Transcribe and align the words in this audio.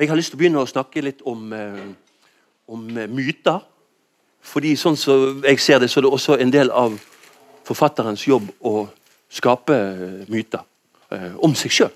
Jeg 0.00 0.08
har 0.08 0.16
lyst 0.16 0.30
til 0.32 0.38
å 0.38 0.40
begynne 0.40 0.60
å 0.62 0.68
snakke 0.68 1.02
litt 1.04 1.18
om, 1.28 1.52
eh, 1.52 1.80
om 2.72 2.84
eh, 2.96 3.08
myter. 3.12 3.58
Fordi 4.40 4.70
sånn 4.76 4.96
som 4.96 5.42
jeg 5.44 5.58
ser 5.60 5.82
det, 5.82 5.90
så 5.92 6.00
er 6.00 6.06
det 6.06 6.12
også 6.16 6.36
en 6.40 6.52
del 6.52 6.70
av 6.72 6.94
forfatterens 7.68 8.24
jobb 8.24 8.46
å 8.64 8.86
skape 9.28 9.76
eh, 9.76 10.22
myter 10.32 10.64
om 11.44 11.52
seg 11.52 11.74
sjøl. 11.76 11.90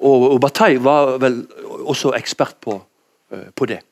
Og, 0.00 0.22
og 0.32 0.38
Bataille 0.40 0.80
var 0.80 1.18
vel 1.20 1.42
også 1.84 2.14
ekspert 2.16 2.56
på, 2.64 2.78
på 3.28 3.66
det. 3.68 3.82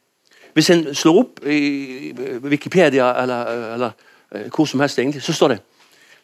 Hvis 0.56 0.70
en 0.72 0.86
slår 0.96 1.18
opp 1.20 1.42
i 1.44 2.14
Wikipedia 2.40 3.10
eller, 3.20 3.50
eller 3.74 4.48
hvor 4.54 4.64
som 4.64 4.80
helst, 4.80 4.98
egentlig, 4.98 5.20
så 5.20 5.36
står 5.36 5.52
det 5.52 5.58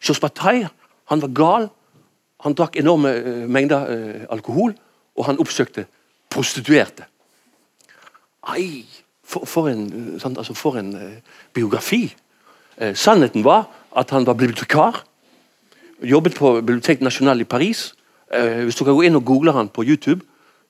Jos 0.01 0.19
Bataille 0.19 0.71
han 1.13 1.21
var 1.21 1.35
gal. 1.37 1.69
Han 2.41 2.57
drakk 2.57 2.81
enorme 2.81 3.13
mengder 3.45 4.25
alkohol, 4.33 4.73
og 5.13 5.29
han 5.29 5.37
oppsøkte 5.37 5.85
prostituerte. 6.29 7.05
Ai, 8.43 8.85
for, 9.23 9.45
for 9.45 9.67
en, 9.67 10.19
sant, 10.19 10.37
altså 10.37 10.53
for 10.53 10.79
en 10.79 10.93
uh, 10.95 11.11
biografi. 11.53 12.15
Eh, 12.77 12.95
sannheten 12.95 13.43
var 13.43 13.65
at 13.97 14.09
han 14.09 14.25
var 14.25 14.33
bibliotekar. 14.33 15.03
Jobbet 16.03 16.35
på 16.35 16.61
Bibliotek 16.61 17.01
National 17.01 17.41
i 17.41 17.43
Paris. 17.43 17.95
Eh, 18.33 18.63
hvis 18.63 18.75
du 18.75 18.83
kan 18.85 18.93
gå 18.93 19.01
inn 19.01 19.15
og 19.15 19.25
google 19.25 19.51
han 19.51 19.69
på 19.69 19.83
YouTube, 19.83 20.21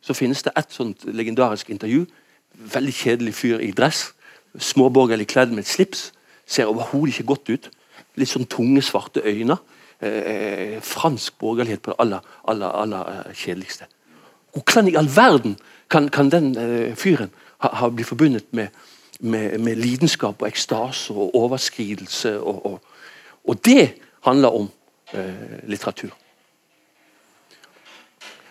så 0.02 0.14
finnes 0.14 0.44
det 0.44 0.54
et 0.58 0.72
sånt 0.72 1.04
legendarisk 1.06 1.70
intervju. 1.70 2.06
Veldig 2.54 2.94
kjedelig 2.94 3.34
fyr 3.34 3.60
i 3.60 3.72
dress. 3.72 4.14
Småborgerlig 4.58 5.28
kledd 5.28 5.52
med 5.52 5.66
et 5.66 5.68
slips. 5.68 6.14
Ser 6.46 6.66
overhodet 6.72 7.14
ikke 7.14 7.28
godt 7.34 7.50
ut. 7.50 7.70
Litt 8.16 8.32
sånn 8.32 8.48
tunge, 8.48 8.82
svarte 8.82 9.22
øyne. 9.26 9.58
Eh, 10.00 10.80
fransk 10.82 11.38
borgerlighet 11.42 11.82
på 11.82 11.92
det 11.92 12.00
aller, 12.00 12.20
aller, 12.48 12.68
aller 12.70 13.12
eh, 13.14 13.34
kjedeligste. 13.34 13.90
Hvordan 14.64 14.88
i 14.88 14.96
all 14.96 15.10
verden 15.16 15.58
kan, 15.90 16.10
kan 16.10 16.30
den 16.32 16.54
uh, 16.58 16.96
fyren 16.96 17.32
ha, 17.64 17.74
ha 17.82 17.90
blitt 17.90 18.08
forbundet 18.08 18.46
med, 18.52 18.68
med, 19.20 19.58
med, 19.60 19.76
lidenskap 19.76 20.42
og 20.42 20.48
ekstase 20.48 21.14
og 21.14 21.36
overskridelse? 21.36 22.40
Og, 22.40 22.66
og, 22.66 22.82
og 23.48 23.66
det 23.66 23.94
handler 24.26 24.56
om 24.56 24.70
uh, 25.14 25.68
litteratur. 25.68 26.16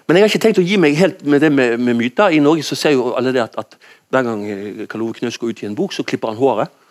Men 0.06 0.16
jeg 0.16 0.22
har 0.22 0.30
ikke 0.30 0.42
tenkt 0.44 0.62
å 0.62 0.66
gi 0.66 0.76
meg 0.78 0.96
helt 1.00 1.24
med 1.26 1.42
det 1.42 1.50
med, 1.50 1.80
med 1.82 1.98
myter. 1.98 2.30
I 2.30 2.42
Norge 2.42 2.62
så 2.62 2.78
ser 2.78 2.94
jo 2.94 3.10
alle 3.18 3.32
det 3.34 3.42
at, 3.42 3.56
at 3.58 3.74
hver 4.14 4.22
gang 4.22 4.44
eh, 4.46 4.84
Karl 4.86 5.02
Ove 5.02 5.16
Knøs 5.18 5.38
går 5.42 5.50
ut 5.50 5.62
i 5.64 5.66
en 5.66 5.74
bok, 5.74 5.94
så 5.96 6.06
klipper 6.06 6.30
han 6.30 6.38
håret. 6.38 6.82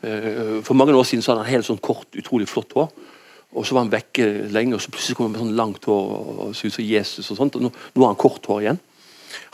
Uh, 0.00 0.62
for 0.64 0.72
mange 0.78 0.94
år 0.96 1.04
siden 1.04 1.20
så 1.20 1.32
hadde 1.32 1.42
han 1.44 1.52
helt 1.58 1.66
sånn 1.66 1.80
kort, 1.82 2.06
utrolig 2.16 2.46
flott 2.48 2.70
hår. 2.72 2.86
Og 3.50 3.66
så 3.66 3.74
var 3.74 3.82
han 3.82 3.90
vekke 3.92 4.26
lenge, 4.54 4.76
og 4.76 4.82
så 4.82 4.92
plutselig 4.94 5.16
kom 5.18 5.26
han 5.26 5.34
med 5.34 5.42
sånn 5.42 5.56
langt 5.58 5.86
hår 5.90 6.12
og 6.46 6.52
så 6.54 6.68
ut 6.68 6.76
som 6.76 6.86
Jesus. 6.86 7.30
og 7.32 7.38
sånt, 7.40 7.56
og 7.58 7.64
nå, 7.66 7.72
nå 7.94 8.04
har 8.04 8.12
han 8.12 8.20
kort 8.20 8.46
hår 8.46 8.62
igjen. 8.62 8.78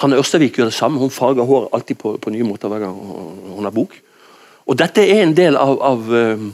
Hanne 0.02 0.18
Ørstavik 0.20 0.58
gjør 0.58 0.68
det 0.70 0.76
samme. 0.76 1.00
Hun 1.00 1.12
farger 1.12 1.48
håret 1.48 1.72
alltid 1.76 1.98
på, 2.00 2.16
på, 2.20 2.32
nye 2.32 2.44
måter 2.44 2.68
hver 2.72 2.84
gang 2.84 2.96
hun 2.96 3.64
har 3.64 3.74
bok. 3.74 3.96
Og 4.66 4.76
dette 4.76 5.04
er 5.04 5.22
en 5.22 5.34
del 5.36 5.56
av, 5.56 5.72
av 5.84 6.10
uh, 6.12 6.44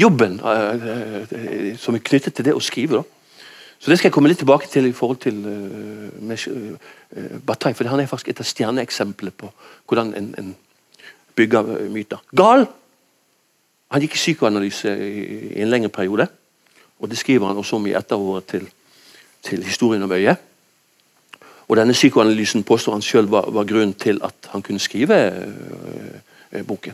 jobben 0.00 0.38
uh, 0.42 0.84
uh, 1.32 1.72
som 1.80 1.96
er 1.96 2.04
knyttet 2.04 2.36
til 2.36 2.48
det 2.48 2.56
å 2.56 2.64
skrive. 2.64 3.00
da. 3.00 3.40
Så 3.78 3.90
Det 3.90 3.98
skal 3.98 4.10
jeg 4.10 4.16
komme 4.16 4.30
litt 4.30 4.42
tilbake 4.42 4.68
til 4.70 4.86
i 4.86 4.94
forhold 4.94 5.22
til 5.24 5.40
med, 5.42 6.76
Bataille. 7.46 7.74
For 7.74 7.88
han 7.90 8.02
er 8.02 8.10
faktisk 8.10 8.30
et 8.30 8.42
av 8.44 8.46
stjerneeksemplene 8.46 9.34
på 9.34 9.48
hvordan 9.90 10.12
en, 10.18 10.28
en 10.38 10.52
bygger 11.38 11.88
myter. 11.90 12.20
Gal! 12.36 12.68
Han 13.92 14.04
gikk 14.04 14.14
i 14.16 14.20
psykoanalyse 14.20 14.92
i, 14.92 15.24
i 15.56 15.64
en 15.64 15.72
lengre 15.72 15.90
periode. 15.92 16.28
Og 17.02 17.10
Det 17.10 17.18
skriver 17.18 17.46
han 17.46 17.56
også 17.58 17.76
om 17.76 17.86
i 17.86 17.96
etterordet 17.98 18.46
til, 18.46 18.68
til 19.42 19.64
historien 19.64 20.02
om 20.02 20.12
øyet. 20.12 20.36
Og 21.68 21.76
Denne 21.76 21.92
psykoanalysen 21.92 22.62
påstår 22.62 22.92
han 22.92 23.02
selv 23.02 23.30
var, 23.30 23.50
var 23.50 23.64
grunnen 23.64 23.94
til 23.94 24.20
at 24.24 24.34
han 24.50 24.62
kunne 24.62 24.78
skrive 24.78 25.32
øh, 26.52 26.66
boken. 26.66 26.92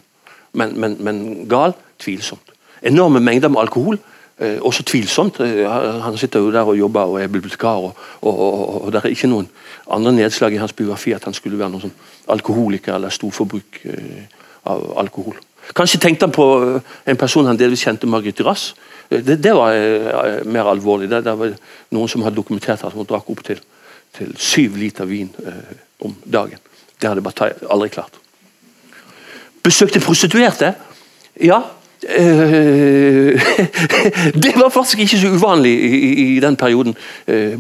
Men, 0.53 0.81
men, 0.81 0.97
men, 1.01 1.49
gal 1.49 1.73
tvilsomt. 1.99 2.53
Enorme 2.83 3.21
mengder 3.21 3.49
med 3.49 3.61
alkohol. 3.61 3.99
Eh, 4.39 4.59
også 4.63 4.83
tvilsomt. 4.83 5.41
Øh, 5.41 5.71
han 6.03 6.17
sitter 6.17 6.41
jo 6.41 6.53
der 6.53 6.61
og 6.61 6.79
jobber 6.79 7.01
og 7.01 7.23
er 7.23 7.27
bibliotekar. 7.27 7.75
Og, 7.75 7.97
og, 8.23 8.39
og, 8.39 8.85
og, 8.85 8.93
det 8.93 9.05
er 9.05 9.09
ikke 9.09 9.29
noen 9.29 9.49
andre 9.91 10.13
nedslag 10.13 10.53
i 10.53 10.63
hans 10.63 10.73
biografi 10.73 11.13
at 11.13 11.25
han 11.25 11.35
skulle 11.35 11.59
være 11.59 11.71
noen 11.71 11.89
sånn 11.89 11.97
alkoholiker 12.29 12.95
eller 12.95 13.13
storforbruk 13.13 13.81
eh, 13.85 14.25
av 14.65 14.93
alkohol. 14.99 15.37
Kanskje 15.75 16.01
tenkte 16.01 16.27
han 16.27 16.33
på 16.33 16.81
en 17.07 17.17
person 17.17 17.47
han 17.47 17.59
delvis 17.59 17.83
kjente, 17.85 18.07
Margrethe 18.07 18.45
Rass 18.47 18.75
det, 19.09 19.37
det 19.43 19.55
var 19.57 19.73
uh, 19.73 20.47
mer 20.47 20.69
alvorlig. 20.69 21.09
Det, 21.11 21.23
det, 21.25 21.35
var 21.39 21.55
noen 21.95 22.11
som 22.11 22.25
hadde 22.27 22.37
dokumentert 22.37 22.85
at 22.85 22.93
hun 22.93 23.09
drakk 23.09 23.31
opp 23.33 23.45
til, 23.47 23.61
syv 24.37 24.77
liter 24.81 25.09
vin 25.09 25.31
uh, 25.45 25.73
om 26.05 26.15
dagen. 26.25 26.61
Det 27.01 27.09
hadde 27.09 27.25
Bataille 27.25 27.71
aldri 27.71 27.89
klart. 27.95 28.19
Besøkte 29.65 30.01
prostituerte? 30.05 30.75
Ja. 31.41 31.63
Uh, 32.05 33.35
det 34.45 34.55
var 34.57 34.71
faktisk 34.75 35.03
ikke 35.05 35.19
så 35.19 35.33
uvanlig 35.33 35.73
i, 35.73 36.13
i, 36.37 36.41
den 36.41 36.57
perioden. 36.57 36.97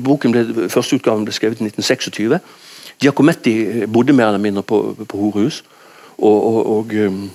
boken 0.04 0.32
ble, 0.32 0.68
Første 0.68 0.96
utgaven 0.96 1.24
ble 1.24 1.34
skrevet 1.34 1.60
i 1.60 1.70
1926. 1.70 2.38
Giacometti 3.00 3.86
bodde 3.86 4.12
mer 4.12 4.32
eller 4.32 4.42
mindre 4.42 4.62
på, 4.62 4.96
på 5.08 5.18
horehus. 5.18 5.62
Og, 6.18 6.46
og, 6.46 6.70
og 6.76 6.94
um, 7.06 7.30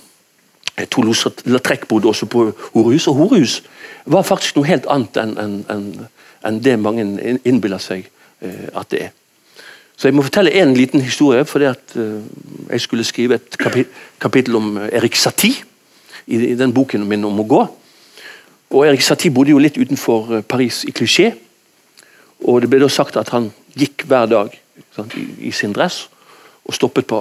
Toulouse 0.90 1.30
Lautrec 1.46 1.88
bodde 1.88 2.10
også 2.10 2.26
på 2.26 2.48
horehus. 2.74 3.08
Og 3.08 3.16
horehus 3.16 3.64
var 4.06 4.26
faktisk 4.26 4.58
noe 4.58 4.68
helt 4.68 4.88
annet 4.90 5.20
enn 5.22 5.36
en, 5.70 5.90
en, 6.44 6.64
det 6.64 6.80
mange 6.80 7.06
innbiller 7.46 7.82
seg 7.82 8.08
eh, 8.42 8.72
at 8.74 8.90
det 8.92 9.04
er. 9.08 9.12
Så 9.98 10.08
Jeg 10.08 10.16
må 10.18 10.26
fortelle 10.26 10.52
en 10.62 10.74
liten 10.74 11.02
historie. 11.02 11.46
fordi 11.46 11.66
at 11.66 11.96
eh, 11.96 12.22
Jeg 12.70 12.82
skulle 12.82 13.04
skrive 13.04 13.36
et 13.36 13.58
kapit 13.58 13.88
kapittel 14.20 14.56
om 14.56 14.78
eh, 14.78 14.90
Erik 14.98 15.16
Satie 15.16 15.64
i, 16.28 16.56
den 16.56 16.74
boken 16.74 17.08
min 17.08 17.26
om 17.26 17.40
å 17.40 17.48
gå. 17.48 17.62
Og 18.72 18.88
Erik 18.88 19.02
Satie 19.02 19.32
bodde 19.32 19.52
jo 19.52 19.62
litt 19.62 19.78
utenfor 19.78 20.38
eh, 20.38 20.42
Paris, 20.42 20.84
i 20.84 20.92
Cliché. 20.92 21.34
Og 22.44 22.62
Det 22.62 22.70
ble 22.70 22.80
da 22.80 22.90
sagt 22.90 23.18
at 23.18 23.30
han 23.30 23.52
gikk 23.76 24.04
hver 24.08 24.26
dag 24.26 24.60
sant, 24.96 25.14
i, 25.40 25.52
sin 25.52 25.74
dress 25.74 26.10
og 26.64 26.74
stoppet 26.74 27.06
på 27.08 27.18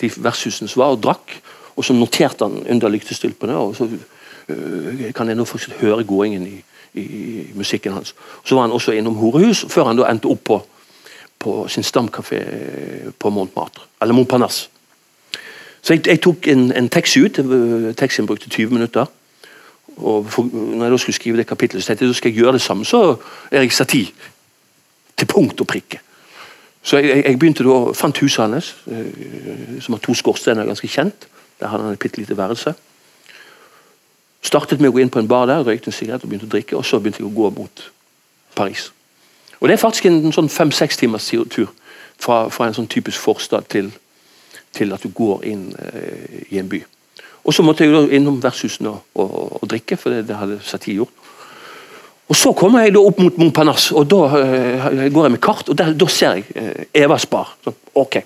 de 0.00 0.08
vertshusene 0.18 0.68
som 0.68 0.80
var, 0.82 0.94
og 0.94 1.02
drakk. 1.02 1.36
Og 1.78 1.86
så 1.86 1.94
noterte 1.94 2.46
han 2.48 2.64
under 2.66 2.90
lyktestylpene. 2.90 3.56
og 3.56 3.76
så 3.76 3.86
uh, 3.86 5.04
kan 5.14 5.28
jeg 5.30 5.38
nå 5.38 5.44
faktisk 5.46 5.78
høre 5.80 6.04
gåingen 6.04 6.46
i, 6.46 6.56
i, 6.94 7.02
i, 7.02 7.44
musikken 7.54 7.94
hans. 7.94 8.14
Så 8.44 8.54
var 8.54 8.66
han 8.66 8.74
også 8.74 8.96
innom 8.96 9.14
horehus, 9.20 9.64
før 9.70 9.90
han 9.90 9.98
da 9.98 10.08
endte 10.10 10.30
opp 10.32 10.42
på, 10.44 10.58
på 11.38 11.54
sin 11.68 11.86
stamkafé 11.86 12.42
på 13.18 13.30
Montmartre, 13.30 13.86
eller 14.02 14.14
Montparnasse. 14.14 14.68
Så 15.82 15.94
jeg, 15.94 16.06
jeg 16.06 16.20
tok 16.20 16.48
en, 16.50 16.72
en 16.74 16.88
taxi 16.88 17.22
ut. 17.22 17.38
Taxien 17.96 18.26
brukte 18.26 18.50
20 18.50 18.74
minutter. 18.74 19.06
Og 19.96 20.26
for, 20.30 20.50
når 20.52 20.84
jeg 20.84 20.92
da 20.92 20.96
skulle 20.96 21.14
skrive 21.14 21.36
det 21.36 21.46
kapittelet, 21.46 21.84
så 21.84 21.88
tenkte 21.88 22.04
jeg 22.04 22.10
da 22.10 22.18
skal 22.18 22.30
jeg 22.30 22.42
gjøre 22.42 22.52
det 22.52 22.62
samme 22.62 22.84
så 22.84 23.16
Erik 23.52 23.72
Satie. 23.72 24.10
Til 25.16 25.26
punkt 25.26 25.60
og 25.60 25.66
prikke. 25.66 26.00
Så 26.82 26.98
jeg, 26.98 27.24
jeg 27.24 27.38
begynte 27.38 27.64
da, 27.66 27.78
fant 27.94 28.18
huset 28.18 28.44
hans, 28.44 28.74
som 29.80 29.94
har 29.94 30.02
to 30.02 30.14
skorstener, 30.14 30.66
ganske 30.66 30.88
kjent. 30.88 31.26
Der 31.60 31.72
hadde 31.72 31.84
han 31.84 31.92
et 31.92 32.02
bitte 32.02 32.20
lite 32.20 32.36
værelse. 32.36 32.74
Startet 34.42 34.80
med 34.80 34.92
å 34.92 34.94
gå 34.94 35.02
inn 35.02 35.10
på 35.10 35.20
en 35.22 35.28
bar 35.28 35.48
der, 35.50 35.64
røykte 35.66 35.90
en 35.90 35.96
sigarett 35.96 36.24
og 36.24 36.30
begynte 36.30 36.46
å 36.46 36.52
drikke. 36.54 36.76
Og 36.78 36.86
så 36.86 37.00
begynte 37.00 37.22
jeg 37.22 37.30
å 37.30 37.34
gå 37.34 37.50
mot 37.56 37.82
Paris. 38.54 38.90
Og 39.60 39.68
Det 39.68 39.74
er 39.74 39.82
faktisk 39.82 40.06
en, 40.06 40.20
sånn 40.32 40.50
fem-seks 40.52 41.00
timers 41.00 41.26
tur 41.50 41.72
fra, 42.18 42.46
fra, 42.50 42.68
en 42.68 42.76
sånn 42.76 42.90
typisk 42.90 43.18
forstad 43.22 43.66
til, 43.72 43.90
til 44.74 44.94
at 44.94 45.02
du 45.02 45.10
går 45.14 45.44
inn 45.50 45.72
eh, 45.74 46.44
i 46.54 46.60
en 46.62 46.70
by. 46.70 46.84
Og 47.44 47.54
Så 47.54 47.64
måtte 47.64 47.84
jeg 47.84 47.94
da 47.94 48.04
innom 48.14 48.38
vertshusene 48.42 48.92
og, 48.92 49.02
og, 49.14 49.58
og, 49.62 49.68
drikke, 49.70 49.96
for 49.96 50.14
det, 50.14 50.26
det 50.28 50.38
hadde 50.38 50.60
Satie 50.62 50.98
gjort. 51.00 51.28
Og 52.28 52.36
Så 52.36 52.52
kommer 52.52 52.84
jeg 52.84 52.92
da 52.94 53.02
opp 53.02 53.20
mot 53.22 53.38
Montparnasse, 53.40 53.94
og 53.96 54.08
da 54.10 54.24
eh, 54.36 55.06
går 55.08 55.28
jeg 55.28 55.34
med 55.34 55.40
kart, 55.42 55.68
og 55.68 55.78
der, 55.78 55.94
da 55.96 56.08
ser 56.12 56.38
jeg 56.38 56.44
eh, 56.54 57.02
Evas 57.02 57.26
bar. 57.26 57.54
Så, 57.64 57.72
ok, 57.94 58.20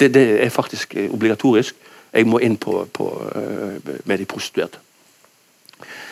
det, 0.00 0.10
det, 0.14 0.24
er 0.44 0.52
faktisk 0.52 0.94
eh, 0.94 1.08
obligatorisk. 1.10 1.74
Jeg 2.12 2.26
må 2.26 2.40
inn 2.42 2.56
på, 2.58 2.84
på, 2.92 3.08
eh, 3.34 3.98
med 4.04 4.18
de 4.18 4.26
prostituerte. 4.28 4.78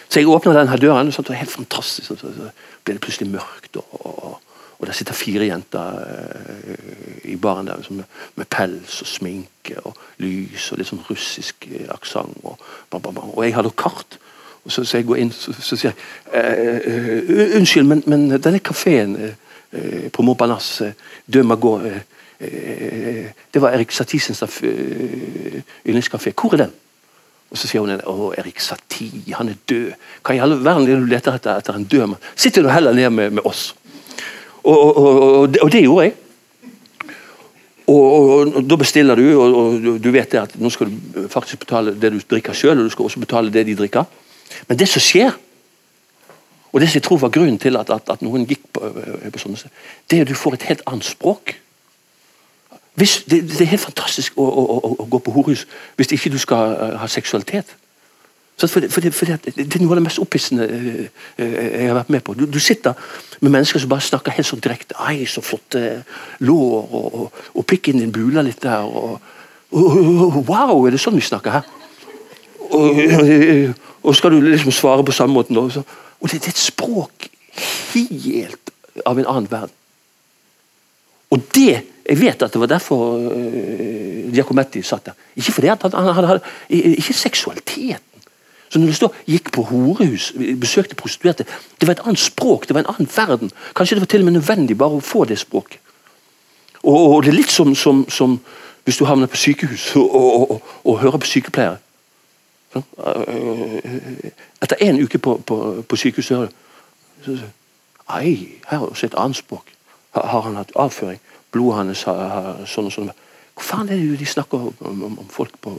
Så 0.09 0.21
jeg 0.21 0.29
åpner 0.29 0.57
denne 0.57 0.77
døren, 0.81 1.11
og 1.11 1.25
det 1.27 1.35
er 1.35 1.43
helt 1.43 1.53
fantastisk. 1.53 2.07
Så, 2.07 2.51
blir 2.85 2.97
det 2.97 3.01
plutselig 3.01 3.31
mørkt. 3.31 3.77
Og, 3.77 4.07
og, 4.07 4.41
og 4.79 4.87
der 4.87 4.93
sitter 4.93 5.13
fire 5.13 5.47
jenter 5.47 5.99
uh, 5.99 7.29
i 7.29 7.37
baren 7.37 7.67
der 7.67 7.83
med, 7.91 8.05
med, 8.35 8.47
pels 8.47 9.01
og 9.03 9.07
sminke 9.11 9.81
og 9.85 9.97
lys 10.23 10.71
og 10.73 10.79
litt 10.79 10.89
sånn 10.89 11.03
russisk 11.11 11.67
uh, 11.69 11.91
aksent. 11.93 12.39
Og, 12.45 12.57
og, 12.93 13.45
jeg 13.45 13.57
hadde 13.59 13.75
kart. 13.77 14.19
Og 14.65 14.73
så, 14.73 14.85
så 14.85 15.01
jeg 15.01 15.09
går 15.11 15.21
inn 15.21 15.33
så, 15.35 15.53
så 15.53 15.77
sier 15.77 15.93
jeg 15.93 15.99
uh, 16.33 17.59
Unnskyld, 17.59 17.91
men, 17.91 18.03
men 18.07 18.31
denne 18.39 18.63
kafeen 18.65 19.35
på 20.13 20.25
Montparnasse, 20.25 20.95
De 21.29 21.43
Magot 21.45 21.85
Det 22.39 23.61
var 23.63 23.75
Erik 23.75 23.91
Satisens 23.91 24.43
yndlingskafé. 25.87 26.33
Hvor 26.33 26.55
er 26.55 26.65
den? 26.67 26.77
Og 27.49 27.57
Så 27.59 27.69
sier 27.69 27.81
hun 27.81 27.97
å, 28.05 28.31
Erik 28.37 28.61
Satie, 28.61 29.35
han 29.35 29.49
er 29.49 29.59
død. 29.69 29.93
Hva 30.23 30.37
i 30.37 30.41
all 30.45 30.59
verden 30.61 30.85
er 30.85 31.01
du 31.01 31.09
leter 31.09 31.39
etter, 31.39 31.57
etter 31.57 31.79
en 31.79 31.87
død 31.89 32.07
mann? 32.13 32.25
Sitt 32.37 32.59
du 32.61 32.69
heller 32.69 32.97
ned 32.97 33.11
med, 33.15 33.39
med 33.39 33.47
oss. 33.49 33.71
Og, 34.63 34.77
og, 34.77 34.99
og, 34.99 35.47
og, 35.63 35.71
det, 35.73 35.81
gjorde 35.87 36.05
jeg. 36.05 36.17
Og, 37.89 38.59
Da 38.69 38.77
bestiller 38.77 39.17
du, 39.17 39.27
og, 39.41 39.89
du 40.03 40.11
vet 40.13 40.35
at 40.37 40.59
nå 40.61 40.71
skal 40.71 40.91
du 40.93 41.25
faktisk 41.33 41.65
betale 41.65 41.97
det 41.97 42.13
du 42.13 42.19
drikker 42.21 42.53
sjøl, 42.53 42.77
og 42.77 42.91
du 42.91 42.93
skal 42.93 43.09
også 43.09 43.23
betale 43.25 43.53
det 43.55 43.65
de 43.71 43.77
drikker. 43.79 44.05
Men 44.69 44.81
det 44.81 44.89
som 44.93 45.03
skjer, 45.03 45.33
og 46.69 46.83
det 46.83 46.91
som 46.91 47.01
jeg 47.01 47.07
tror 47.07 47.23
var 47.23 47.33
grunnen 47.33 47.57
til 47.59 47.81
at, 47.81 47.89
at, 47.91 48.13
at 48.13 48.21
noen 48.21 48.45
gikk 48.49 48.67
på, 48.77 48.93
på 49.33 49.41
sånne 49.41 49.73
det 50.11 50.19
er 50.19 50.27
at 50.27 50.29
du 50.29 50.37
får 50.37 50.59
et 50.59 50.69
helt 50.69 50.85
annet 50.85 51.09
språk. 51.09 51.57
Hvis, 52.99 53.25
det, 53.31 53.43
det, 53.47 53.61
er 53.61 53.75
helt 53.75 53.85
fantastisk 53.85 54.39
å, 54.39 54.45
å, 54.45 54.63
å, 54.75 54.95
å 55.05 55.05
gå 55.07 55.21
på 55.23 55.35
horehus 55.37 55.67
hvis 55.97 56.17
ikke 56.17 56.33
du 56.35 56.39
skal 56.43 56.73
uh, 56.75 56.97
ha 56.99 57.07
seksualitet. 57.11 57.71
For, 58.59 58.67
for, 58.67 59.05
det, 59.05 59.13
for 59.15 59.31
det, 59.31 59.37
det, 59.55 59.67
er 59.69 59.83
noe 59.85 59.95
av 59.95 60.01
det 60.01 60.07
mest 60.09 60.19
opphissende 60.19 60.67
uh, 60.67 61.05
jeg 61.39 61.85
har 61.87 61.95
vært 62.01 62.11
med 62.11 62.25
på. 62.27 62.35
Du, 62.35 62.43
du, 62.51 62.59
sitter 62.59 62.99
med 63.39 63.55
mennesker 63.55 63.79
som 63.79 63.93
bare 63.93 64.03
snakker 64.03 64.35
helt 64.35 64.49
sånn 64.51 64.63
direkte. 64.65 64.97
'Ei, 64.99 65.29
så 65.31 65.45
flotte 65.47 66.03
lår', 66.43 66.91
og, 66.91 67.07
og, 67.23 67.43
og 67.55 67.67
pikken 67.71 68.03
din 68.03 68.15
buler 68.15 68.43
litt 68.43 68.63
der. 68.67 68.83
Og, 68.83 69.21
og, 69.71 70.41
'Wow, 70.49 70.83
er 70.87 70.97
det 70.97 71.03
sånn 71.03 71.19
vi 71.19 71.27
snakker 71.29 71.61
her?' 71.61 71.75
Og, 72.69 74.15
skal 74.17 74.35
du 74.35 74.43
liksom 74.43 74.73
svare 74.73 75.05
på 75.05 75.15
samme 75.15 75.39
måten. 75.39 75.57
Og, 75.57 75.73
det, 75.73 76.43
det 76.43 76.51
er 76.51 76.57
et 76.57 76.61
språk 76.61 77.29
helt 77.95 78.73
av 79.07 79.19
en 79.19 79.31
annen 79.31 79.51
verden. 79.51 79.75
Og 81.31 81.47
det 81.55 81.83
Jeg 82.09 82.21
vet 82.21 82.43
at 82.43 82.53
det 82.53 82.61
var 82.61 82.71
derfor 82.71 83.19
uh, 83.21 84.35
Giacometti 84.35 84.83
satt 84.83 85.07
der. 85.07 85.17
Ikke 85.37 85.53
fordi 85.53 85.69
han, 85.69 85.79
han, 85.83 86.15
han 86.15 86.25
hadde 86.25 86.41
Ikke 86.69 87.15
seksualiteten. 87.15 88.05
Så 88.69 88.79
når 88.79 88.87
du 88.87 88.93
står, 88.93 89.15
gikk 89.27 89.53
på 89.53 89.63
horehus, 89.63 90.33
besøkte 90.61 90.95
prostituerte 90.95 91.45
Det 91.81 91.89
var 91.89 91.95
et 91.95 92.05
annet 92.05 92.21
språk, 92.21 92.69
det 92.69 92.75
var 92.75 92.85
en 92.85 92.95
annen 92.95 93.09
verden. 93.17 93.51
Kanskje 93.77 93.97
det 93.97 94.01
var 94.01 94.07
til 94.13 94.21
og 94.21 94.25
med 94.25 94.33
nødvendig 94.33 94.79
bare 94.79 95.01
å 95.01 95.05
få 95.05 95.25
det 95.25 95.39
språket. 95.39 95.81
Og, 96.83 96.97
og 96.97 97.23
det 97.25 97.33
er 97.33 97.39
litt 97.39 97.53
som, 97.53 97.75
som, 97.75 98.05
som, 98.09 98.39
hvis 98.85 98.97
du 98.97 99.05
havner 99.05 99.27
på 99.27 99.37
sykehus 99.37 99.97
og, 99.97 100.15
og, 100.15 100.73
og 100.85 100.99
hører 101.01 101.19
på 101.19 101.27
sykepleiere. 101.27 101.79
Sånn? 102.73 102.85
Etter 104.63 104.85
én 104.85 105.01
uke 105.01 105.19
på, 105.19 105.39
på, 105.49 105.59
på 105.89 105.97
sykehuset 105.97 106.53
så, 107.25 107.39
Ei, 108.09 108.61
her 108.69 108.79
er 108.79 108.87
også 108.89 109.07
et 109.07 109.17
annet 109.21 109.37
språk. 109.37 109.67
Har 110.17 110.41
han 110.47 110.57
hatt 110.57 110.71
avføring? 110.77 111.21
Blodet 111.53 111.79
hans 111.79 112.03
har, 112.09 112.63
sånn 112.69 112.91
og 112.91 112.95
sånn. 112.95 113.13
Hvor 113.57 113.67
faen 113.67 113.91
er 113.91 114.01
det 114.01 114.19
de 114.21 114.29
snakker 114.29 114.69
om, 114.69 114.75
om, 115.09 115.19
om 115.25 115.29
folk 115.33 115.57
på 115.65 115.75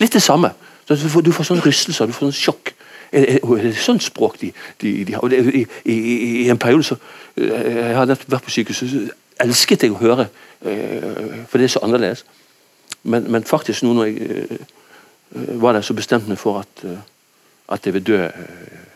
Litt 0.00 0.14
det 0.16 0.22
samme. 0.24 0.48
Du, 0.88 0.96
får, 0.96 1.22
du 1.22 1.30
får 1.32 1.46
sånne 1.46 1.62
rystelser, 1.62 2.08
du 2.08 2.14
får 2.16 2.30
sånn 2.30 2.38
sjokk. 2.38 2.72
Er 3.12 3.26
det, 3.26 3.34
er 3.44 3.66
det 3.68 3.72
sånt 3.76 4.02
språk 4.02 4.38
de, 4.40 4.48
de, 4.80 4.92
de 5.06 5.14
har? 5.14 5.34
I, 5.36 5.66
i, 5.84 5.96
I, 6.46 6.48
en 6.50 6.58
periode 6.58 6.86
så 6.88 6.96
Jeg 7.36 7.92
har 7.94 8.08
vært 8.08 8.46
på 8.46 8.50
sykehuset, 8.50 8.90
så 8.90 9.44
elsket 9.44 9.84
jeg 9.84 9.92
å 9.94 10.00
høre, 10.00 10.26
for 10.62 11.60
det 11.60 11.68
er 11.68 11.74
så 11.74 11.82
annerledes. 11.84 12.24
Men, 13.02 13.28
men 13.32 13.46
faktisk 13.48 13.84
nå 13.84 13.94
når 13.96 14.10
jeg 14.10 14.58
var 15.62 15.76
der, 15.76 15.84
så 15.86 15.96
bestemte 15.96 16.28
jeg 16.28 16.34
meg 16.34 16.40
for 16.40 16.60
at, 16.60 16.84
at 17.72 17.86
jeg 17.86 17.96
vil 17.98 18.06
dø 18.12 18.18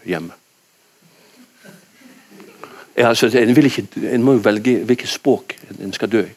hjemme. 0.06 0.36
Altså, 2.96 3.26
en, 3.26 3.56
ikke, 3.56 3.86
en, 4.12 4.22
må 4.22 4.32
jo 4.32 4.38
velge 4.44 4.78
hvilket 4.84 5.08
språk 5.08 5.58
en 5.80 5.92
skal 5.92 6.12
dø 6.12 6.22
i. 6.24 6.34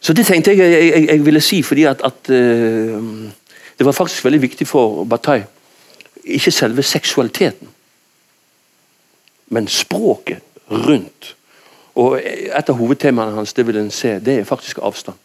Så 0.00 0.12
det 0.12 0.26
tenkte 0.26 0.50
jeg 0.54 0.58
jeg, 0.58 0.92
jeg, 0.92 1.08
jeg 1.08 1.24
ville 1.26 1.40
si, 1.40 1.62
fordi 1.62 1.82
at, 1.90 2.02
at 2.04 2.30
uh, 2.30 3.02
det 3.78 3.86
var 3.86 3.92
faktisk 3.92 4.24
veldig 4.24 4.42
viktig 4.42 4.66
for 4.66 5.04
Bataille. 5.04 5.46
Ikke 6.24 6.50
selve 6.50 6.82
seksualiteten, 6.82 7.68
men 9.48 9.68
språket 9.68 10.38
rundt. 10.70 11.36
Og 11.94 12.20
Et 12.22 12.68
av 12.68 12.76
hovedtemaene 12.76 13.34
hans 13.34 13.52
det 13.52 13.66
vil 13.66 13.76
en 13.76 13.90
se, 13.90 14.18
det 14.20 14.38
er 14.38 14.44
faktisk 14.44 14.78
avstand. 14.82 15.16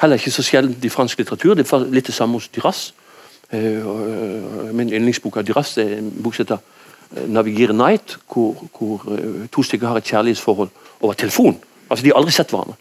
Heller 0.00 0.16
ikke 0.16 0.30
så 0.30 0.42
sjeldent 0.42 0.84
i 0.84 0.88
fransk 0.88 1.18
litteratur. 1.18 1.54
Det 1.54 1.72
er 1.72 1.86
litt 1.90 2.06
det 2.06 2.14
samme 2.14 2.38
hos 2.38 2.48
Duras. 2.48 2.92
Uh, 3.52 4.70
min 4.74 4.92
yndlingsbok 4.92 5.36
av 5.36 5.44
Duras 5.46 5.76
er 5.78 5.98
en 5.98 6.10
bok 6.22 6.34
som 6.34 6.46
heter 6.46 6.58
'Navigere 7.26 7.72
Night', 7.72 8.16
hvor, 8.26 8.56
hvor 8.78 9.18
to 9.52 9.62
stykker 9.62 9.86
har 9.86 9.96
et 9.96 10.04
kjærlighetsforhold 10.04 10.68
over 11.00 11.14
telefon. 11.14 11.58
Altså 11.90 12.02
De 12.02 12.08
har 12.10 12.16
aldri 12.16 12.32
sett 12.32 12.50
hverandre. 12.50 12.74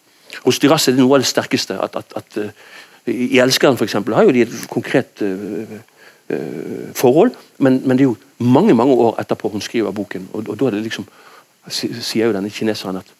Hos 0.45 0.59
Duras 0.59 0.87
er 0.87 0.91
det 0.91 0.99
noe 0.99 1.15
av 1.15 1.21
det 1.21 1.27
sterkeste. 1.27 1.79
at, 1.81 1.95
at, 1.95 2.13
at 2.15 2.53
I 3.05 3.39
'Elskeren' 3.39 3.77
for 3.77 3.83
eksempel, 3.83 4.13
har 4.13 4.23
jo 4.23 4.31
de 4.31 4.41
et 4.41 4.67
konkret 4.69 5.23
forhold, 6.93 7.31
men, 7.57 7.81
men, 7.87 7.97
det 7.97 8.03
er 8.03 8.09
jo 8.09 8.17
mange 8.37 8.73
mange 8.73 8.93
år 8.93 9.19
etterpå 9.19 9.49
hun 9.49 9.61
skriver 9.61 9.91
boken. 9.91 10.29
Og, 10.33 10.49
og 10.49 10.59
da 10.59 10.65
er 10.65 10.69
det 10.69 10.83
liksom 10.83 11.05
sier 11.69 12.25
jo 12.25 12.33
denne 12.33 12.49
kineseren 12.49 12.97
at 12.99 13.13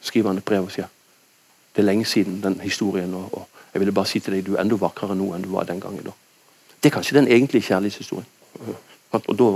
skriver 0.00 0.28
han 0.30 0.38
et 0.38 0.44
brev 0.44 0.66
og 0.66 0.70
sier 0.70 0.90
det 1.76 1.82
er 1.82 1.86
lenge 1.90 2.04
siden 2.08 2.40
den 2.42 2.60
historien. 2.60 3.14
og, 3.14 3.28
og 3.32 3.48
jeg 3.76 3.80
ville 3.80 3.92
bare 3.92 4.08
si 4.08 4.22
til 4.24 4.32
deg 4.32 4.46
du 4.46 4.54
er 4.54 4.62
enda 4.62 4.76
vakrere 4.80 5.12
nå 5.12 5.34
enn 5.36 5.42
du 5.44 5.50
var 5.52 5.66
den 5.68 5.80
gangen. 5.80 6.00
da. 6.00 6.14
Det 6.80 6.88
er 6.88 6.94
kanskje 6.94 7.18
den 7.18 7.28
egentlige 7.28 7.66
kjærlighetshistorien. 7.68 8.24
Og 9.12 9.34
da 9.36 9.48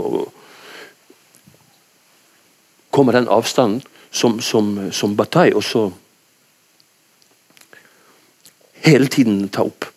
kommer 2.90 3.16
den 3.16 3.28
avstanden 3.32 3.80
som, 4.10 4.40
som, 4.40 4.92
som 4.92 5.16
Bataille 5.16 5.56
også 5.56 5.86
hele 8.84 9.08
tiden 9.08 9.48
tar 9.48 9.72
opp. 9.72 9.88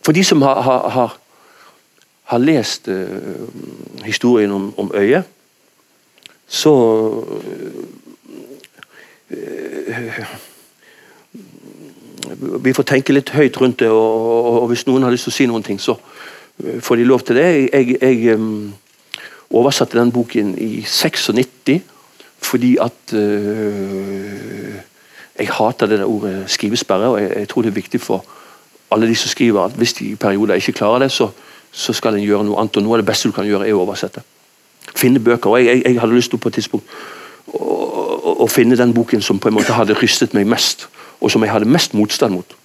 For 0.00 0.16
de 0.16 0.24
som 0.24 0.40
har, 0.42 0.62
har, 0.64 0.88
har, 0.88 1.18
har 2.32 2.38
lest 2.38 2.88
uh, 2.88 3.48
historien 4.04 4.50
om, 4.50 4.72
om 4.78 4.90
øyet, 4.94 5.24
så 6.48 6.72
uh, 9.30 10.40
vi 12.38 12.72
får 12.72 12.86
tenke 12.88 13.14
litt 13.14 13.32
høyt 13.34 13.56
rundt 13.60 13.80
det, 13.80 13.88
og, 13.90 14.62
og, 14.62 14.66
hvis 14.70 14.86
noen 14.88 15.06
har 15.06 15.14
lyst 15.14 15.28
til 15.28 15.32
å 15.32 15.36
si 15.36 15.46
noen 15.50 15.64
ting, 15.66 15.80
så 15.80 15.96
eh, 15.96 16.80
får 16.82 17.00
de 17.00 17.06
lov 17.08 17.24
til 17.26 17.40
det. 17.40 17.46
Jeg, 17.72 17.96
jeg 18.00 18.36
um, 18.38 18.72
oversatte 19.50 19.98
den 19.98 20.12
boken 20.14 20.54
i 20.58 20.84
96 20.86 21.80
fordi 22.40 22.76
at 22.80 23.12
uh, 23.12 24.78
Jeg 25.40 25.48
hater 25.52 25.86
det 25.86 25.98
der 25.98 26.08
ordet 26.08 26.50
skrivesperre, 26.52 27.08
og 27.08 27.20
jeg, 27.20 27.32
jeg, 27.36 27.48
tror 27.48 27.62
det 27.62 27.70
er 27.70 27.80
viktig 27.80 28.00
for 28.00 28.24
alle 28.90 29.06
de 29.08 29.14
som 29.16 29.30
skriver 29.30 29.62
at 29.62 29.76
hvis 29.78 29.92
de 29.96 30.10
i 30.10 30.16
perioder 30.16 30.54
ikke 30.54 30.72
klarer 30.72 30.98
det, 30.98 31.12
så, 31.12 31.30
så 31.72 31.92
skal 31.92 32.16
en 32.16 32.24
gjøre 32.24 32.44
noe 32.44 32.58
annet. 32.60 32.76
og 32.76 32.82
Noe 32.82 32.98
av 32.98 33.00
det 33.00 33.06
beste 33.08 33.28
du 33.28 33.32
kan 33.32 33.46
gjøre, 33.48 33.68
er 33.68 33.76
å 33.76 33.84
oversette. 33.84 34.20
Finne 34.96 35.20
bøker. 35.20 35.50
og 35.50 35.62
Jeg, 35.64 35.82
jeg 35.86 36.00
hadde 36.00 36.16
lyst 36.16 36.30
til 36.30 36.40
på 36.42 36.48
et 36.48 36.58
tidspunkt 36.58 36.84
å, 37.46 37.62
å, 37.62 38.34
å 38.44 38.48
finne 38.52 38.76
den 38.76 38.92
boken 38.94 39.22
som 39.22 39.38
på 39.38 39.48
en 39.48 39.56
måte 39.56 39.76
hadde 39.76 39.96
rystet 39.96 40.34
meg 40.36 40.48
mest 40.50 40.88
og 41.20 41.30
som 41.30 41.42
jeg 41.44 41.52
hadde 41.52 41.68
mest 41.68 41.94
motstand 41.94 42.34
mot. 42.34 42.56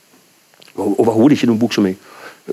Overhodet 0.75 1.37
ikke 1.37 1.49
noen 1.49 1.59
bok 1.59 1.73
som 1.75 1.87
jeg 1.87 1.97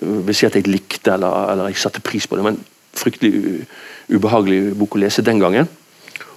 øh, 0.01 0.27
vil 0.27 0.35
si 0.35 0.47
at 0.47 0.57
jeg 0.59 0.69
likte 0.71 1.15
eller, 1.15 1.53
eller 1.53 1.71
jeg 1.71 1.83
satte 1.83 2.03
pris 2.05 2.27
på. 2.27 2.37
Det 2.37 2.45
men 2.45 2.59
en 2.59 2.65
fryktelig 2.95 3.67
ubehagelig 4.13 4.75
bok 4.79 4.97
å 4.97 5.03
lese 5.03 5.25
den 5.25 5.41
gangen. 5.41 5.69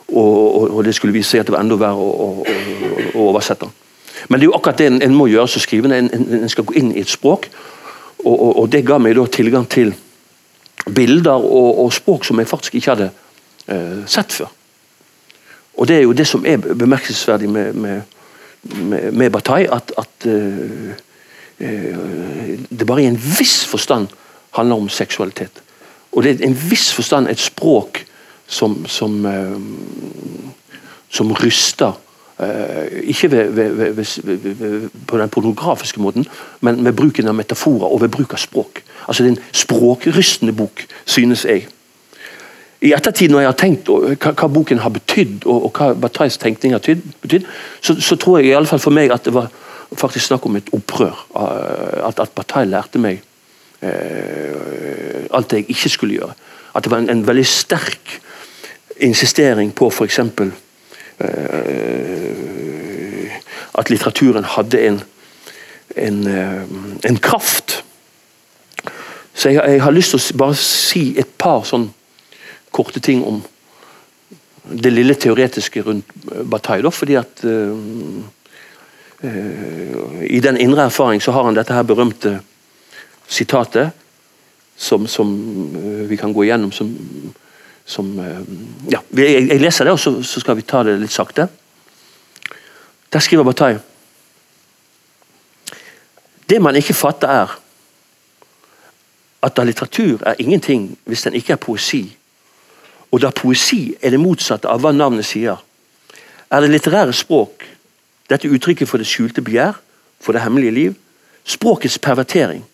Og, 0.08 0.62
og, 0.62 0.70
og 0.78 0.84
det 0.86 0.96
skulle 0.96 1.14
vi 1.14 1.24
se 1.26 1.40
at 1.42 1.48
det 1.48 1.56
var 1.56 1.64
enda 1.66 1.78
verre 1.82 1.98
å, 1.98 2.10
å, 2.26 2.46
å 3.14 3.28
oversette. 3.30 3.70
Men 4.30 4.40
det 4.40 4.46
er 4.46 4.52
jo 4.52 4.58
akkurat 4.58 4.82
det 4.82 4.90
en, 4.90 5.02
en 5.02 5.16
må 5.18 5.28
gjøre 5.30 5.50
som 5.52 5.62
skrivende. 5.62 5.98
En, 5.98 6.10
en, 6.14 6.28
en, 6.42 6.50
skal 6.50 6.66
gå 6.66 6.78
inn 6.80 6.94
i 6.94 7.02
et 7.02 7.12
språk. 7.12 7.50
Og, 8.26 8.36
og 8.62 8.70
det 8.74 8.86
ga 8.86 8.98
meg 9.02 9.18
da 9.18 9.26
tilgang 9.30 9.68
til 9.70 9.94
bilder 10.86 11.42
og, 11.42 11.94
språk 11.94 12.26
som 12.26 12.40
jeg 12.40 12.50
faktisk 12.50 12.78
ikke 12.78 12.94
hadde 12.94 13.10
uh, 13.70 14.06
sett 14.10 14.34
før. 14.34 14.52
Og 15.76 15.88
det 15.90 15.98
er 15.98 16.06
jo 16.06 16.14
det 16.16 16.28
som 16.30 16.46
er 16.48 16.62
bemerkelsesverdig 16.62 17.50
med, 17.52 17.74
med 17.74 18.02
med, 18.74 19.30
Bataille 19.30 19.74
at, 19.74 19.92
at 19.98 20.28
uh, 20.28 20.34
uh, 21.60 22.60
det 22.70 22.88
bare 22.88 23.04
i 23.04 23.10
en 23.10 23.20
viss 23.40 23.66
forstand 23.66 24.08
handler 24.56 24.76
om 24.76 24.90
seksualitet. 24.90 25.62
Og 26.12 26.24
det 26.24 26.32
er 26.32 26.44
i 26.46 26.50
en 26.50 26.58
viss 26.70 26.94
forstand 26.94 27.30
et 27.30 27.40
språk 27.40 28.06
som, 28.48 28.86
som, 28.88 29.26
uh, 29.26 29.62
som 31.10 31.32
ryster. 31.44 32.02
ikke 32.92 33.32
ved, 33.32 33.50
ved, 33.50 33.94
ved, 33.94 34.90
på 35.08 35.18
den 35.18 35.30
pornografiske 35.30 36.02
måten, 36.02 36.26
men 36.60 36.84
med 36.84 36.94
bruken 36.94 37.28
av 37.28 37.36
metaforer 37.36 37.88
og 37.88 38.02
ved 38.02 38.10
bruk 38.12 38.34
av 38.34 38.42
språk. 38.44 38.82
Altså 39.08 39.24
Det 39.24 39.30
er 39.30 39.36
en 39.38 39.44
språkrystende 39.56 40.54
bok, 40.54 40.84
synes 41.06 41.46
jeg 41.46 41.70
i 42.86 42.94
ettertid, 42.94 43.32
når 43.34 43.40
jeg 43.42 43.50
har 43.50 43.60
tenkt 43.60 43.90
hva, 43.90 44.32
hva 44.32 44.48
boken 44.52 44.82
har 44.84 44.94
betydd, 44.94 45.46
og, 45.46 45.68
og 45.68 45.72
hva 45.78 45.94
Batailles 46.06 46.38
tenkning 46.42 46.76
har 46.76 46.84
betydd, 46.84 47.48
så, 47.82 47.96
så, 47.98 48.18
tror 48.22 48.40
jeg 48.40 48.52
i 48.52 48.58
alle 48.58 48.70
fall 48.70 48.84
for 48.84 48.96
meg 48.96 49.14
at 49.14 49.26
det 49.26 49.34
var 49.36 49.50
faktisk 49.96 50.28
snakk 50.28 50.46
om 50.46 50.58
et 50.60 50.70
opprør. 50.76 51.16
At, 52.06 52.20
at 52.20 52.36
Bataille 52.36 52.72
lærte 52.72 53.02
meg 53.02 53.24
eh, 53.82 55.26
alt 55.32 55.50
det 55.52 55.64
jeg 55.64 55.70
ikke 55.76 55.94
skulle 55.94 56.20
gjøre. 56.20 56.34
At 56.76 56.84
det 56.86 56.92
var 56.92 57.04
en, 57.04 57.12
en 57.14 57.28
veldig 57.28 57.48
sterk 57.48 58.20
insistering 59.06 59.74
på 59.76 59.90
f.eks. 59.90 60.20
Eh, 60.20 60.36
at 63.76 63.90
litteraturen 63.92 64.46
hadde 64.56 64.88
en, 64.88 65.02
en, 65.96 66.28
eh, 66.28 66.64
en 67.10 67.18
kraft. 67.18 67.84
Så 69.34 69.50
jeg, 69.50 69.62
jeg, 69.64 69.82
har 69.84 69.92
lyst 69.92 70.16
til 70.16 70.20
å 70.22 70.38
bare 70.46 70.56
si 70.60 71.16
et 71.20 71.32
par 71.40 71.66
sånn 71.68 71.90
korte 72.76 73.00
ting 73.00 73.24
om 73.24 73.42
det 74.66 74.92
lille 74.94 75.16
teoretiske 75.16 75.84
rundt 75.86 76.12
Bataille. 76.50 76.92
Fordi 76.92 77.18
at 77.20 77.44
uh, 77.44 77.78
uh, 79.24 80.24
I 80.26 80.40
den 80.44 80.58
indre 80.58 80.88
erfaring 80.90 81.22
så 81.22 81.32
har 81.32 81.48
han 81.48 81.58
dette 81.58 81.74
her 81.74 81.88
berømte 81.88 82.40
sitatet 83.28 83.92
som, 84.78 85.08
som 85.08 85.32
uh, 85.76 86.06
vi 86.10 86.18
kan 86.20 86.34
gå 86.34 86.44
igjennom 86.44 86.74
som, 86.76 86.92
som 87.86 88.12
ja, 88.92 89.00
jeg, 89.14 89.48
jeg, 89.48 89.62
leser 89.62 89.86
det, 89.86 89.94
og 89.94 90.00
så, 90.02 90.18
så, 90.24 90.42
skal 90.42 90.58
vi 90.58 90.66
ta 90.68 90.84
det 90.84 90.98
litt 91.00 91.14
sakte. 91.14 91.48
Der 93.14 93.24
skriver 93.24 93.46
Bataille 93.46 93.80
Det 96.50 96.62
man 96.62 96.76
ikke 96.76 96.94
fatter, 96.94 97.28
er 97.28 97.60
at 99.46 99.66
litteratur 99.66 100.22
er 100.26 100.36
ingenting 100.40 100.98
hvis 101.06 101.24
den 101.24 101.34
ikke 101.34 101.54
er 101.54 101.62
poesi, 101.62 102.18
og 103.16 103.22
da 103.24 103.30
poesi 103.32 103.96
er 104.04 104.12
det 104.12 104.20
motsatte 104.20 104.68
av 104.68 104.82
hva 104.84 104.92
navnet 104.92 105.24
sier, 105.24 105.56
er 106.52 106.62
det 106.62 106.72
litterære 106.74 107.14
språk 107.16 107.64
dette 108.28 108.50
uttrykket 108.52 108.90
for 108.90 109.00
det 109.00 109.08
skjulte 109.08 109.44
begjær, 109.46 109.78
for 110.20 110.36
det 110.36 110.42
hemmelige 110.44 110.74
liv, 110.76 110.98
språkets 111.48 111.96
pervertering, 112.04 112.66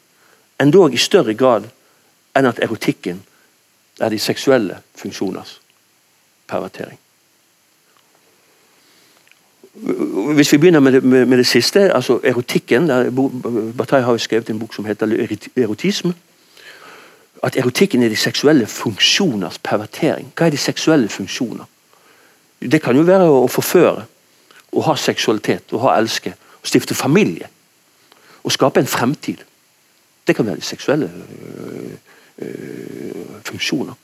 endog 0.61 0.95
i 0.95 1.01
større 1.01 1.35
grad 1.37 1.67
enn 2.33 2.49
at 2.49 2.61
erotikken 2.63 3.19
er 4.01 4.09
de 4.09 4.17
seksuelle 4.19 4.79
funksjoners 4.97 5.59
pervertering. 6.49 6.97
Hvis 10.33 10.51
vi 10.51 10.57
begynner 10.57 10.79
med 10.79 10.97
det, 10.97 11.03
med, 11.03 11.25
med 11.25 11.37
det 11.37 11.47
siste, 11.47 11.85
altså 11.93 12.17
erotikken 12.23 12.89
Bataille 13.77 14.05
har 14.05 14.17
jo 14.17 14.25
skrevet 14.25 14.49
en 14.49 14.59
bok 14.59 14.73
som 14.73 14.89
heter 14.89 15.13
erotisme 15.57 16.15
at 17.43 17.57
erotikken 17.57 18.03
er 18.03 18.09
de 18.09 18.15
seksuelle 18.15 18.67
funksjoners 18.67 19.57
pervertering. 19.63 20.31
Hva 20.37 20.45
er 20.45 20.53
de 20.53 20.57
seksuelle 20.57 21.09
funksjoner? 21.09 21.65
Det 22.61 22.81
kan 22.81 22.95
jo 22.95 23.05
være 23.07 23.25
å 23.25 23.47
forføre, 23.49 24.05
å 24.71 24.83
ha 24.85 24.95
seksualitet, 24.95 25.73
å 25.73 25.81
ha 25.87 25.95
elske, 25.97 26.35
å 26.61 26.67
stifte 26.69 26.95
familie. 26.95 27.49
Å 28.43 28.53
skape 28.53 28.81
en 28.81 28.89
fremtid. 28.89 29.41
Det 30.27 30.35
kan 30.37 30.45
være 30.45 30.61
de 30.61 30.65
seksuelle 30.65 31.09
øh, 31.09 31.95
øh, 32.37 33.39
funksjoner. 33.45 33.97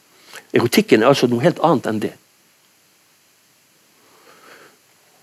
Erotikken 0.53 1.03
er 1.03 1.12
altså 1.12 1.29
noe 1.29 1.46
helt 1.46 1.62
annet 1.63 1.91
enn 1.91 2.01
det. 2.01 2.13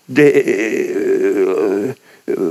det 0.06 0.30
øh, 0.47 1.94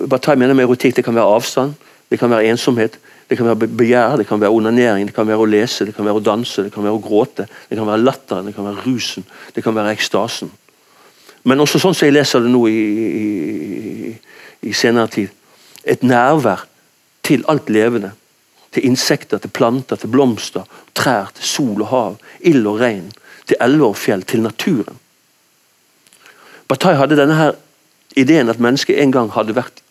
Bataille 0.10 0.39
mener 0.39 0.53
med 0.53 0.67
erotikk 0.67 0.96
det 0.96 1.05
kan 1.05 1.15
være 1.15 1.36
avstand, 1.38 1.74
det 2.10 2.20
kan 2.20 2.29
være 2.29 2.51
ensomhet, 2.51 3.00
det 3.30 3.38
kan 3.39 3.48
være 3.48 3.68
begjær, 3.68 4.18
det 4.20 4.27
kan 4.27 4.42
være 4.42 4.51
onanering, 4.53 5.08
det 5.08 5.15
kan 5.15 5.27
være 5.27 5.44
å 5.44 5.48
lese, 5.50 5.86
det 5.88 5.96
kan 5.96 6.06
være 6.06 6.20
å 6.20 6.24
danse, 6.24 6.65
det 6.65 6.74
kan 6.74 6.84
være 6.84 6.98
å 6.98 7.03
gråte, 7.03 7.48
det 7.70 7.77
kan 7.80 7.88
være 7.88 8.03
latteren, 8.03 8.50
det 8.50 8.56
kan 8.56 8.68
være 8.68 8.84
rusen, 8.86 9.25
det 9.56 9.63
kan 9.63 9.75
være 9.75 9.94
ekstasen. 9.96 10.51
Men 11.44 11.60
også 11.63 11.82
sånn 11.82 11.96
som 11.96 12.08
jeg 12.08 12.15
leser 12.15 12.44
det 12.44 12.51
nå 12.51 12.62
i, 12.72 12.84
i, 13.03 14.12
i 14.70 14.75
senere 14.75 15.12
tid. 15.12 15.34
Et 15.84 16.03
nærvær 16.03 16.63
til 17.24 17.44
alt 17.51 17.72
levende. 17.72 18.13
Til 18.74 18.88
insekter, 18.88 19.38
til 19.38 19.51
planter, 19.53 20.00
til 20.00 20.10
blomster, 20.10 20.63
trær, 20.98 21.30
til 21.36 21.46
sol 21.46 21.84
og 21.84 21.92
hav, 21.92 22.15
ild 22.48 22.68
og 22.68 22.80
regn. 22.82 23.12
Til 23.46 23.60
elver 23.62 23.92
og 23.92 24.00
fjell, 24.00 24.24
til 24.25 24.42
naturen. 24.42 24.98
Bataille 26.72 26.98
hadde 26.98 27.20
denne 27.20 27.38
her 27.38 27.58
ideen 28.18 28.50
at 28.50 28.62
mennesket 28.63 29.01
en 29.03 29.12
gang 29.13 29.30
hadde 29.36 29.56
vært 29.58 29.83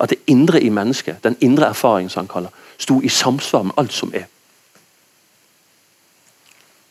at 0.00 0.10
det 0.10 0.18
indre 0.26 0.62
i 0.62 0.68
mennesket, 0.68 1.24
den 1.24 1.36
indre 1.40 1.66
erfaringen 1.66 2.10
som 2.10 2.24
han 2.24 2.32
kaller, 2.32 2.50
sto 2.78 3.00
i 3.00 3.08
samsvar 3.08 3.62
med 3.62 3.76
alt 3.76 3.92
som 3.92 4.12
er. 4.14 4.24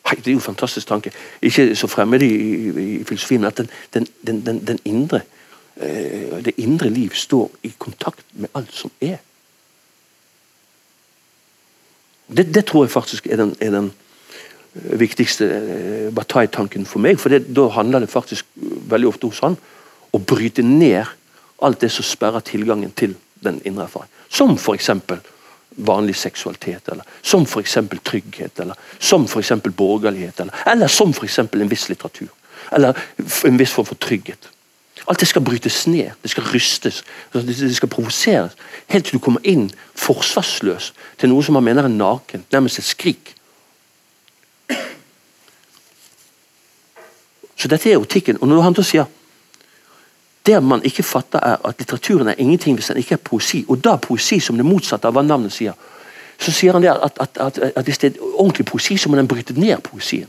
Hei, 0.10 0.18
det 0.18 0.28
er 0.28 0.32
jo 0.32 0.42
en 0.42 0.46
fantastisk 0.46 0.88
tanke. 0.88 1.12
Ikke 1.42 1.76
så 1.76 1.88
fremmed 1.88 2.22
i, 2.22 2.30
i, 2.34 2.70
i 2.84 3.04
filosofien, 3.04 3.42
men 3.42 3.48
at 3.48 3.58
den, 3.94 4.08
den, 4.28 4.46
den, 4.46 4.62
den 4.68 4.80
indre, 4.86 5.22
eh, 5.78 6.38
det 6.46 6.54
indre 6.58 6.90
liv 6.90 7.10
står 7.14 7.52
i 7.64 7.74
kontakt 7.78 8.26
med 8.34 8.50
alt 8.56 8.74
som 8.74 8.92
er. 9.02 9.18
Det, 12.38 12.46
det 12.54 12.66
tror 12.66 12.86
jeg 12.86 12.92
faktisk 12.92 13.28
er 13.28 13.36
den, 13.36 13.56
er 13.62 13.72
den 13.72 13.92
viktigste 14.74 15.46
eh, 15.46 16.10
Bataille-tanken 16.14 16.86
for 16.86 17.02
meg. 17.02 17.20
For 17.20 17.30
det, 17.34 17.48
da 17.56 17.68
handler 17.74 18.06
det 18.06 18.10
faktisk 18.10 18.46
veldig 18.90 19.14
ofte 19.14 19.30
hos 19.30 19.42
han 19.46 19.58
å 20.14 20.22
bryte 20.22 20.66
ned 20.66 21.06
alt 21.62 21.82
det 21.82 21.92
som 21.92 22.06
sperrer 22.06 22.44
tilgangen 22.46 22.92
til 22.92 23.16
den 23.44 23.62
indre 23.66 23.84
erfaring. 23.84 24.12
Som 24.30 24.56
f.eks. 24.58 24.90
vanlig 25.78 26.16
seksualitet, 26.16 26.90
eller 26.92 27.04
som 27.22 27.44
f.eks. 27.44 27.78
trygghet, 28.04 28.60
eller 28.60 28.76
som 29.00 29.26
f.eks. 29.26 29.52
borgerlighet, 29.76 30.40
eller, 30.40 30.54
eller 30.66 30.88
som 30.88 31.14
f.eks. 31.14 31.40
en 31.40 31.70
viss 31.70 31.90
litteratur. 31.90 32.30
Eller 32.72 32.94
en 33.46 33.60
viss 33.60 33.74
form 33.74 33.86
for 33.86 33.96
trygghet. 33.96 34.50
Alt 35.08 35.20
det 35.20 35.28
skal 35.28 35.42
brytes 35.42 35.88
ned, 35.88 36.12
det 36.22 36.30
skal 36.30 36.44
rystes, 36.44 37.04
det 37.34 37.76
skal 37.76 37.90
provoseres. 37.90 38.52
Helt 38.88 39.06
til 39.06 39.18
du 39.18 39.24
kommer 39.24 39.42
inn 39.48 39.70
forsvarsløs 39.98 40.92
til 41.18 41.32
noe 41.32 41.44
som 41.44 41.56
man 41.58 41.66
mener 41.66 41.88
er 41.88 41.94
naken, 41.94 42.44
nærmest 42.52 42.80
et 42.80 42.86
skrik. 42.86 43.36
Så 47.60 47.68
dette 47.68 47.90
er 47.90 47.98
erotikken. 47.98 48.38
Og 48.42 48.48
når 48.48 48.62
han 48.62 48.78
da 48.78 48.86
sier 48.86 49.10
det 50.46 50.64
man 50.64 50.84
ikke 50.84 51.04
fatter, 51.04 51.40
er 51.40 51.58
at 51.66 51.76
litteraturen 51.80 52.28
er 52.28 52.38
ingenting 52.38 52.76
hvis 52.76 52.88
den 52.88 52.98
ikke 52.98 53.14
er 53.14 53.24
poesi. 53.24 53.66
Og 53.68 53.84
da 53.84 53.96
poesi 53.96 54.40
som 54.40 54.58
det 54.58 54.66
motsatte 54.66 55.08
av 55.08 55.14
hva 55.14 55.24
navnet 55.26 55.54
sier. 55.54 55.74
Så 56.40 56.52
sier 56.56 56.74
han 56.74 56.86
at, 56.88 57.18
at, 57.20 57.38
at, 57.38 57.60
at 57.76 57.86
hvis 57.86 57.98
det 57.98 58.16
er 58.16 58.22
ordentlig 58.34 58.66
poesi, 58.66 58.98
så 58.98 59.10
må 59.10 59.18
den 59.18 59.28
bryte 59.28 59.54
ned 59.60 59.78
poesien. 59.84 60.28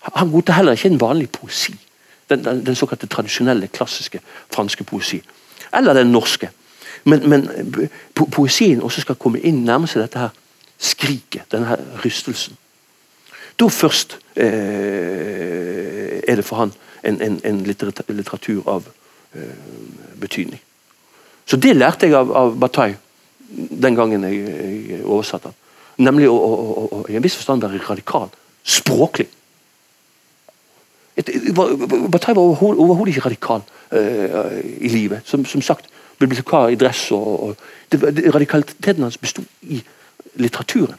Han 0.00 0.30
godtar 0.30 0.52
heller 0.52 0.72
ikke 0.72 0.88
en 0.88 1.00
vanlig 1.00 1.30
poesi. 1.30 1.74
Den, 2.30 2.44
den, 2.44 2.66
den 2.66 2.74
såkalte 2.74 3.06
tradisjonelle, 3.06 3.68
klassiske 3.68 4.20
franske 4.54 4.84
poesi. 4.84 5.22
Eller 5.74 5.92
den 5.94 6.12
norske. 6.12 6.50
Men, 7.04 7.28
men 7.30 7.48
po 8.14 8.24
poesien 8.24 8.82
også 8.82 9.00
skal 9.00 9.14
komme 9.16 9.40
inn 9.40 9.64
nærme 9.64 9.86
seg 9.88 10.02
dette 10.02 10.18
her 10.18 10.34
skriket, 10.78 11.46
denne 11.52 11.66
her 11.70 11.80
rystelsen. 12.04 12.56
Da 13.58 13.66
først 13.68 14.18
eh, 14.36 16.20
er 16.22 16.36
det 16.36 16.44
for 16.44 16.56
han 16.62 16.72
en, 17.02 17.20
en, 17.22 17.40
en 17.44 17.60
litteratur 17.64 18.62
av 18.66 18.88
eh, 19.34 19.54
betydning. 20.20 20.60
Så 21.48 21.56
det 21.56 21.76
lærte 21.76 22.06
jeg 22.06 22.16
av, 22.18 22.32
av 22.36 22.56
Bataille 22.60 22.98
den 23.48 23.96
gangen 23.96 24.24
jeg, 24.28 24.42
jeg 24.90 25.04
oversatte 25.04 25.48
den. 25.48 25.56
Nemlig 26.08 26.28
å, 26.30 26.36
å, 26.36 26.86
å, 26.86 27.02
i 27.10 27.16
en 27.18 27.24
viss 27.24 27.38
forstand 27.38 27.64
være 27.64 27.80
radikal. 27.88 28.28
Språklig. 28.62 29.26
Bataille 31.18 32.36
var 32.36 32.44
overhodet 32.44 32.84
over 32.84 33.10
ikke 33.10 33.24
radikal 33.24 33.64
eh, 33.90 34.60
i 34.78 34.92
livet. 34.92 35.26
Som, 35.26 35.46
som, 35.48 35.64
sagt, 35.64 35.88
bibliotekar 36.18 36.70
i 36.70 36.78
dress. 36.78 37.08
og, 37.16 37.48
og 37.48 37.56
det, 37.90 38.28
Radikaliteten 38.34 39.02
hans 39.02 39.18
bestod 39.18 39.48
i 39.62 39.80
litteraturen. 40.38 40.94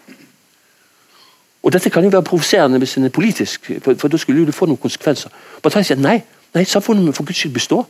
Og 1.64 1.74
Dette 1.74 1.90
kan 1.90 2.04
jo 2.04 2.10
være 2.10 2.24
provoserende 2.24 2.78
hvis 2.78 2.94
den 2.94 3.04
er 3.04 3.10
politisk, 3.10 3.72
for, 3.82 3.94
for 4.00 4.08
da 4.08 4.18
skulle 4.18 4.46
det 4.46 4.56
få 4.56 4.66
noen 4.66 4.80
konsekvenser. 4.80 5.32
Bataille 5.64 5.86
sier 5.86 6.00
nei, 6.00 6.22
nei, 6.56 6.64
samfunnet 6.64 7.04
må 7.04 7.16
for 7.16 7.28
Guds 7.28 7.42
skyld 7.42 7.54
bestå. 7.54 7.84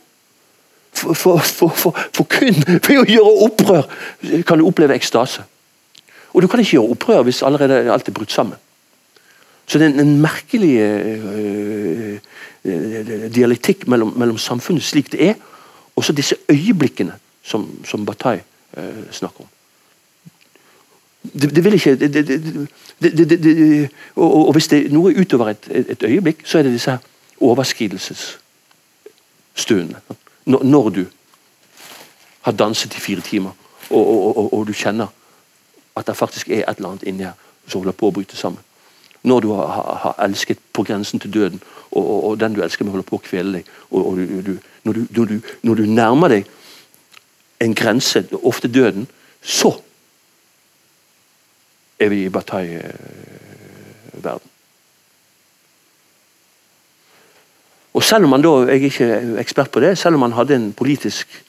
For, 0.94 1.14
for, 1.14 1.70
for, 1.70 1.94
for, 2.16 2.26
kun 2.26 2.58
ved 2.66 2.96
å 2.98 3.06
gjøre 3.06 3.34
opprør 3.46 3.86
kan 4.48 4.58
du 4.58 4.66
oppleve 4.66 4.98
ekstase. 4.98 5.46
Og 6.34 6.42
du 6.42 6.48
kan 6.50 6.62
ikke 6.64 6.80
gjøre 6.80 6.96
opprør 6.96 7.22
hvis 7.28 7.44
allerede 7.46 7.94
alt 7.94 8.10
er 8.10 8.16
brutt 8.18 8.34
sammen. 8.34 8.58
Så 9.70 9.78
det 9.78 9.86
er 9.86 10.02
en, 10.02 10.16
merkelig 10.18 10.72
uh, 10.82 12.18
uh, 12.66 13.30
dialektikk 13.30 13.86
mellom, 13.88 14.16
mellom, 14.18 14.42
samfunnet 14.42 14.84
slik 14.84 15.12
det 15.14 15.28
er, 15.30 15.38
og 15.96 16.06
så 16.06 16.14
disse 16.18 16.36
øyeblikkene 16.50 17.14
som, 17.44 17.70
som 17.86 18.06
Bataille 18.06 18.46
snakker 19.12 19.46
om. 19.46 19.48
Det, 21.24 21.56
det 21.56 21.64
vil 21.64 21.74
ikke 21.74 21.96
det, 21.96 23.90
og, 24.16 24.48
og, 24.48 24.52
hvis 24.52 24.68
det 24.68 24.86
er 24.86 24.90
noe 24.94 25.20
utover 25.20 25.50
et, 25.50 25.68
et, 25.70 26.04
øyeblikk, 26.04 26.48
så 26.48 26.60
er 26.60 26.64
det 26.64 26.74
disse 26.74 26.98
overskridelsesstundene. 27.42 30.02
Når, 30.46 30.64
når 30.64 30.90
du 30.90 31.06
har 32.42 32.52
danset 32.52 32.96
i 32.96 33.00
fire 33.00 33.22
timer, 33.22 33.52
og, 33.90 34.38
og, 34.38 34.54
og, 34.54 34.68
du 34.68 34.74
kjenner 34.74 35.08
at 35.98 36.08
det 36.08 36.18
faktisk 36.18 36.50
er 36.50 36.70
et 36.70 36.78
eller 36.78 36.90
annet 36.90 37.04
inni 37.04 37.24
her 37.24 37.32
som 37.68 37.82
holder 37.82 37.98
på 37.98 38.08
å 38.08 38.12
bryte 38.16 38.38
sammen. 38.38 38.64
Når 39.24 39.40
du 39.44 39.54
har, 39.54 39.68
har, 40.04 40.16
elsket 40.24 40.58
på 40.74 40.84
grensen 40.84 41.20
til 41.20 41.34
døden, 41.34 41.62
og, 41.92 42.40
den 42.40 42.54
du 42.56 42.64
elsker 42.64 42.86
med 42.86 42.92
holder 42.92 43.10
på 43.10 43.16
å 43.18 43.26
kvele 43.26 43.54
deg. 43.58 43.66
og 43.90 44.18
du, 44.18 44.58
når, 44.84 44.94
du, 44.94 45.06
når, 45.10 45.26
du, 45.26 45.40
når 45.62 45.76
du 45.76 45.86
nærmer 45.86 46.28
deg 46.28 46.46
en 47.60 47.76
grense, 47.76 48.28
ofte 48.44 48.68
døden, 48.68 49.08
så 49.42 49.82
er 52.00 52.10
vi 52.10 52.26
i 52.26 52.30
Bataille-verden. 52.30 54.50
Og 57.94 58.04
selv 58.04 58.24
om 58.24 58.30
man 58.30 58.42
da, 58.42 58.50
Jeg 58.50 58.70
er 58.70 58.74
ikke 58.74 59.38
ekspert 59.40 59.72
på 59.72 59.80
det, 59.80 59.98
selv 59.98 60.16
om 60.16 60.20
man 60.20 60.32
hadde 60.32 60.56
en 60.56 60.74
politisk 60.74 61.46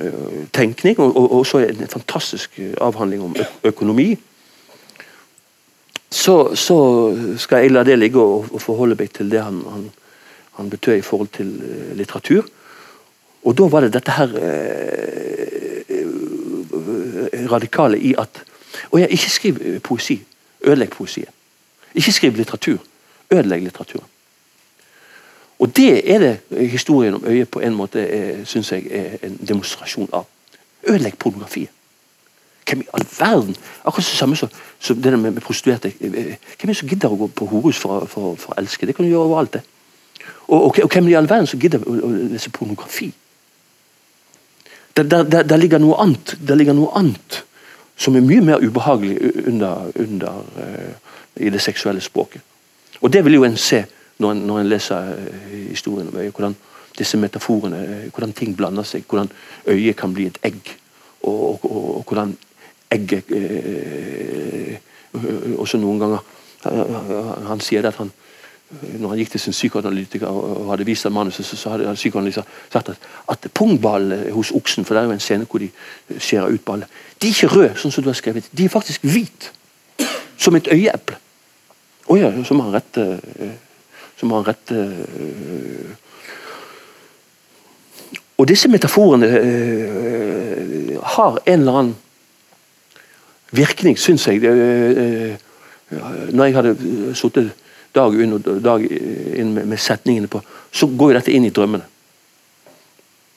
uh, 0.00 0.46
tenkning 0.52 0.98
og, 0.98 1.16
og 1.16 1.32
også 1.38 1.58
en 1.58 1.88
fantastisk 1.88 2.60
avhandling 2.80 3.22
om 3.22 3.36
økonomi, 3.64 4.18
så, 6.10 6.54
så, 6.54 7.16
skal 7.38 7.62
jeg 7.62 7.70
la 7.72 7.84
det 7.84 7.98
ligge 7.98 8.20
og, 8.20 8.46
og 8.52 8.62
forholde 8.62 8.96
meg 8.98 9.10
til 9.12 9.30
det 9.30 9.42
han, 9.42 9.62
han 9.70 9.90
han 10.52 10.70
betød 10.70 10.96
i 10.96 11.04
forhold 11.04 11.28
til 11.32 11.56
uh, 11.56 11.96
litteratur. 11.96 12.44
Og 13.44 13.58
da 13.58 13.62
var 13.72 13.80
det 13.80 13.94
dette 13.94 14.12
her 14.12 14.28
uh, 14.36 14.42
radikale 17.52 17.98
i 17.98 18.14
at 18.18 18.44
Og 18.92 19.00
jeg, 19.00 19.10
ikke 19.10 19.30
skriv 19.30 19.60
eh, 19.60 19.80
poesi. 19.80 20.22
Ødelegg 20.64 20.90
poesien. 20.90 21.26
Ikke 21.94 22.12
skriv 22.12 22.36
litteratur. 22.36 22.78
Ødelegg 23.30 23.62
litteraturen. 23.62 24.08
Og 25.58 25.76
det 25.76 26.10
er 26.14 26.18
det 26.18 26.70
historien 26.70 27.14
om 27.14 27.24
øyet 27.26 27.48
på 27.48 27.60
en 27.60 27.74
måte 27.74 28.02
synes 28.44 28.72
jeg 28.72 28.86
er 28.90 29.16
en 29.22 29.40
demonstrasjon 29.48 30.08
av. 30.12 30.26
Ødelegg 30.88 31.18
pornografien. 31.18 31.68
Hvem 32.68 32.80
i 32.80 32.88
all 32.94 33.06
verden 33.18 33.56
Akkurat 33.84 34.06
det 34.06 34.18
samme 34.18 34.36
som, 34.36 34.48
som 34.80 35.02
det 35.02 35.18
med, 35.18 35.30
med 35.30 35.40
prostituerte. 35.42 35.92
Hvem 36.60 36.70
er 36.70 36.74
som 36.74 36.88
gidder 36.88 37.12
å 37.12 37.18
gå 37.18 37.26
på 37.26 37.46
horehus 37.46 37.78
for, 37.78 38.06
for, 38.06 38.34
for, 38.38 38.54
å 38.54 38.58
elske? 38.62 38.86
Det 38.86 38.94
kan 38.96 39.04
du 39.06 39.10
gjøre 39.10 39.28
overalt. 39.28 39.52
det. 39.52 39.62
Og, 40.48 40.64
og, 40.64 40.78
og 40.84 40.92
hvem 40.92 41.08
i 41.08 41.14
all 41.18 41.30
verden 41.30 41.46
som 41.46 41.60
gidder 41.60 41.82
å, 41.86 41.94
å 41.94 42.10
lese 42.34 42.50
pornografi? 42.50 43.12
Der, 44.96 45.02
der, 45.02 45.22
der, 45.22 45.42
der, 45.42 45.56
ligger 45.56 45.80
noe 45.80 45.96
annet 46.02 46.34
Der 46.48 46.58
ligger 46.58 46.74
noe 46.76 46.92
annet 46.98 47.44
som 47.96 48.16
er 48.16 48.24
mye 48.24 48.40
mer 48.40 48.62
ubehagelig 48.62 49.46
under, 49.46 49.90
under 50.00 50.44
uh, 50.56 50.92
i 51.36 51.50
det 51.50 51.60
seksuelle 51.60 52.00
språket. 52.00 52.40
Og 53.00 53.12
det 53.12 53.24
vil 53.24 53.34
jo 53.34 53.44
en 53.44 53.56
se 53.56 53.84
når 54.18 54.32
en, 54.32 54.44
når 54.46 54.60
en 54.60 54.68
leser 54.68 55.12
uh, 55.12 55.68
historien 55.68 56.08
om 56.08 56.18
øyet. 56.18 56.32
Hvordan 56.32 56.56
disse 56.98 57.16
metaforene, 57.16 57.82
uh, 57.82 58.10
hvordan 58.10 58.32
ting 58.32 58.56
blander 58.56 58.82
seg. 58.82 59.04
Hvordan 59.08 59.30
øyet 59.66 59.96
kan 59.96 60.14
bli 60.14 60.26
et 60.26 60.38
egg. 60.42 60.76
Og, 61.22 61.48
og, 61.48 61.70
og, 61.70 61.96
og 61.96 62.04
hvordan 62.08 62.36
egget 62.90 63.24
Også 65.58 65.78
noen 65.78 65.98
ganger 66.00 66.18
Han 67.46 67.60
sier 67.60 67.86
at 67.86 67.96
han 67.96 68.10
når 68.80 69.08
han 69.08 69.18
gikk 69.20 69.30
til 69.34 69.40
sin 69.40 69.52
psykoanalytiker 69.52 70.26
og 70.26 70.70
hadde 70.70 70.86
vist 70.88 71.04
ham 71.04 71.12
manuset, 71.12 71.46
så 71.46 71.74
hadde 71.74 71.94
psykoanalytikeren 71.94 72.48
sagt 72.72 72.88
at, 72.88 73.08
at 73.28 73.48
pungballene 73.54 74.32
hos 74.32 74.50
oksen 74.50 74.84
For 74.84 74.94
det 74.94 75.02
er 75.02 75.10
jo 75.10 75.16
en 75.16 75.20
scene 75.20 75.46
hvor 75.50 75.60
de 75.60 75.68
skjærer 76.18 76.54
ut 76.54 76.64
ballet. 76.64 76.88
De 77.22 77.28
er 77.28 77.34
ikke 77.34 77.52
røde, 77.52 77.74
sånn 77.76 77.92
som 77.92 78.04
du 78.04 78.08
har 78.08 78.16
skrevet. 78.16 78.48
De 78.52 78.64
er 78.64 78.72
faktisk 78.72 79.04
hvite. 79.04 79.52
Som 80.38 80.56
et 80.56 80.68
øyeeple. 80.72 81.18
Å 82.02 82.12
oh 82.12 82.18
ja, 82.18 82.32
så 82.44 82.54
må 82.58 82.70
rette 82.72 83.04
Så 84.18 84.26
må 84.26 84.40
rette 84.42 84.78
Og 88.40 88.48
disse 88.48 88.68
metaforene 88.68 89.28
har 91.14 91.38
en 91.46 91.60
eller 91.60 91.78
annen 91.78 91.96
virkning, 93.52 93.98
syns 93.98 94.26
jeg. 94.26 94.40
Når 96.32 96.44
jeg 96.44 96.54
hadde 96.56 97.14
sittet 97.14 97.52
dag 97.94 98.14
inn 98.20 98.36
og 98.36 98.46
dag 98.64 98.84
inn 98.84 99.54
med, 99.54 99.66
med, 99.66 99.80
setningene 99.80 100.30
på, 100.30 100.40
så 100.72 100.88
går 100.88 101.12
jo 101.12 101.18
dette 101.18 101.32
inn 101.34 101.46
i 101.46 101.52
drømmene. 101.54 101.88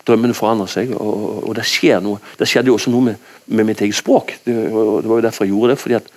Drømmene 0.06 0.38
forandrer 0.38 0.70
seg, 0.70 0.94
og, 0.94 1.48
og 1.50 1.56
det 1.58 1.66
skjer 1.68 2.04
noe. 2.04 2.22
Det 2.40 2.48
skjedde 2.48 2.70
jo 2.70 2.78
også 2.78 2.94
noe 2.94 3.10
med, 3.10 3.32
med 3.48 3.68
mitt 3.72 3.82
eget 3.82 3.98
språk. 3.98 4.36
Det, 4.46 4.54
det, 4.54 5.10
var 5.10 5.18
jo 5.20 5.26
derfor 5.26 5.46
jeg 5.46 5.54
gjorde 5.54 5.74
det. 5.74 5.80
fordi 5.82 5.98
at 5.98 6.12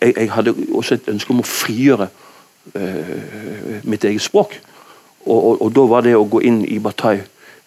jeg, 0.00 0.14
jeg 0.16 0.30
hadde 0.32 0.54
også 0.72 0.96
et 0.96 1.10
ønske 1.12 1.34
om 1.34 1.42
å 1.42 1.46
frigjøre 1.46 2.08
uh, 2.08 3.76
mitt 3.84 4.08
eget 4.08 4.24
språk. 4.24 4.56
Og, 5.26 5.36
og, 5.36 5.60
og, 5.60 5.68
da 5.76 5.84
var 5.92 6.06
det 6.06 6.16
å 6.16 6.24
gå 6.24 6.40
inn 6.48 6.62
i 6.64 6.80
Bataille 6.80 7.26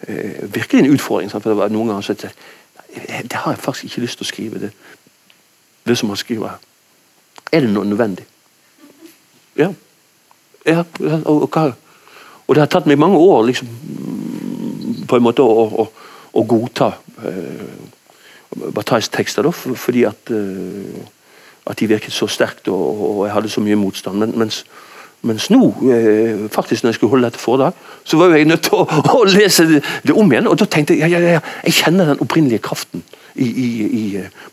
uh, 0.09 0.41
virkelig 0.57 0.81
en 0.81 0.97
utfordring. 0.97 1.29
Sant? 1.31 1.45
for 1.45 1.53
det 1.53 1.61
var 1.61 1.73
noen 1.73 1.93
ganger 1.93 2.09
så 2.09 2.17
jeg, 2.17 2.33
Det 3.29 3.45
har 3.45 3.53
jeg 3.53 3.61
faktisk 3.61 3.91
ikke 3.91 4.07
lyst 4.07 4.19
til 4.19 4.25
å 4.25 4.31
skrive. 4.33 4.65
Det, 4.65 4.73
det 5.85 5.97
som 6.01 6.09
han 6.09 6.19
skriver 6.19 6.55
her. 6.55 6.69
Er 7.53 7.61
det 7.61 7.69
noe 7.69 7.85
nødvendig? 7.85 8.25
Ja. 9.55 9.69
Ja, 10.65 10.83
og, 11.25 11.49
og, 11.55 11.73
og, 12.47 12.55
det 12.55 12.61
har 12.61 12.69
tatt 12.71 12.87
meg 12.87 12.99
mange 13.01 13.19
år 13.19 13.43
liksom, 13.49 13.67
på 15.09 15.17
en 15.17 15.25
måte 15.25 15.43
å, 15.43 15.65
å, 15.83 15.87
å 16.39 16.43
godta 16.47 16.93
eh, 17.27 17.65
Batailles 18.71 19.09
tekster, 19.11 19.43
da, 19.43 19.51
fordi 19.51 20.05
at, 20.07 20.31
eh, 20.31 21.01
at 21.67 21.79
de 21.79 21.89
virket 21.89 22.15
så 22.15 22.29
sterkt 22.31 22.69
og, 22.71 22.83
og, 23.09 23.19
jeg 23.27 23.35
hadde 23.35 23.51
så 23.51 23.63
mye 23.65 23.79
motstand. 23.81 24.21
Men, 24.21 24.35
mens, 24.39 24.61
mens 25.27 25.49
nå, 25.51 25.59
eh, 25.91 26.45
faktisk 26.53 26.85
når 26.85 26.93
jeg 26.93 26.99
skulle 26.99 27.15
holde 27.15 27.31
dette 27.31 27.41
foredrag, 27.41 27.81
så 28.07 28.21
var 28.21 28.37
jeg 28.37 28.47
nødt 28.47 28.63
til 28.69 28.79
å, 28.79 28.85
å 29.17 29.23
lese 29.27 29.65
det, 29.67 30.13
om 30.15 30.31
igjen. 30.31 30.47
Og 30.47 30.55
da 30.61 30.69
tenkte 30.69 30.95
jeg 30.95 31.11
ja, 31.11 31.19
ja, 31.19 31.39
ja, 31.39 31.41
jeg 31.65 31.79
kjenner 31.81 32.13
den 32.13 32.23
opprinnelige 32.23 32.63
kraften 32.69 33.03
i, 33.35 33.49
i, 33.49 33.67
i 33.99 34.05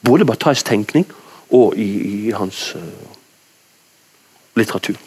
både 0.06 0.26
Batailles 0.26 0.66
tenkning 0.66 1.06
og 1.54 1.78
i, 1.78 1.86
i 2.30 2.34
hans 2.34 2.72
litteratur. 4.58 4.98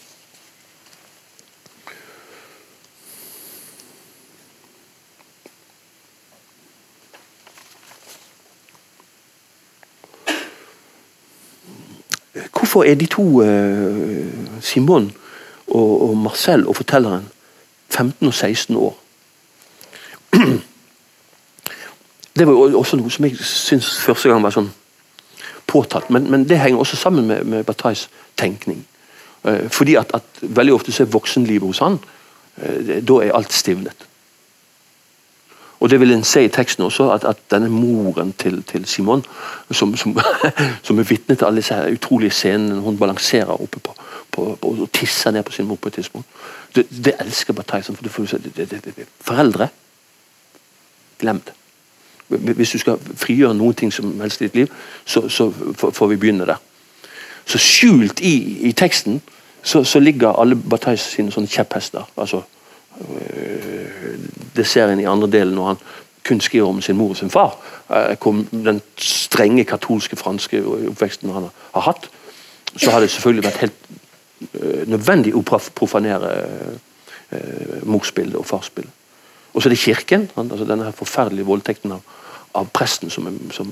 Hvorfor 12.73 12.89
er 12.89 12.95
de 12.95 13.05
to, 13.05 13.21
uh, 13.21 14.61
Simon 14.61 15.11
og, 15.67 16.17
Marcel 16.17 16.67
og 16.67 16.75
fortelleren, 16.75 17.27
15 17.89 18.27
og 18.27 18.33
16 18.33 18.75
år? 18.75 18.99
Det 22.37 22.47
var 22.47 22.53
også 22.53 22.97
noe 22.97 23.11
som 23.13 23.25
jeg 23.27 23.37
syns 23.45 23.91
første 24.01 24.29
gang 24.31 24.41
var 24.41 24.55
sånn 24.55 24.71
påtatt, 25.69 26.09
men, 26.09 26.25
men 26.33 26.47
det 26.49 26.57
henger 26.57 26.81
også 26.81 26.97
sammen 26.97 27.29
med, 27.29 27.43
med 27.45 27.63
Batailles 27.63 28.07
tenkning. 28.41 28.81
Uh, 29.45 29.69
fordi 29.69 29.93
at, 30.01 30.09
at, 30.17 30.41
veldig 30.41 30.73
ofte 30.73 30.91
så 30.91 31.05
er 31.05 31.13
voksenlivet 31.13 31.69
hos 31.69 31.83
han, 31.85 31.99
uh, 32.57 32.97
da 33.05 33.19
er 33.21 33.37
alt 33.37 33.53
stivnet. 33.53 34.07
Og 35.83 35.89
det 35.89 35.99
vil 35.99 36.13
en 36.15 36.23
se 36.23 36.45
i 36.45 36.51
teksten 36.51 36.85
også, 36.85 37.09
at, 37.11 37.25
at 37.27 37.39
denne 37.51 37.67
moren 37.69 38.31
til, 38.39 38.61
til 38.63 38.85
Simon, 38.85 39.25
som, 39.71 39.95
som, 39.99 40.15
som 40.87 40.99
er 40.99 41.03
vitne 41.03 41.35
til 41.35 41.45
alle 41.45 41.59
disse 41.59 41.75
utrolige 41.91 42.31
scenene 42.31 42.79
hun 42.79 42.97
balanserer 42.97 43.51
oppe 43.51 43.79
på, 43.79 43.95
på, 44.31 44.45
på, 44.61 44.67
og 44.67 44.89
tisser 44.93 45.31
ned 45.35 45.43
på 45.43 45.51
sin 45.51 45.67
mor 45.67 45.75
på 45.75 45.91
et 45.91 45.93
tidspunkt 45.99 46.27
Det, 46.75 46.87
det 47.05 47.13
elsker 47.19 47.53
Bataille. 47.53 47.83
For 48.09 48.37
det, 48.37 48.55
det, 48.71 48.85
det, 48.85 49.07
foreldre 49.21 49.67
Glem 51.19 51.41
det. 51.45 51.53
Hvis 52.55 52.71
du 52.71 52.77
skal 52.77 52.97
frigjøre 53.15 53.53
noen 53.53 53.75
ting 53.75 53.93
som 53.93 54.21
helst 54.21 54.41
i 54.41 54.47
ditt 54.47 54.55
liv, 54.55 54.71
så, 55.05 55.27
så 55.29 55.51
får 55.91 56.07
vi 56.07 56.15
begynne 56.15 56.47
der. 56.47 56.57
Så 57.45 57.59
skjult 57.59 58.19
i, 58.19 58.33
i 58.69 58.71
teksten 58.71 59.21
så, 59.63 59.83
så, 59.83 59.99
ligger 59.99 60.39
alle 60.39 60.55
Batailles 60.55 61.01
sine 61.01 61.31
sånne 61.31 61.47
kjepphester. 61.47 62.07
altså 62.17 62.41
det 64.55 64.65
ser 64.67 64.91
en 64.91 64.99
i 64.99 65.09
andre 65.09 65.29
delen 65.31 65.55
når 65.57 65.67
han 65.73 65.83
kun 66.23 66.41
skriver 66.41 66.67
om 66.67 66.81
sin 66.81 66.97
mor 66.97 67.09
og 67.09 67.17
sin 67.17 67.29
far. 67.29 67.57
Eh, 67.89 68.33
den 68.51 68.81
strenge 68.97 69.63
katolske 69.63 70.15
franske 70.15 70.63
oppveksten 70.65 71.29
han 71.29 71.49
har 71.73 71.81
hatt. 71.81 72.09
Så 72.75 72.91
har 72.91 72.99
det 72.99 73.11
selvfølgelig 73.11 73.45
vært 73.45 73.61
helt 73.61 73.87
eh, 74.53 74.87
nødvendig 74.87 75.35
å 75.35 75.43
profanere 75.75 76.33
eh, 77.31 77.83
morsbildet 77.83 78.39
og 78.39 78.45
farsbildet. 78.45 78.91
Og 79.53 79.61
så 79.61 79.69
er 79.69 79.75
det 79.75 79.79
kirken. 79.79 80.29
altså 80.35 80.65
Denne 80.65 80.91
forferdelige 80.91 81.45
voldtekten 81.45 81.91
av, 81.91 82.01
av 82.55 82.69
presten 82.73 83.09
som, 83.09 83.27
som, 83.51 83.69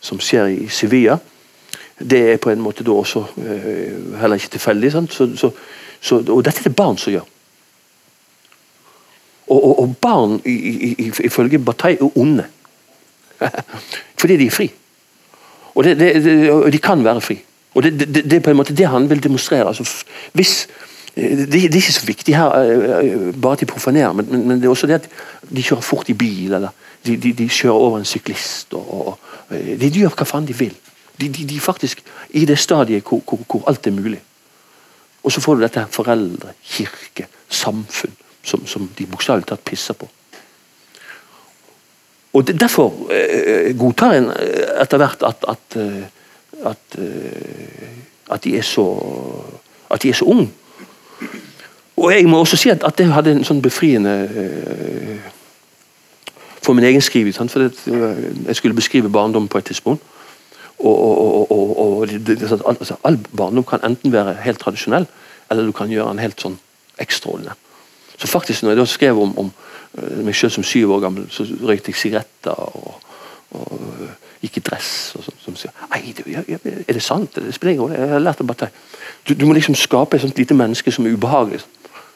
som, 0.00 0.20
skjer 0.20 0.46
i 0.46 0.68
Sevilla. 0.68 1.18
Det 1.98 2.22
er 2.32 2.40
på 2.40 2.50
en 2.50 2.60
måte 2.60 2.84
da 2.84 2.92
også 2.92 3.26
heller 3.36 4.36
ikke 4.36 4.54
tilfeldig. 4.56 4.92
Så, 4.92 5.28
så, 5.36 5.50
så, 6.00 6.22
og 6.22 6.44
dette 6.44 6.60
er 6.60 6.70
det 6.70 6.76
barn 6.76 6.96
som 6.96 7.12
gjør. 7.12 7.28
Og, 9.46 9.64
og, 9.64 9.80
og 9.80 9.96
barn 10.02 10.40
ifølge 10.44 11.58
Bataille 11.58 11.98
er 12.00 12.18
onde. 12.18 12.44
Fordi 14.20 14.36
de 14.36 14.46
er 14.46 14.50
fri. 14.50 14.72
Og 15.74 15.84
det, 15.84 15.98
det, 16.00 16.24
det, 16.24 16.72
de 16.72 16.78
kan 16.78 17.04
være 17.04 17.20
fri. 17.20 17.38
Og 17.74 17.82
det, 17.82 18.32
er 18.32 18.40
på 18.40 18.50
en 18.50 18.56
måte 18.56 18.74
det 18.74 18.88
han 18.88 19.10
vil 19.10 19.22
demonstrere. 19.22 19.68
Altså, 19.68 20.04
hvis, 20.32 20.68
det, 21.14 21.52
det, 21.52 21.62
er 21.62 21.76
ikke 21.76 21.92
så 21.92 22.06
viktig 22.06 22.36
her 22.36 22.50
eh, 22.58 23.10
eh, 23.10 23.40
bare 23.42 23.52
at 23.52 23.60
de 23.60 23.66
profanerer, 23.66 24.12
men, 24.12 24.26
men, 24.30 24.48
men, 24.48 24.56
det 24.56 24.64
er 24.64 24.72
også 24.72 24.86
det 24.86 24.94
at 24.94 25.08
de 25.56 25.62
kjører 25.62 25.80
fort 25.80 26.08
i 26.08 26.14
bil, 26.14 26.52
eller 26.52 26.68
de, 27.06 27.16
de, 27.16 27.32
de 27.32 27.48
kjører 27.48 27.74
over 27.74 27.98
en 27.98 28.04
syklist. 28.04 28.74
Og, 28.74 29.06
og, 29.06 29.18
eh, 29.50 29.76
de 29.80 29.90
gjør 29.90 30.16
hva 30.16 30.26
faen 30.26 30.48
de 30.48 30.56
vil. 30.56 30.74
De, 31.20 31.28
de, 31.28 31.60
faktisk 31.60 32.02
i 32.30 32.44
det 32.44 32.58
stadiet 32.58 33.04
hvor, 33.04 33.22
hvor, 33.28 33.44
hvor 33.46 33.68
alt 33.68 33.86
er 33.86 33.96
mulig. 33.96 34.20
Og 35.24 35.32
så 35.32 35.40
får 35.40 35.54
du 35.54 35.62
dette 35.62 35.80
her 35.80 35.92
foreldre, 35.92 36.52
kirke, 36.64 37.28
samfunn 37.48 38.16
som, 38.46 38.66
som 38.66 38.86
de 38.98 39.06
bokstavelig 39.10 39.48
talt 39.50 39.64
pisser 39.66 39.98
på. 39.98 40.08
Og 42.36 42.48
Derfor 42.60 42.92
eh, 43.12 43.72
godtar 43.78 44.12
en 44.18 44.30
eh, 44.30 44.82
etter 44.82 45.00
hvert 45.00 45.22
at, 45.24 45.44
at, 45.48 45.76
eh, 45.80 46.02
at, 46.68 46.98
at, 48.30 48.44
de 48.44 48.56
er 48.58 48.66
så 48.66 48.84
at 49.90 50.02
de 50.02 50.10
er 50.10 50.18
så 50.18 50.24
unge. 50.24 50.50
Og 51.96 52.12
jeg 52.12 52.28
må 52.28 52.38
også 52.38 52.56
si 52.60 52.68
at, 52.68 52.84
det 52.98 53.08
hadde 53.08 53.32
en 53.32 53.46
sånn 53.46 53.62
befriende 53.64 54.12
for 56.60 56.76
min 56.76 56.84
egen 56.84 57.00
skriving. 57.00 57.32
For 57.32 57.70
jeg 57.70 58.56
skulle 58.58 58.76
beskrive 58.76 59.08
barndom 59.12 59.48
på 59.48 59.58
et 59.58 59.70
tidspunkt. 59.70 60.04
Og, 60.78 60.92
og, 60.92 61.52
og, 61.52 61.78
og 61.78 62.08
det, 62.08 62.42
altså, 62.52 62.98
All 63.04 63.16
barndom 63.36 63.64
kan 63.64 63.84
enten 63.84 64.12
være 64.12 64.36
helt 64.44 64.60
tradisjonell, 64.60 65.06
eller 65.50 65.64
du 65.64 65.72
kan 65.72 65.88
gjøre 65.88 66.12
den 66.12 66.20
helt 66.20 66.42
sånn 66.42 66.58
ekstraordinær. 67.00 67.56
Så 68.16 68.26
faktisk 68.26 68.62
når 68.62 68.70
jeg 68.70 68.78
da 68.78 68.86
skrev 68.88 69.22
om, 69.22 69.38
om 69.38 69.50
eh, 69.98 70.22
meg 70.24 70.36
selv 70.36 70.54
som 70.54 70.64
syv 70.64 70.94
år 70.96 71.02
gammel, 71.04 71.26
så 71.30 71.44
røykte 71.44 71.92
jeg 71.92 72.00
sigaretter 72.00 72.50
og, 72.50 72.94
og 73.50 73.80
øh, 73.80 74.14
gikk 74.42 74.60
i 74.60 74.64
dress. 74.70 74.90
og 75.16 75.24
sånn. 75.26 75.40
Som 75.44 75.56
sier 75.60 75.74
Nei, 75.92 76.02
du, 76.16 76.22
jeg, 76.30 76.44
jeg, 76.48 76.84
er 76.86 76.98
det 76.98 77.02
sant? 77.04 77.36
Det 77.36 77.54
spiller 77.54 77.76
ingen 77.76 77.86
rolle. 77.86 78.00
Jeg 78.00 78.14
har 78.14 78.22
lært 78.24 78.42
det 78.42 78.48
bare 78.48 78.70
du, 79.26 79.34
du 79.34 79.46
må 79.46 79.56
liksom 79.56 79.74
skape 79.74 80.16
et 80.16 80.22
sånt 80.22 80.38
lite 80.38 80.54
menneske 80.54 80.92
som 80.92 81.06
er 81.06 81.16
ubehagelig. 81.16 81.64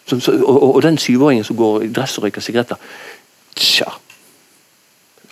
Så, 0.06 0.20
så, 0.20 0.32
og, 0.42 0.62
og, 0.74 0.82
den 0.82 0.98
syvåringen 0.98 1.44
som 1.44 1.56
går 1.56 1.82
i 1.86 1.92
dress 1.92 2.18
og 2.18 2.24
røyker 2.24 2.42
sigaretter 2.42 2.78
Tja. 3.56 3.90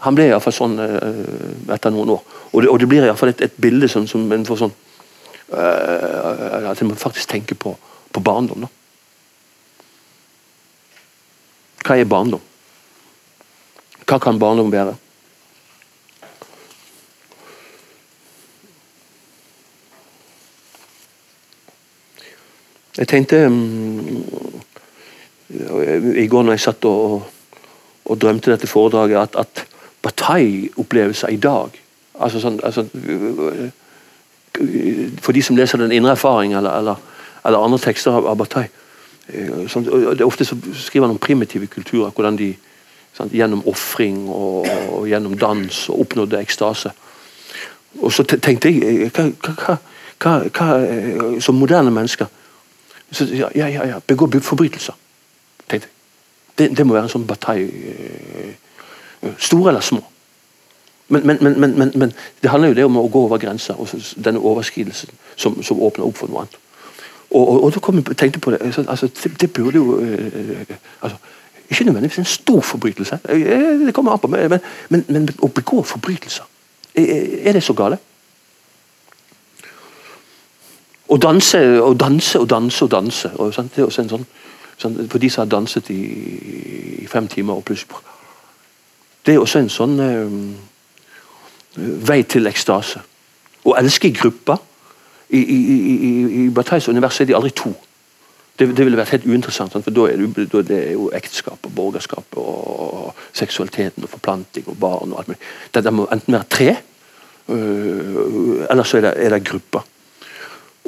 Han 0.05 0.15
ble 0.15 0.29
iallfall 0.29 0.55
sånn 0.55 0.77
øh, 0.83 1.71
etter 1.75 1.95
noen 1.95 2.13
år. 2.15 2.25
Og 2.53 2.63
det, 2.63 2.71
og 2.71 2.81
det 2.83 2.89
blir 2.91 3.07
iallfall 3.07 3.33
et, 3.33 3.41
et 3.47 3.57
bilde 3.63 3.89
som, 3.91 4.07
som 4.11 4.27
en 4.35 4.47
får 4.47 4.61
sånn 4.61 4.75
øh, 5.55 6.69
At 6.71 6.83
en 6.83 6.95
faktisk 6.99 7.31
tenke 7.31 7.57
på, 7.59 7.75
på 8.13 8.23
barndom. 8.23 8.67
da. 8.67 8.78
Hva 11.89 11.97
er 11.97 12.05
barndom? 12.05 12.43
Hva 14.05 14.19
kan 14.21 14.37
barndom 14.37 14.69
være? 14.73 14.93
Jeg 22.99 23.09
tenkte 23.09 23.47
um, 23.47 24.27
i 25.49 26.27
går 26.29 26.45
når 26.45 26.59
jeg 26.59 26.65
satt 26.67 26.85
og, 26.91 27.23
og 28.05 28.21
drømte 28.21 28.51
dette 28.53 28.69
foredraget, 28.69 29.17
at, 29.23 29.37
at 29.39 29.65
Bataille-opplevelser 30.05 31.33
i 31.33 31.41
dag 31.41 31.79
altså 32.19 32.43
sånn, 32.43 32.59
altså, 32.67 32.85
For 35.23 35.33
de 35.33 35.43
som 35.47 35.57
leser 35.57 35.81
Den 35.81 35.95
indre 35.95 36.17
erfaring 36.19 36.53
eller, 36.59 36.75
eller, 36.83 37.01
eller 37.47 37.65
andre 37.65 37.81
tekster 37.81 38.19
av 38.19 38.37
Bataille 38.37 38.75
sånn, 39.69 39.85
det 39.85 40.23
er 40.23 40.27
Ofte 40.27 40.47
så 40.49 40.57
skriver 40.75 41.07
han 41.07 41.17
om 41.17 41.21
primitive 41.21 41.67
kulturer. 41.67 42.11
hvordan 42.11 42.37
de 42.39 42.55
sånn, 43.17 43.31
Gjennom 43.33 43.63
ofring 43.67 44.29
og, 44.29 44.69
og, 44.93 45.09
gjennom 45.09 45.37
dans 45.39 45.89
og 45.89 46.01
oppnådde 46.01 46.41
ekstase. 46.41 46.93
Og 48.01 48.13
så 48.13 48.23
tenkte 48.23 48.71
jeg 48.71 49.11
hva, 49.11 49.31
hva, 49.45 49.77
hva, 50.19 50.35
hva, 50.53 51.41
Som 51.41 51.59
moderne 51.61 51.91
mennesker 51.91 52.27
så, 53.11 53.25
ja, 53.25 53.49
ja, 53.55 53.87
ja, 53.87 53.99
begå 54.07 54.29
forbrytelser. 54.41 54.95
tenkte 55.69 55.89
jeg. 55.89 55.95
Det, 56.59 56.77
det 56.77 56.87
må 56.87 56.93
være 56.93 57.07
en 57.07 57.13
sånn 57.13 57.27
bataille. 57.27 57.69
Eh, 59.23 59.33
store 59.39 59.71
eller 59.71 59.81
små. 59.81 60.03
Men, 61.09 61.27
men, 61.27 61.61
men, 61.61 61.93
men, 61.95 62.13
det 62.43 62.51
handler 62.51 62.69
jo 62.69 62.75
det 62.75 62.85
om 62.85 62.97
å 63.01 63.09
gå 63.09 63.23
over 63.25 63.41
grenser, 63.41 63.79
og 63.81 63.89
denne 64.21 64.43
overskridelsen 64.45 65.09
som, 65.37 65.57
som 65.65 65.81
åpner 65.81 66.05
opp 66.05 66.19
for 66.21 66.29
noe 66.29 66.43
annet. 66.43 66.59
Og, 67.31 67.49
og, 67.49 67.65
og 67.65 67.75
da 67.75 67.81
kom 67.81 67.97
jeg 67.97 68.17
tenkte 68.17 68.41
på 68.41 68.51
det 68.51 68.61
altså, 68.63 69.07
det, 69.07 69.41
det, 69.41 69.53
burde 69.53 69.77
jo 69.77 69.99
øh, 70.01 70.65
altså, 71.03 71.17
Ikke 71.71 71.85
nødvendigvis 71.85 72.19
en 72.19 72.25
stor 72.25 72.61
forbrytelse, 72.61 73.19
det 73.29 73.95
kommer 73.95 74.13
an 74.13 74.19
på, 74.19 74.27
men, 74.27 75.05
men, 75.09 75.29
å 75.43 75.49
begå 75.53 75.83
forbrytelser 75.83 76.45
Er 76.95 77.53
det 77.53 77.63
så 77.63 77.73
gale? 77.77 77.99
Å 81.09 81.17
danse 81.17 81.61
og 81.81 81.97
danse 82.01 82.41
og 82.41 82.49
danse 82.51 82.85
og 82.85 82.91
danse. 82.91 83.31
Og, 83.37 83.55
sant, 83.55 83.73
det 83.75 83.81
er 83.83 83.87
også 83.87 84.03
en 84.03 84.11
sånn, 84.13 84.27
sånn, 84.77 84.97
For 85.09 85.19
de 85.19 85.31
som 85.33 85.45
har 85.45 85.53
danset 85.53 85.89
i, 85.95 86.01
i 87.01 87.07
fem 87.09 87.29
timer 87.29 87.57
og 87.57 87.65
pluss 87.65 87.87
Det 89.25 89.35
er 89.35 89.41
også 89.41 89.63
en 89.63 89.73
sånn 89.73 90.01
øh, 90.01 90.35
vei 92.09 92.23
til 92.29 92.47
ekstase. 92.49 93.01
Å 93.65 93.77
elske 93.81 94.09
i 94.09 94.17
grupper. 94.17 94.61
I, 95.31 95.39
i, 95.39 95.59
i, 95.59 96.13
i 96.45 96.49
Batailles 96.51 96.89
univers 96.89 97.21
er 97.21 97.29
de 97.29 97.37
aldri 97.37 97.51
to. 97.57 97.73
Det, 98.59 98.67
det, 98.75 98.85
ville 98.85 98.99
vært 98.99 99.13
helt 99.15 99.27
uinteressant, 99.29 99.77
for 99.85 99.95
da 99.95 100.09
er, 100.11 100.19
det, 100.19 100.49
da 100.51 100.63
er 100.75 100.95
jo 100.97 101.11
ekteskap 101.15 101.67
og 101.69 101.75
borgerskap 101.77 102.39
og 102.41 103.13
seksualiteten 103.37 104.07
og 104.07 104.11
forplanting 104.11 104.67
og 104.67 104.81
barn 104.81 105.13
og 105.13 105.21
alt 105.21 105.31
mulig. 105.31 105.43
Det, 105.75 105.85
det 105.85 105.93
må 105.95 106.09
enten 106.13 106.35
være 106.35 106.49
tre, 106.51 106.73
øh, 107.55 108.65
eller 108.71 108.83
så 108.83 108.99
er 108.99 109.07
det, 109.07 109.31
det 109.37 109.45
grupper. 109.47 109.87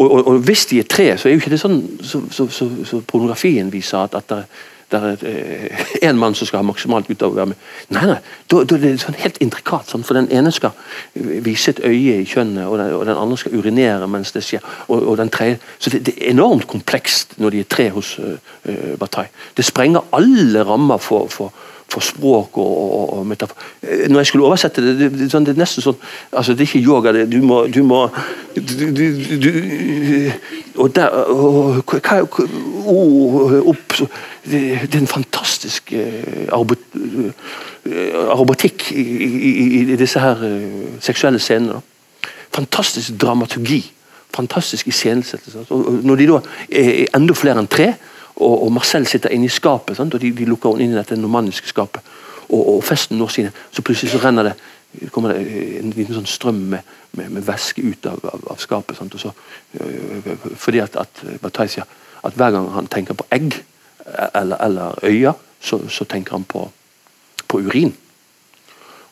Og, 0.01 0.11
og, 0.11 0.27
og, 0.27 0.39
hvis 0.49 0.67
de 0.67 0.81
er 0.81 0.89
tre, 0.89 1.07
så 1.19 1.29
er 1.29 1.37
jo 1.37 1.43
ikke 1.43 1.53
det 1.53 1.61
sånn 1.61 1.79
så, 2.03 2.23
så, 2.33 2.49
så, 2.51 2.69
så 2.89 3.01
pornografien 3.07 3.71
viser 3.73 4.03
at, 4.03 4.17
at 4.19 4.33
det, 4.33 4.43
det 4.91 5.01
er 5.23 6.11
én 6.11 6.19
mann 6.19 6.35
som 6.35 6.49
skal 6.49 6.61
ha 6.61 6.67
maksimalt 6.67 7.11
ut 7.11 7.23
av 7.23 7.33
å 7.33 7.37
være 7.39 7.51
med. 7.53 7.61
Nei, 7.95 8.03
nei, 8.11 8.19
da, 8.51 8.63
da 8.65 8.77
er 8.77 8.83
det 8.83 8.93
sånn 9.03 9.19
helt 9.21 9.41
intrikat. 9.45 9.91
Sånn, 9.91 10.05
for 10.07 10.19
den 10.19 10.31
ene 10.35 10.53
skal 10.55 10.75
vise 11.15 11.75
et 11.75 11.83
øye 11.87 12.21
i 12.21 12.29
kjønnet, 12.29 12.67
og 12.67 12.79
den, 12.81 12.93
og 12.99 13.07
den 13.09 13.21
andre 13.21 13.39
skal 13.41 13.57
urinere 13.57 14.09
mens 14.11 14.35
det 14.35 14.45
skjer. 14.47 14.67
Og, 14.89 14.99
og 15.13 15.19
den 15.21 15.33
tredje, 15.33 15.61
Så 15.79 15.95
det, 15.95 16.05
det, 16.07 16.17
er 16.19 16.35
enormt 16.35 16.67
komplekst 16.71 17.39
når 17.39 17.57
de 17.57 17.65
er 17.65 17.71
tre 17.71 17.89
hos 17.95 18.17
uh, 18.19 18.37
uh, 18.69 18.95
Bataille. 18.99 19.31
Det 19.57 19.65
sprenger 19.65 20.07
alle 20.17 20.65
rammer 20.67 20.99
for, 20.99 21.31
for 21.33 21.55
for 21.91 22.01
språk 22.05 22.59
og, 22.59 23.01
og, 23.01 23.19
og, 23.19 23.27
metafor. 23.27 23.57
Eh, 23.83 24.11
når 24.11 24.19
jeg 24.21 24.27
skulle 24.31 24.47
oversette 24.47 24.83
det, 24.85 24.99
det, 24.99 25.09
det, 25.19 25.31
sånn, 25.33 25.47
det 25.47 25.53
er 25.55 25.63
nesten 25.63 25.83
sånn 25.85 26.01
altså 26.31 26.51
Det 26.55 26.61
er 26.65 26.69
ikke 26.69 26.87
yoga, 26.87 27.09
det, 27.17 27.23
du 27.33 27.41
må, 27.43 27.57
du 27.67 27.83
må 27.87 28.01
du, 28.55 28.61
du, 29.43 29.51
Og 30.77 30.95
der 30.95 31.09
og, 31.35 31.85
hva, 31.91 32.15
oh, 32.87 33.69
opp, 33.73 33.89
det, 34.47 34.61
det, 34.87 34.95
er 34.95 35.03
en 35.03 35.07
fantastisk 35.11 35.83
eh, 35.93 36.55
arobatikk 36.55 38.79
i, 38.95 39.03
i, 39.03 39.51
i, 39.51 39.83
i, 39.83 39.97
disse 39.99 40.19
her 40.23 40.37
seksuelle 41.03 41.43
scenene. 41.43 41.83
Fantastisk 42.55 43.11
dramaturgi. 43.21 43.83
Fantastisk 44.35 44.89
iscenesettelse. 44.89 45.67
Når 46.07 46.17
de 46.17 46.27
da 46.31 46.39
er 46.71 47.07
enda 47.19 47.35
flere 47.35 47.63
enn 47.63 47.71
tre, 47.71 47.93
og, 48.41 48.65
og 48.65 48.73
Marcel 48.73 49.07
sitter 49.07 49.33
inne 49.35 49.47
i 49.47 49.53
skapet, 49.53 49.97
sant? 49.97 50.15
og 50.15 50.21
de, 50.23 50.33
de, 50.33 50.49
lukker 50.49 50.73
henne 50.73 50.89
inn 50.89 50.97
i 50.97 50.99
dette 50.99 51.19
normanniske 51.19 51.69
skapet. 51.69 52.07
Og, 52.49 52.61
og, 52.61 52.85
festen 52.85 53.19
når 53.21 53.35
sine. 53.35 53.53
Så 53.71 53.85
plutselig 53.87 54.15
så 54.15 54.23
renner 54.25 54.51
det 54.51 54.55
kommer 55.15 55.31
det 55.31 55.45
en 55.79 55.93
liten 55.95 56.17
sånn 56.17 56.27
strøm 56.27 56.65
med, 56.73 56.87
med, 57.15 57.29
med 57.31 57.45
væske 57.47 57.85
ut 57.85 58.07
av, 58.11 58.25
av, 58.27 58.47
av 58.51 58.59
skapet. 58.59 58.99
Sant? 58.99 59.15
Og 59.15 59.23
så, 59.23 59.31
øh, 59.79 60.31
fordi 60.59 60.81
at, 60.83 60.97
at 60.99 61.23
Bataille 61.43 61.85
at 62.27 62.35
hver 62.37 62.51
gang 62.51 62.67
han 62.75 62.89
tenker 62.91 63.15
på 63.15 63.27
egg 63.31 63.55
eller, 64.35 64.57
eller 64.57 65.05
øyer, 65.05 65.33
så, 65.61 65.79
så, 65.89 66.05
tenker 66.05 66.33
han 66.33 66.45
på, 66.45 66.65
på 67.49 67.61
urin. 67.61 67.95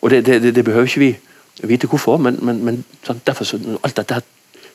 Og 0.00 0.10
det, 0.10 0.26
det, 0.26 0.54
det, 0.54 0.64
behøver 0.64 0.86
ikke 0.86 1.00
vi 1.00 1.16
vite 1.62 1.86
hvorfor, 1.86 2.16
men, 2.16 2.38
men, 2.42 2.64
men 2.64 2.84
derfor 3.26 3.44
så, 3.44 3.58
alt 3.84 3.96
dette 3.96 4.20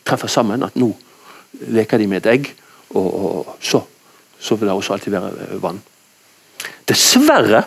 treffer 0.06 0.28
sammen. 0.28 0.64
At 0.64 0.76
nå 0.76 0.94
leker 1.68 1.98
de 1.98 2.08
med 2.08 2.24
et 2.24 2.32
egg, 2.34 2.54
og, 2.90 3.10
og 3.14 3.58
så 3.62 3.84
så 4.44 4.58
vil 4.60 4.68
det 4.68 4.76
også 4.76 4.94
alltid 4.94 5.14
være 5.16 5.32
eh, 5.48 5.62
vann. 5.64 5.80
Dessverre 6.90 7.64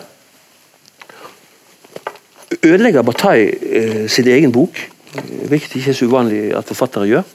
ødelegger 2.63 3.01
Bataille 3.01 3.55
eh, 3.61 4.09
sin 4.09 4.27
egen 4.27 4.51
bok, 4.51 4.77
eh, 5.15 5.31
hvilket 5.49 5.79
ikke 5.79 5.89
er 5.93 5.97
så 5.97 6.05
uvanlig 6.05 6.43
at 6.57 6.69
forfattere 6.69 7.09
gjør. 7.09 7.33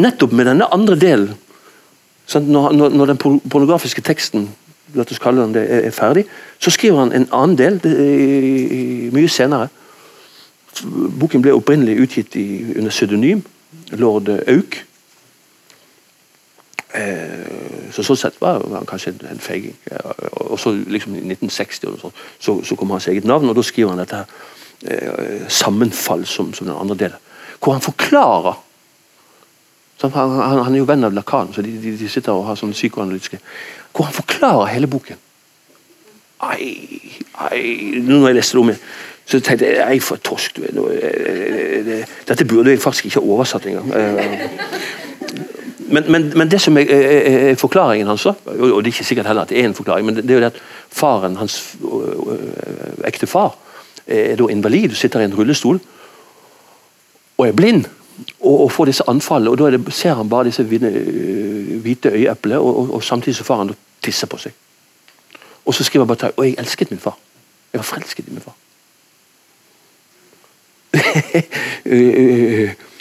Nettopp 0.00 0.32
med 0.32 0.48
denne 0.48 0.72
andre 0.72 0.96
delen. 0.96 1.36
Når, 2.34 2.72
når, 2.72 2.88
når, 2.88 3.06
den 3.06 3.40
pornografiske 3.48 4.02
teksten 4.04 4.50
la 4.94 5.04
oss 5.04 5.20
kalle 5.20 5.44
den 5.44 5.54
det, 5.56 5.64
er 5.84 5.92
ferdig, 5.92 6.24
så 6.60 6.72
skriver 6.72 7.02
han 7.02 7.12
en 7.12 7.28
annen 7.32 7.56
del 7.56 7.78
det, 7.84 7.92
mye 9.12 9.28
senere. 9.32 9.68
Boken 11.20 11.44
ble 11.44 11.56
opprinnelig 11.56 11.96
utgitt 12.04 12.36
i, 12.36 12.48
under 12.76 12.92
pseudonym. 12.92 13.42
Lord 13.96 14.28
Auk. 14.48 14.76
Eh, 16.98 17.90
så 17.94 18.04
sånn 18.04 18.18
sett 18.20 18.38
var 18.42 18.62
han 18.72 18.86
kanskje 18.88 19.14
en, 19.14 19.24
en 19.32 19.42
feiging. 19.42 19.76
Og 20.50 20.58
så 20.60 20.72
liksom 20.76 21.16
i 21.16 21.24
1960 21.24 21.98
sånt, 22.02 22.22
så, 22.40 22.58
så 22.64 22.76
kom 22.78 22.94
hans 22.94 23.08
eget 23.10 23.28
navn, 23.28 23.48
og 23.48 23.58
da 23.58 23.64
skriver 23.66 23.94
han 23.94 24.02
dette 24.02 24.22
her, 24.22 24.38
eh, 24.88 25.44
sammenfall 25.52 26.26
som, 26.26 26.52
som, 26.56 26.68
den 26.68 26.76
andre 26.76 26.98
delen. 27.06 27.28
Hvor 27.58 27.76
han 27.76 27.84
forklarer 27.84 28.64
han, 29.98 30.12
han, 30.14 30.60
han, 30.62 30.74
er 30.74 30.78
jo 30.78 30.86
venn 30.86 31.02
av 31.08 31.14
Lacan, 31.14 31.50
så 31.50 31.62
de, 31.64 31.72
de, 31.82 31.96
de 31.98 32.08
sitter 32.10 32.30
og 32.30 32.44
har 32.46 32.54
sånne 32.54 32.76
psykoanalytiske 32.76 33.40
Hvor 33.90 34.06
han 34.06 34.14
forklarer 34.14 34.70
hele 34.70 34.86
boken. 34.86 35.18
Ai, 36.46 36.68
ai, 37.34 37.98
når 38.06 38.28
jeg 38.28 38.36
leste 38.38 38.54
det 38.54 38.62
om 38.62 38.70
igjen, 38.70 38.84
så 39.28 39.40
tenkte 39.42 39.66
jeg 39.66 39.82
ei 39.82 39.98
for 40.00 40.22
torsk 40.22 40.60
du 40.62 40.84
er. 40.86 42.06
Dette 42.28 42.46
burde 42.46 42.70
jeg 42.70 42.80
faktisk 42.80 43.10
ikke 43.10 43.18
ha 43.18 43.34
oversatt 43.34 43.66
engang. 43.66 43.90
Eh, 45.88 45.92
men, 45.92 46.12
men, 46.12 46.32
men, 46.36 46.50
det 46.50 46.60
som 46.60 46.76
er, 46.78 46.90
er, 46.90 47.50
er 47.50 47.54
forklaringen 47.54 48.06
hans, 48.06 48.26
og 48.26 48.36
det 48.46 48.70
er 48.70 48.86
ikke 48.86 49.04
sikkert 49.04 49.26
heller 49.26 49.42
at 49.42 49.48
det 49.48 49.60
er 49.60 49.64
en 49.68 49.74
forklaring, 49.74 50.06
men 50.06 50.16
det 50.16 50.30
er 50.30 50.34
jo 50.34 50.40
det 50.40 50.52
at 50.52 50.60
faren, 50.90 51.36
hans 51.36 51.76
ekte 53.04 53.26
far, 53.26 53.56
er 54.06 54.36
da 54.36 54.48
invalid, 54.48 54.94
sitter 54.96 55.20
i 55.20 55.24
en 55.28 55.36
rullestol 55.36 55.80
og 57.38 57.48
er 57.48 57.52
blind. 57.52 57.84
Og, 58.40 58.60
og 58.64 58.72
får 58.72 58.84
disse 58.90 59.04
anfallene, 59.06 59.50
og 59.50 59.58
da 59.58 59.70
det, 59.70 59.92
ser 59.94 60.14
han 60.18 60.28
bare 60.28 60.48
disse 60.48 60.62
hvite 60.62 62.08
øyeeplene, 62.10 62.58
og, 62.58 62.78
og, 62.78 62.94
og, 62.94 63.04
samtidig 63.04 63.36
så 63.36 63.44
får 63.44 63.56
han 63.56 63.74
tisse 64.02 64.26
på 64.26 64.38
seg. 64.42 64.52
Og 65.64 65.74
så 65.74 65.84
skriver 65.84 66.06
han 66.06 66.16
bare 66.16 66.32
og 66.36 66.46
jeg 66.46 66.56
elsket 66.58 66.90
min 66.90 66.98
far. 66.98 67.14
Jeg 67.72 67.78
var 67.78 67.84
forelsket 67.86 68.26
i 68.26 68.30
min 68.30 68.42
far. 68.42 68.56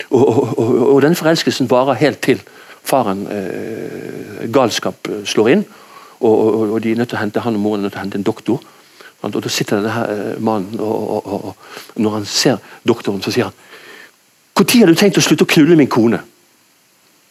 og, 0.09 0.27
og, 0.59 0.93
og, 0.93 1.01
den 1.01 1.15
forelskelsen 1.15 1.69
varer 1.69 1.93
helt 1.93 2.21
til 2.21 2.41
faren 2.87 3.25
eh, 3.31 4.47
galskap 4.53 5.11
slår 5.27 5.51
inn. 5.53 5.67
Og, 6.17 6.33
og, 6.33 6.71
og 6.71 6.81
de 6.81 6.91
er 6.91 6.99
nødt 7.01 7.11
til 7.11 7.19
å 7.19 7.21
hente 7.21 7.43
han 7.45 7.57
og 7.59 7.61
moren 7.61 7.83
er 7.83 7.87
nødt 7.87 7.95
til 7.97 8.01
å 8.01 8.05
hente 8.05 8.21
en 8.21 8.27
doktor. 8.27 8.63
Og 9.21 9.43
Da 9.43 9.49
sitter 9.49 9.79
denne 9.79 9.93
her 9.93 10.11
eh, 10.13 10.41
mannen, 10.41 10.79
og, 10.79 11.27
og, 11.27 11.55
når 11.95 12.17
han 12.19 12.25
ser 12.25 12.57
doktoren, 12.87 13.21
så 13.21 13.33
sier 13.33 13.49
han 13.49 13.53
Når 14.57 14.73
har 14.79 14.91
du 14.91 14.95
tenkt 14.97 15.17
å 15.17 15.21
slutte 15.21 15.45
å 15.45 15.53
knulle 15.53 15.77
min 15.77 15.89
kone? 15.89 16.21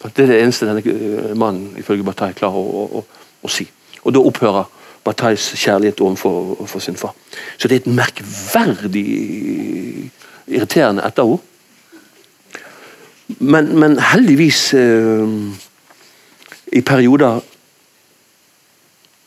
Det 0.03 0.23
er 0.23 0.31
det 0.31 0.41
eneste 0.43 0.67
denne 0.69 0.83
eh, 0.83 1.35
mannen 1.35 1.77
ifølge 1.79 2.05
Bataille 2.07 2.37
klarer 2.37 2.59
å, 2.59 2.87
å, 3.01 3.05
å, 3.43 3.51
si. 3.51 3.67
Og 4.05 4.15
Da 4.15 4.23
opphører 4.23 4.69
Batailles 5.07 5.55
kjærlighet 5.55 6.01
overfor 6.03 6.67
for 6.67 6.83
sin 6.83 6.99
far. 6.99 7.15
Så 7.59 7.69
det 7.69 7.77
er 7.77 7.85
et 7.85 7.95
merkverdig 7.95 9.07
irriterende 10.47 11.07
etterord. 11.07 11.43
Men, 13.27 13.73
men 13.79 13.99
heldigvis 13.99 14.75
eh, 14.75 15.29
i 16.73 16.81
perioder 16.81 17.41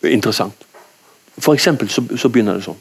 interessant. 0.04 0.68
For 1.38 1.54
eksempel 1.54 1.90
så, 1.90 2.04
så 2.18 2.30
begynner 2.30 2.60
det 2.60 2.64
sånn. 2.64 2.80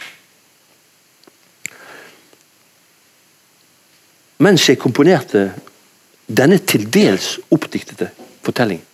Mens 4.38 4.68
jeg 4.68 4.78
komponerte 4.78 5.48
denne 6.28 6.61
til 6.62 6.85
dels 6.92 7.38
oppdiktede 7.50 8.11
fortellingen 8.44 8.85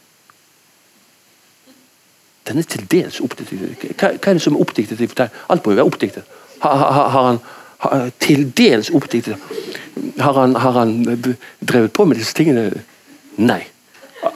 Denne 2.44 2.62
til 2.68 2.84
dels 2.92 3.20
oppdiktede 3.24 3.70
hva, 3.80 4.10
hva, 4.12 4.30
er 4.30 4.36
det 4.36 4.42
som 4.44 4.56
er 4.56 4.60
oppdiktet? 4.60 5.20
Alt 5.48 5.64
må 5.64 5.72
jo 5.72 5.78
være 5.78 5.88
oppdiktet. 5.88 6.26
Har, 6.60 6.74
har, 6.76 7.08
har 7.08 7.28
han 7.30 7.38
til 8.22 8.48
dels 8.56 8.90
oppdiktet 8.94 9.36
har 10.20 10.34
han, 10.34 10.54
har 10.56 10.72
han, 10.78 10.92
drevet 11.60 11.92
på 11.92 12.04
med 12.04 12.18
disse 12.18 12.34
tingene? 12.34 12.70
Nei. 13.38 13.60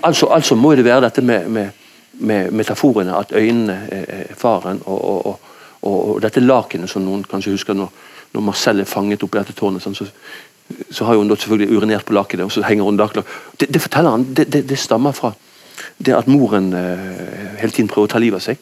Altså, 0.03 0.27
altså 0.27 0.55
må 0.59 0.74
det 0.77 0.85
være 0.85 1.07
dette 1.09 1.22
med, 1.24 1.48
med 1.48 1.70
med 2.18 2.51
metaforene 2.53 3.16
at 3.16 3.33
øynene 3.33 3.88
er 3.90 4.35
faren, 4.37 4.83
og, 4.85 5.05
og, 5.05 5.40
og, 5.83 6.11
og 6.11 6.22
dette 6.22 6.40
lakenet 6.40 6.90
som 6.90 7.05
noen 7.07 7.24
kanskje 7.29 7.55
husker 7.55 7.77
når, 7.79 7.92
når 8.35 8.46
Marcel 8.48 8.83
er 8.83 8.88
fanget 8.90 9.22
oppi 9.22 9.38
dette 9.38 9.55
tårnet. 9.57 9.83
Sånn, 9.85 9.94
så, 9.94 10.09
så, 10.90 11.05
har 11.07 11.18
hun 11.18 11.31
selvfølgelig 11.31 11.77
urinert 11.77 12.07
på 12.09 12.16
lakenet, 12.16 12.48
og 12.48 12.55
så 12.55 12.64
henger 12.66 12.88
hun 12.88 12.98
der. 12.98 13.22
Det, 13.61 13.68
det 13.68 13.83
forteller 13.83 14.16
han, 14.16 14.27
det, 14.35 14.48
det, 14.53 14.64
det, 14.68 14.79
stammer 14.79 15.14
fra 15.16 15.35
det 15.98 16.14
at 16.14 16.27
moren 16.31 16.72
eh, 16.74 17.55
hele 17.61 17.74
tiden 17.74 17.90
prøver 17.90 18.09
å 18.09 18.12
ta 18.12 18.22
livet 18.22 18.42
av 18.42 18.48
seg. 18.48 18.59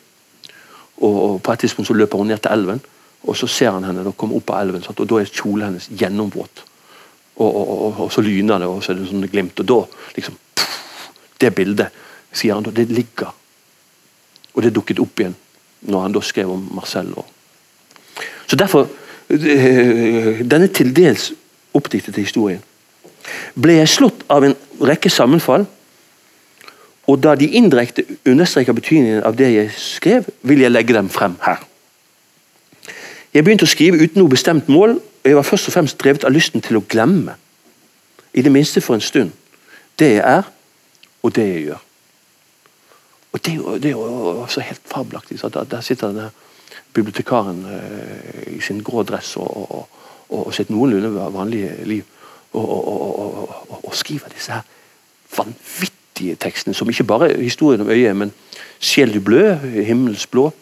Og, 1.00 1.16
og, 1.16 1.40
På 1.44 1.52
et 1.52 1.64
tidspunkt 1.64 1.88
så 1.88 1.96
løper 1.96 2.20
hun 2.20 2.28
ned 2.32 2.42
til 2.44 2.52
elven, 2.52 2.82
og 3.26 3.36
så 3.36 3.48
ser 3.50 3.74
han 3.74 3.84
henne 3.84 4.12
komme 4.16 4.38
opp 4.38 4.50
av 4.54 4.62
elven. 4.64 4.84
Sant? 4.84 5.00
og 5.02 5.08
Da 5.10 5.20
er 5.20 5.30
kjolen 5.30 5.70
hennes 5.70 5.88
gjennomvåt. 5.90 6.62
Og, 7.36 7.48
og, 7.48 8.00
og, 8.00 8.12
så 8.12 8.22
lyner 8.24 8.62
det, 8.62 8.68
og 8.70 8.84
så 8.84 8.92
er 8.92 9.00
det 9.00 9.08
sånn 9.10 9.26
glimt. 9.28 9.58
Og 9.60 9.66
da 9.68 9.80
liksom 10.16 10.38
pff, 10.56 10.78
Det 11.36 11.50
bildet, 11.52 12.04
sier 12.32 12.54
han 12.56 12.64
da, 12.64 12.72
det 12.72 12.88
ligger 12.88 13.34
og 14.56 14.62
det 14.64 14.72
dukket 14.74 15.00
opp 15.04 15.20
igjen 15.20 15.36
når 15.86 16.06
han 16.06 16.14
da 16.16 16.22
skrev 16.24 16.50
om 16.50 16.62
Marcel. 16.74 17.12
Så 18.48 18.56
derfor 18.56 18.88
eh, 19.28 20.40
Denne 20.40 20.70
til 20.72 20.94
dels 20.96 21.30
oppdiktede 21.76 22.24
historien 22.24 22.62
ble 23.58 23.76
jeg 23.80 23.90
slått 23.90 24.22
av 24.30 24.44
en 24.46 24.54
rekke 24.86 25.10
sammenfall. 25.10 25.64
Og 27.10 27.18
da 27.22 27.34
de 27.38 27.48
indirekte 27.58 28.04
understreker 28.26 28.74
betydningen 28.76 29.24
av 29.26 29.34
det 29.38 29.48
jeg 29.52 29.72
skrev, 29.78 30.28
vil 30.46 30.62
jeg 30.62 30.72
legge 30.72 30.94
dem 30.94 31.10
frem 31.10 31.34
her. 31.42 31.58
Jeg 33.36 33.44
begynte 33.44 33.66
å 33.66 33.68
skrive 33.68 33.98
uten 34.00 34.22
noe 34.22 34.32
bestemt 34.32 34.70
mål, 34.72 34.94
og 34.96 35.28
jeg 35.28 35.36
var 35.36 35.44
først 35.44 35.68
og 35.68 35.74
fremst 35.74 35.98
drevet 36.00 36.24
av 36.24 36.32
lysten 36.32 36.62
til 36.64 36.78
å 36.78 36.84
glemme. 36.88 37.34
I 38.32 38.40
det 38.40 38.52
minste 38.52 38.80
for 38.80 38.96
en 38.96 39.04
stund. 39.04 39.34
Det 40.00 40.08
jeg 40.14 40.22
er, 40.24 40.46
og 41.20 41.34
det 41.36 41.44
jeg 41.44 41.66
gjør. 41.66 41.82
Og 43.36 43.42
Det 43.44 43.52
er 43.84 43.90
jo, 43.90 44.46
så 44.48 44.64
helt 44.64 44.80
fabelaktig. 44.88 45.36
Der, 45.42 45.68
der, 45.68 45.80
sitter 45.84 46.08
denne 46.08 46.30
bibliotekaren 46.96 47.60
uh, 47.68 48.56
i 48.56 48.60
sin 48.64 48.80
grå 48.80 49.04
dress 49.04 49.36
og, 49.36 49.44
og, 49.44 50.00
og, 50.30 50.46
og 50.46 50.54
sitt 50.56 50.72
noenlunde 50.72 51.12
vanlige 51.12 51.74
liv 51.84 52.04
og, 52.56 53.92
skriver 53.92 54.32
disse 54.32 54.52
her 54.52 54.64
vanvittige 55.36 56.36
tekstene, 56.40 56.74
som 56.74 56.88
ikke 56.88 57.04
bare 57.04 57.30
er 57.32 57.40
historien 57.40 57.80
om 57.80 57.88
øyet, 57.88 58.16
men 58.16 58.32
'Sjel 58.80 59.14
du 59.14 59.20
blø', 59.20 59.56
'Himmels 59.84 60.26
blå', 60.26 60.52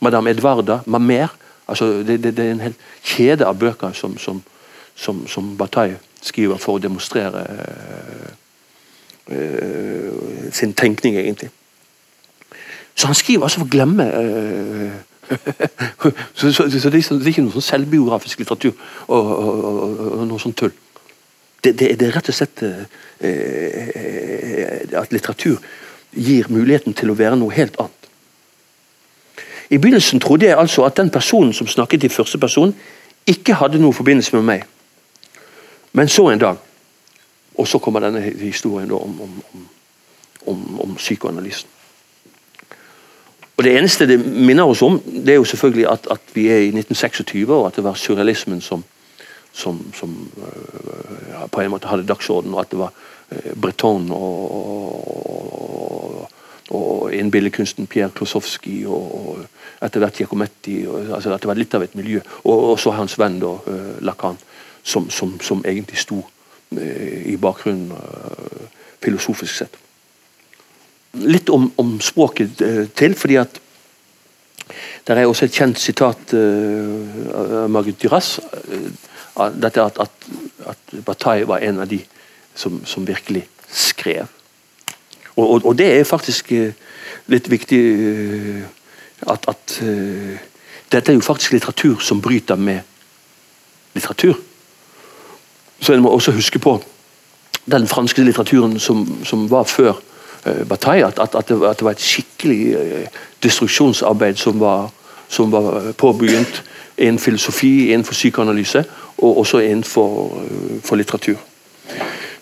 'Madame 0.00 0.30
Edvarda', 0.30 0.82
'Mamer'. 0.86 1.49
Altså, 1.70 2.02
det, 2.02 2.22
det, 2.24 2.36
det, 2.36 2.44
er 2.44 2.50
en 2.56 2.64
hel 2.64 2.74
kjede 3.06 3.46
av 3.46 3.58
bøker 3.58 3.92
som, 3.94 4.18
som, 4.18 4.42
som, 4.98 5.26
som 5.30 5.56
Bataille 5.58 6.00
skriver 6.22 6.58
for 6.60 6.76
å 6.76 6.82
demonstrere 6.82 7.44
uh, 7.46 8.30
uh, 9.30 10.50
sin 10.52 10.74
tenkning, 10.74 11.16
egentlig. 11.20 11.50
Så 12.94 13.06
han 13.06 13.16
skriver 13.16 13.46
altså 13.46 13.62
for 13.62 13.70
å 13.70 13.72
glemme 13.72 14.06
uh, 14.10 14.98
så, 16.34 16.50
så, 16.50 16.66
så, 16.66 16.90
det, 16.90 17.04
er 17.06 17.28
ikke 17.30 17.46
noe 17.46 17.54
sånn 17.54 17.68
selvbiografisk 17.68 18.42
litteratur 18.42 18.74
og, 19.06 19.30
og, 19.30 19.64
og, 19.70 20.00
og 20.18 20.24
noe 20.26 20.42
sånt 20.42 20.58
tull. 20.58 20.74
Det, 21.62 21.70
det, 21.70 21.92
det, 22.00 22.08
er 22.08 22.16
rett 22.16 22.32
og 22.32 22.34
slett 22.34 22.64
at 24.98 25.12
litteratur 25.14 25.60
gir 26.16 26.48
muligheten 26.50 26.96
til 26.98 27.12
å 27.12 27.18
være 27.18 27.38
noe 27.38 27.54
helt 27.54 27.78
annet. 27.78 27.99
I 29.70 29.78
begynnelsen 29.78 30.20
trodde 30.20 30.46
jeg 30.46 30.58
altså 30.58 30.84
at 30.84 30.96
den 30.96 31.10
personen 31.10 31.52
som 31.52 31.66
snakket 31.66 32.04
i 32.04 32.08
første 32.08 32.38
person, 32.38 32.74
ikke 33.26 33.54
hadde 33.54 33.78
noe 33.78 33.94
forbindelse 33.94 34.36
med 34.36 34.42
meg. 34.42 34.64
Men 35.92 36.08
så 36.08 36.28
en 36.30 36.38
dag, 36.38 36.56
og 37.54 37.68
så 37.68 37.78
kommer 37.78 38.00
denne 38.00 38.20
historien 38.20 38.90
om, 38.92 39.20
om, 39.20 39.42
om, 40.46 40.80
om 40.80 40.96
psykoanalysen. 40.96 41.68
Og 43.56 43.64
Det 43.64 43.76
eneste 43.76 44.06
det 44.08 44.16
minner 44.24 44.64
oss 44.64 44.82
om, 44.82 45.00
det 45.04 45.28
er 45.28 45.36
jo 45.36 45.44
selvfølgelig 45.44 45.86
at, 45.92 46.06
at 46.10 46.20
vi 46.34 46.46
er 46.48 46.62
i 46.64 46.70
1926, 46.72 47.52
og 47.52 47.66
at 47.66 47.76
det 47.76 47.84
var 47.84 47.94
surrealismen 47.94 48.60
som, 48.60 48.84
som, 49.52 49.92
som 49.94 50.14
ja, 51.28 51.46
på 51.46 51.60
en 51.60 51.70
måte 51.70 51.90
hadde 51.90 52.06
dagsorden, 52.08 52.54
og 52.54 52.60
at 52.60 52.70
det 52.70 52.78
var 52.78 52.94
uh, 53.30 53.60
Breton 53.60 54.08
og, 54.10 54.54
og, 54.56 55.10
og 56.22 56.39
innbilledkunsten 56.70 57.88
Pierre 57.90 58.12
Klosowski 58.14 58.84
og, 58.86 59.40
etter 59.82 60.02
hvert 60.02 60.20
Giacometti. 60.20 60.84
altså 60.86 61.34
At 61.34 61.42
det 61.42 61.50
var 61.50 61.58
litt 61.58 61.74
av 61.74 61.84
et 61.86 61.96
miljø. 61.98 62.20
Og 62.44 62.78
så 62.80 62.94
hans 62.94 63.18
venn 63.18 63.40
da, 63.42 63.54
uh, 63.66 63.92
Lacan, 64.06 64.38
som, 64.82 65.10
som, 65.10 65.36
som, 65.42 65.64
egentlig 65.66 65.98
sto 66.00 66.22
i 66.70 67.34
bakgrunnen 67.40 67.90
filosofisk 69.02 69.56
sett 69.58 69.78
litt 71.18 71.50
om, 71.50 71.70
om 71.76 71.96
språket 72.02 72.62
til, 72.94 73.16
fordi 73.18 73.38
at 73.40 73.60
det 75.06 75.16
er 75.16 75.26
også 75.26 75.48
et 75.48 75.56
kjent 75.56 75.80
sitat 75.80 76.34
av 76.36 77.70
Margit 77.72 77.98
Duras. 78.02 78.36
Dette 79.58 79.82
at, 79.82 79.98
at, 79.98 80.28
at, 80.70 80.92
Bataille 81.06 81.48
var 81.48 81.64
en 81.66 81.80
av 81.82 81.88
de 81.90 81.98
som, 82.54 82.78
som 82.86 83.06
virkelig 83.06 83.46
skrev. 83.66 84.30
Og, 85.40 85.46
og, 85.56 85.66
og, 85.70 85.74
det 85.78 85.88
er 85.96 86.04
faktisk 86.04 86.52
litt 87.32 87.50
viktig 87.50 87.80
at, 89.24 89.48
at 89.48 89.80
Dette 90.90 91.12
er 91.12 91.14
jo 91.14 91.22
faktisk 91.22 91.52
litteratur 91.54 92.00
som 92.02 92.20
bryter 92.20 92.58
med 92.58 92.80
litteratur. 93.94 94.34
Så 95.80 95.92
en 95.92 96.02
må 96.02 96.10
også 96.10 96.32
huske 96.32 96.58
på 96.58 96.80
den 97.70 97.86
franske 97.88 98.24
litteraturen 98.24 98.78
som, 98.80 99.04
som 99.24 99.50
var 99.50 99.64
før 99.64 99.92
uh, 100.46 100.66
Bataille 100.68 101.06
at, 101.06 101.18
at, 101.18 101.34
at, 101.34 101.48
det, 101.48 101.62
at, 101.62 101.78
det, 101.78 101.84
var 101.84 101.90
et 101.90 102.02
skikkelig 102.02 102.76
uh, 102.76 103.20
destruksjonsarbeid 103.42 104.36
som 104.36 104.60
var, 104.60 104.90
som 105.28 105.52
var 105.52 105.92
påbegynt 105.92 106.62
innen 106.98 107.18
filosofi, 107.18 107.92
innenfor 107.92 108.12
psykoanalyse 108.12 108.84
og 109.18 109.38
også 109.38 109.58
innenfor 109.58 110.26
uh, 110.26 110.80
for 110.84 110.96
litteratur. 110.96 111.36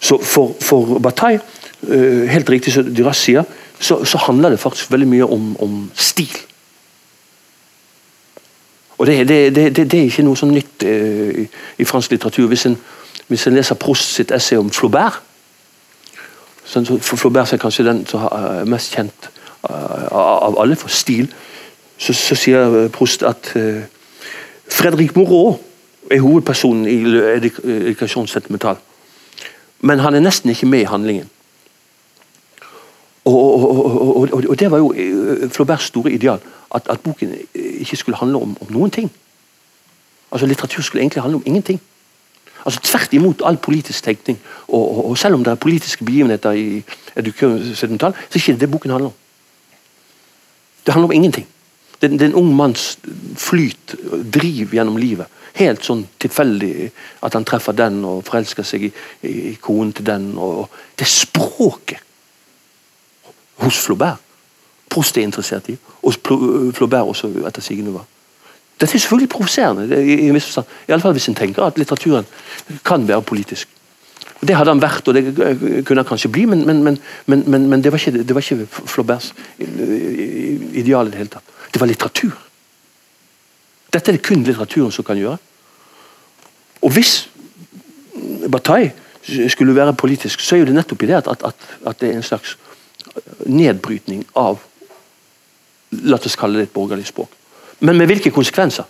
Så 0.01 0.23
for, 0.23 0.55
for 0.61 0.99
Bataille, 0.99 1.41
helt 1.83 2.51
riktig 2.51 2.73
som 2.75 2.89
Duras 2.91 3.21
sier, 3.23 3.47
så, 3.79 4.01
så, 4.05 4.19
handler 4.27 4.51
det 4.51 4.61
faktisk 4.61 4.91
veldig 4.91 5.07
mye 5.09 5.27
om, 5.27 5.53
om 5.63 5.77
stil. 5.95 6.33
Og 8.99 9.07
det, 9.07 9.29
det, 9.29 9.55
det, 9.55 9.77
det, 9.77 9.95
er 9.95 10.09
ikke 10.11 10.25
noe 10.27 10.37
sånn 10.37 10.51
nytt 10.57 10.83
i, 10.83 11.45
i 11.79 11.87
fransk 11.87 12.17
litteratur. 12.17 12.49
Hvis 12.51 12.67
en, 12.67 12.75
hvis 13.31 13.47
en 13.47 13.55
leser 13.55 13.79
Prost 13.79 14.17
sitt 14.19 14.35
essay 14.35 14.59
om 14.59 14.73
Flaubert, 14.75 15.23
for 16.67 17.17
Flaubert 17.17 17.53
er 17.55 17.63
kanskje 17.63 17.87
den 17.87 18.03
som 18.11 18.27
er 18.27 18.67
mest 18.69 18.93
kjent 18.93 19.31
av 19.63 20.59
alle 20.59 20.77
for 20.77 20.93
stil. 20.93 21.31
Så, 21.99 22.15
så 22.15 22.37
sier 22.39 22.85
eh, 22.85 22.91
Prost 22.95 23.25
at 23.27 23.51
uh, 23.57 23.83
Fredrik 24.71 25.17
Moreau 25.17 25.57
er 26.11 26.23
hovedpersonen 26.23 26.87
i 26.87 26.99
Edikasjon 27.35 28.29
sentimental. 28.31 28.79
Men 29.81 30.03
han 30.05 30.15
er 30.15 30.23
nesten 30.23 30.51
ikke 30.51 30.69
med 30.71 30.85
i 30.85 30.91
handlingen. 30.91 31.31
Og, 33.29 33.65
og, 33.77 34.33
og, 34.33 34.45
og, 34.49 34.59
det 34.59 34.71
var 34.71 34.79
jo 34.79 34.95
Flauberts 35.49 35.85
store 35.85 36.13
ideal. 36.13 36.41
At, 36.75 36.83
at 36.91 37.01
boken 37.01 37.35
ikke 37.55 37.97
skulle 37.97 38.17
handle 38.17 38.37
om, 38.37 38.57
om, 38.61 38.73
noen 38.73 38.91
ting. 38.91 39.11
Altså 40.33 40.47
Litteratur 40.47 40.83
skulle 40.83 41.03
egentlig 41.03 41.23
handle 41.23 41.37
om 41.37 41.43
ingenting. 41.47 41.81
Altså 42.67 42.81
Tvert 42.81 43.13
imot 43.13 43.43
all 43.45 43.57
politisk 43.57 44.05
tenkning. 44.05 44.39
Og, 44.69 45.19
selv 45.19 45.35
om 45.35 45.45
det 45.45 45.51
er 45.51 45.55
politiske 45.55 46.05
begivenheter 46.05 46.51
i 46.51 46.85
Edukøren 47.17 47.57
1700 47.57 48.13
så 48.15 48.35
er 48.35 48.41
ikke 48.41 48.53
det 48.53 48.61
det 48.61 48.71
boken 48.71 48.91
handler 48.91 49.07
om. 49.07 49.15
Det 50.87 50.95
handler 50.95 51.09
om 51.09 51.13
ingenting. 51.13 51.47
Det, 52.01 52.11
det 52.11 52.23
er 52.23 52.27
en 52.27 52.35
ung 52.35 52.55
manns 52.57 52.99
flyt, 53.37 53.97
driv 54.35 54.73
gjennom 54.73 54.97
livet. 54.97 55.27
Helt 55.59 55.85
sånn 55.85 56.07
tilfeldig 56.21 56.91
at 57.27 57.35
han 57.35 57.45
treffer 57.45 57.73
den 57.73 58.05
og 58.07 58.25
forelsker 58.25 58.65
seg 58.65 58.89
i, 58.89 58.93
i, 59.23 59.57
konen 59.61 59.93
til 59.93 60.07
den. 60.07 60.31
Det 60.97 61.05
er 61.05 61.13
språket 61.13 62.05
hos 63.59 63.79
Flaubert 63.85 64.25
Prost 64.89 65.19
er 65.19 65.27
interessert 65.27 65.69
i, 65.69 65.75
og 66.03 66.15
Flaubert 66.75 67.11
også 67.11 67.29
etter 67.47 67.65
sigende. 67.65 68.01
Dette 68.79 68.95
er 68.95 69.03
selvfølgelig 69.03 69.29
provoserende, 69.29 69.89
i, 70.01 70.15
i, 70.15 70.31
i 70.31 70.93
alle 70.93 71.03
fall 71.03 71.17
hvis 71.17 71.29
en 71.29 71.37
tenker 71.37 71.67
at 71.67 71.79
litteraturen 71.79 72.27
kan 72.87 73.09
være 73.09 73.23
politisk. 73.23 73.69
Det 74.41 74.55
hadde 74.55 74.71
han 74.71 74.83
vært, 74.83 75.09
og 75.09 75.17
det 75.17 75.83
kunne 75.87 76.05
han 76.05 76.07
kanskje 76.09 76.31
bli, 76.31 76.45
men, 76.47 76.63
men, 76.67 76.99
men, 77.27 77.67
men 77.69 77.83
det, 77.83 77.91
var 77.93 77.99
ikke, 77.99 78.23
det, 78.23 78.35
var 78.37 78.45
ikke, 78.45 78.69
Flauberts 78.71 79.33
ideal 79.59 81.11
i 81.11 81.11
det 81.11 81.19
hele 81.19 81.33
tatt. 81.33 81.57
Det 81.75 81.81
var 81.83 81.91
litteratur. 81.91 82.37
Dette 83.93 84.13
er 84.13 84.17
det 84.17 84.25
kun 84.25 84.47
litteraturen 84.47 84.95
som 84.95 85.05
kan 85.05 85.19
gjøre. 85.19 85.37
Og 86.87 86.95
hvis 86.95 87.17
Bataille 88.49 88.95
skulle 89.51 89.75
være 89.75 89.97
politisk, 89.99 90.41
så 90.41 90.55
er 90.55 90.63
jo 90.63 90.71
det 90.71 90.79
nettopp 90.79 91.03
i 91.03 91.11
det 91.11 91.19
at, 91.19 91.29
at, 91.35 91.69
at 91.87 92.01
det 92.01 92.13
er 92.13 92.21
en 92.21 92.25
slags 92.25 92.55
nedbrytning 93.47 94.25
av 94.35 94.65
La 96.05 96.19
oss 96.21 96.37
kalle 96.37 96.61
det 96.61 96.67
et 96.69 96.73
borgerlig 96.75 97.07
språk. 97.09 97.33
Men 97.81 97.97
med 97.97 98.11
hvilke 98.11 98.29
konsekvenser? 98.35 98.85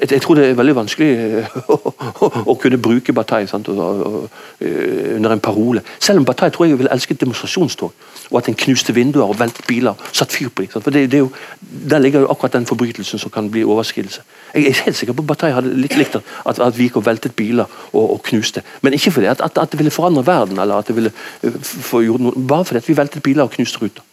Jeg, 0.00 0.22
tror 0.22 0.34
det 0.34 0.46
er 0.48 0.54
veldig 0.56 0.72
vanskelig 0.72 1.08
eh, 1.12 1.56
å, 2.50 2.54
kunne 2.56 2.78
bruke 2.80 3.12
Bataille 3.12 3.48
sant, 3.48 3.68
eh, 3.68 5.16
under 5.18 5.34
en 5.34 5.42
parole. 5.44 5.82
Selv 6.00 6.22
om 6.22 6.24
Bataille 6.24 6.54
tror 6.54 6.64
jeg 6.64 6.78
ville 6.80 6.92
elsket 6.94 7.20
demonstrasjonstog. 7.20 8.06
Og 8.30 8.38
at 8.38 8.48
en 8.48 8.56
knuste 8.56 8.94
vinduer 8.96 9.26
og 9.26 9.36
veltet 9.36 9.66
biler 9.68 9.98
satt 10.16 10.32
fyr 10.32 10.48
på 10.48 10.64
dem. 10.64 10.70
For 10.72 10.94
det, 10.94 11.10
det 11.12 11.20
jo, 11.20 11.28
Der 11.60 12.00
ligger 12.00 12.24
jo 12.24 12.30
akkurat 12.32 12.54
den 12.56 12.66
forbrytelsen 12.66 13.20
som 13.20 13.30
kan 13.30 13.50
bli 13.50 13.64
overskridelse. 13.64 14.24
Jeg 14.54 14.70
er 14.70 14.80
helt 14.86 14.96
sikker 14.96 15.12
på 15.12 15.26
at 15.26 15.28
Bataille 15.34 15.58
hadde 15.58 15.74
litt 15.76 15.96
likt 16.00 16.16
at, 16.16 16.58
at 16.58 16.78
vi 16.78 16.88
gikk 16.88 16.96
og 17.02 17.06
veltet 17.06 17.36
biler 17.36 17.68
og, 17.92 18.14
og 18.16 18.22
knuste. 18.30 18.62
Men 18.80 18.96
ikke 18.96 19.12
fordi 19.18 19.28
at, 19.28 19.44
at, 19.44 19.58
at, 19.58 19.72
det 19.72 19.78
ville 19.78 19.92
forandre 19.92 20.24
verden, 20.26 20.58
eller 20.58 20.80
at 20.80 20.88
det 20.88 20.96
ville 20.96 21.12
eh, 21.42 21.60
få 21.60 22.00
gjort 22.06 22.24
noe, 22.24 22.46
bare 22.48 22.64
fordi 22.64 22.80
at 22.80 22.88
vi 22.88 22.96
veltet 22.96 23.22
biler 23.22 23.44
og 23.44 23.52
knuste 23.52 23.84
ruter. 23.84 24.08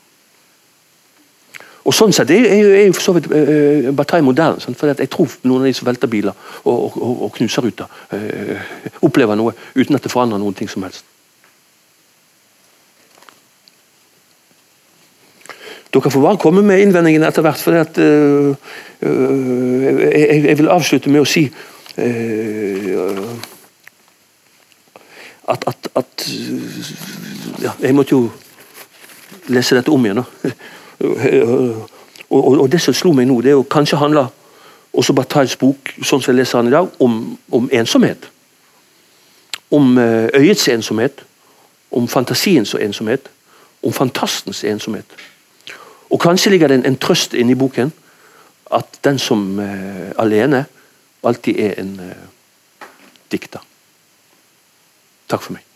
Og 1.89 1.95
sånn 1.95 2.12
sett 2.13 2.30
er, 2.30 2.43
jo 2.86 2.93
for 2.93 3.02
så 3.02 3.13
vidt 3.15 3.28
uh, 3.34 3.89
Bataille 3.97 4.25
moderne. 4.25 4.62
Sant? 4.62 4.78
For 4.78 4.91
jeg 4.91 5.10
tror 5.10 5.32
noen 5.49 5.63
av 5.63 5.71
de 5.71 5.78
som 5.78 5.88
velter 5.89 6.12
biler 6.12 6.36
og, 6.62 6.91
og, 6.93 7.23
og 7.25 7.32
knuser 7.39 7.65
ruter, 7.65 7.89
uh, 8.13 8.67
opplever 9.08 9.39
noe 9.39 9.56
uten 9.73 9.97
at 9.97 10.06
det 10.06 10.13
forandrer 10.13 10.41
noen 10.41 10.58
ting 10.58 10.69
som 10.69 10.86
helst. 10.86 11.08
Dere 15.89 16.13
får 16.13 16.21
bare 16.21 16.38
komme 16.38 16.62
med 16.62 16.84
innvendingene 16.84 17.25
etter 17.32 17.41
hvert. 17.41 17.63
for 17.65 17.73
at, 17.80 17.97
uh, 17.97 18.54
jeg, 19.02 20.43
jeg, 20.45 20.58
vil 20.62 20.69
avslutte 20.69 21.10
med 21.10 21.25
å 21.25 21.30
si 21.30 21.47
at, 25.49 25.63
at, 25.67 25.88
at 25.97 26.25
ja, 27.60 27.73
Jeg 27.82 27.95
måtte 27.97 28.13
jo 28.13 28.30
lese 29.52 29.75
dette 29.75 29.91
om 29.91 30.06
igjen. 30.06 30.21
nå 30.21 30.54
og, 30.99 31.89
og, 32.29 32.59
og, 32.59 32.71
det 32.71 32.81
som 32.81 32.93
slo 32.93 33.13
meg 33.15 33.27
nå, 33.29 33.39
det 33.41 33.53
er 33.53 33.57
jo 33.57 33.63
kanskje 33.63 33.99
handler 34.01 34.27
også 34.93 35.13
Batailles 35.13 35.55
bok 35.59 35.93
sånn 36.01 36.21
som 36.21 36.31
jeg 36.33 36.39
leser 36.39 36.59
den 36.59 36.71
i 36.71 36.75
dag, 36.75 36.89
om, 36.99 37.38
om 37.55 37.69
ensomhet. 37.71 38.25
Om 39.71 39.97
eh, 40.01 40.27
øyets 40.41 40.67
ensomhet, 40.67 41.23
om 41.91 42.07
fantasiens 42.09 42.73
ensomhet, 42.73 43.29
om 43.85 43.93
fantastens 43.93 44.63
ensomhet. 44.63 45.05
Og 46.09 46.19
Kanskje 46.21 46.51
ligger 46.51 46.67
det 46.67 46.79
en, 46.79 46.85
en 46.89 46.97
trøst 46.97 47.33
inni 47.38 47.55
boken 47.55 47.93
at 48.73 48.99
den 49.05 49.17
som 49.21 49.59
uh, 49.59 50.12
alene 50.21 50.65
alltid 51.25 51.57
er 51.59 51.79
en 51.81 51.95
dikter. 53.31 53.62
Takk 55.29 55.45
for 55.45 55.57
meg. 55.57 55.68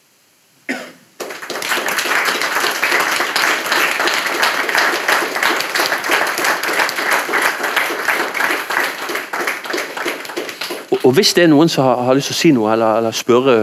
Og 11.04 11.12
hvis 11.12 11.34
det 11.36 11.44
er 11.44 11.52
noen 11.52 11.70
som 11.70 11.84
har, 11.84 12.06
har, 12.08 12.16
lyst 12.16 12.32
til 12.32 12.36
å 12.36 12.40
si 12.40 12.52
noe 12.56 12.72
eller, 12.74 13.00
eller 13.02 13.16
spørre, 13.16 13.56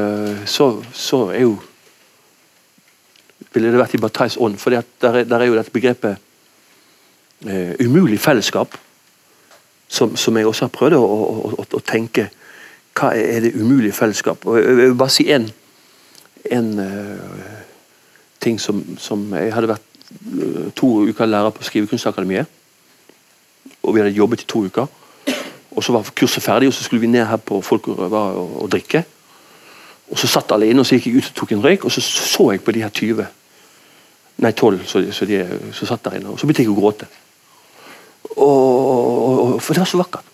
så, 0.49 0.75
så, 0.93 1.25
er 1.33 1.47
jo 1.47 1.57
Ville 3.51 3.71
det 3.73 3.81
vært 3.81 3.97
i 3.97 3.99
Batailles 3.99 4.37
ånd. 4.39 4.59
For 4.63 4.71
der, 4.71 4.85
der, 5.01 5.41
er 5.41 5.49
jo 5.49 5.57
dette 5.57 5.73
begrepet 5.75 6.21
eh, 7.49 7.73
umulig 7.83 8.21
fellesskap, 8.23 8.77
som, 9.89 10.13
som, 10.17 10.37
jeg 10.37 10.47
også 10.47 10.69
har 10.69 10.75
prøvd 10.77 10.95
å, 10.95 11.01
å, 11.03 11.49
å, 11.49 11.65
å, 11.65 11.81
tenke 11.83 12.29
Hva 12.95 13.11
er 13.17 13.41
det 13.43 13.57
umulige 13.57 13.97
fellesskap? 13.97 14.47
Og 14.47 14.61
jeg, 14.61 14.77
vil 14.79 14.95
bare 15.01 15.15
si 15.17 15.27
én 15.33 15.49
uh, 16.79 17.57
ting 18.39 18.61
som, 18.61 18.85
som, 18.99 19.25
Jeg 19.35 19.55
hadde 19.57 19.73
vært 19.73 19.89
uh, 20.13 20.71
to 20.77 20.93
uker 21.09 21.27
lærer 21.27 21.51
på 21.57 21.67
Skrivekunstakademiet. 21.67 22.47
Og 23.83 23.97
vi 23.97 24.05
hadde 24.05 24.15
jobbet 24.15 24.45
i 24.45 24.51
to 24.53 24.67
uker. 24.69 25.00
Og 25.71 25.85
Så 25.85 25.93
var 25.93 26.11
kurset 26.15 26.43
ferdig, 26.43 26.69
og 26.69 26.75
så 26.75 26.85
skulle 26.85 27.01
vi 27.01 27.07
ned 27.07 27.27
her 27.27 27.37
på 27.37 27.61
Folk 27.63 27.89
og 27.89 27.99
Røver 27.99 28.19
og, 28.19 28.63
og, 28.63 28.71
drikke. 28.71 29.05
Og 30.11 30.19
Så 30.19 30.27
satt 30.27 30.53
alle 30.53 30.69
inne, 30.71 30.81
og 30.81 30.87
så 30.87 30.95
gikk 30.95 31.07
jeg 31.07 31.17
ut 31.17 31.31
og 31.31 31.35
tok 31.35 31.53
en 31.53 31.65
røyk, 31.65 31.85
og 31.85 31.93
så 31.93 32.01
så 32.01 32.51
jeg 32.51 32.63
på 32.65 32.73
de 32.73 32.83
her 32.83 32.89
20 32.89 33.27
Nei, 34.41 34.53
12 34.53 34.87
så, 34.89 35.03
så 35.13 35.27
de 35.29 35.43
så 35.77 35.87
satt 35.87 36.05
der 36.05 36.17
inne. 36.17 36.31
Og 36.33 36.41
så 36.41 36.47
begynte 36.49 36.63
jeg 36.63 36.73
å 36.73 36.77
gråte. 36.79 37.07
Og, 38.41 39.59
for 39.61 39.77
det 39.77 39.83
var 39.83 39.91
så 39.91 40.01
vakkert. 40.01 40.31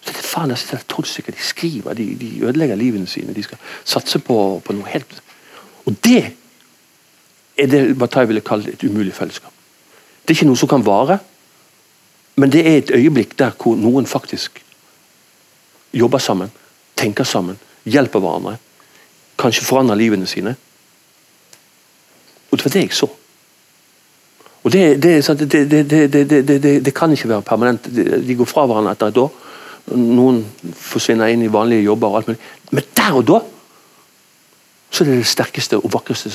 Så 0.00 0.14
det 0.16 0.24
faen, 0.24 0.50
er 0.50 0.82
tolv 0.88 1.06
stykker 1.06 1.36
de 1.36 1.44
skriver, 1.44 1.94
de, 1.94 2.06
de, 2.18 2.30
ødelegger 2.42 2.78
livene 2.80 3.06
sine. 3.06 3.34
De 3.36 3.44
skal 3.44 3.60
satse 3.84 4.18
på, 4.18 4.36
på 4.64 4.74
noe 4.74 4.88
helt 4.90 5.22
Og 5.86 5.94
det 6.04 6.32
er 7.58 7.66
det 7.70 7.98
Bataille 7.98 8.28
ville 8.28 8.44
kalle 8.44 8.72
et 8.72 8.84
umulig 8.84 9.14
fellesskap. 9.14 9.52
Det 10.22 10.32
er 10.32 10.38
ikke 10.38 10.48
noe 10.48 10.58
som 10.58 10.68
kan 10.68 10.84
vare. 10.86 11.18
Men 12.36 12.52
det 12.52 12.66
er 12.66 12.78
et 12.78 12.90
øyeblikk 12.94 13.38
der 13.38 13.50
hvor 13.62 13.76
noen 13.76 14.06
faktisk 14.06 14.62
jobber 15.92 16.18
sammen, 16.18 16.50
tenker 16.96 17.24
sammen, 17.24 17.58
hjelper 17.84 18.20
hverandre. 18.20 18.56
Kanskje 19.38 19.64
forandrer 19.64 19.98
livene 19.98 20.26
sine. 20.26 20.54
Og 22.50 22.58
det 22.58 22.64
var 22.64 22.72
det 22.72 22.82
jeg 22.82 22.92
så. 22.92 23.08
Og 24.62 24.72
Det, 24.72 25.02
det, 25.02 26.84
det 26.84 26.94
kan 26.94 27.12
ikke 27.12 27.28
være 27.28 27.42
permanent. 27.42 27.88
De 28.28 28.34
går 28.36 28.44
fra 28.44 28.66
hverandre 28.66 28.92
etter 28.92 29.06
et 29.06 29.16
år. 29.16 29.30
Noen 29.96 30.42
forsvinner 30.76 31.32
inn 31.32 31.42
i 31.42 31.52
vanlige 31.52 31.82
jobber. 31.82 32.08
og 32.08 32.16
alt 32.16 32.28
mulig. 32.28 32.40
Men 32.70 32.84
der 32.96 33.16
og 33.16 33.26
da 33.26 33.40
så 34.90 35.04
er 35.04 35.08
det 35.08 35.18
det 35.18 35.26
sterkeste 35.26 35.78
og 35.78 35.92
vakreste. 35.92 36.30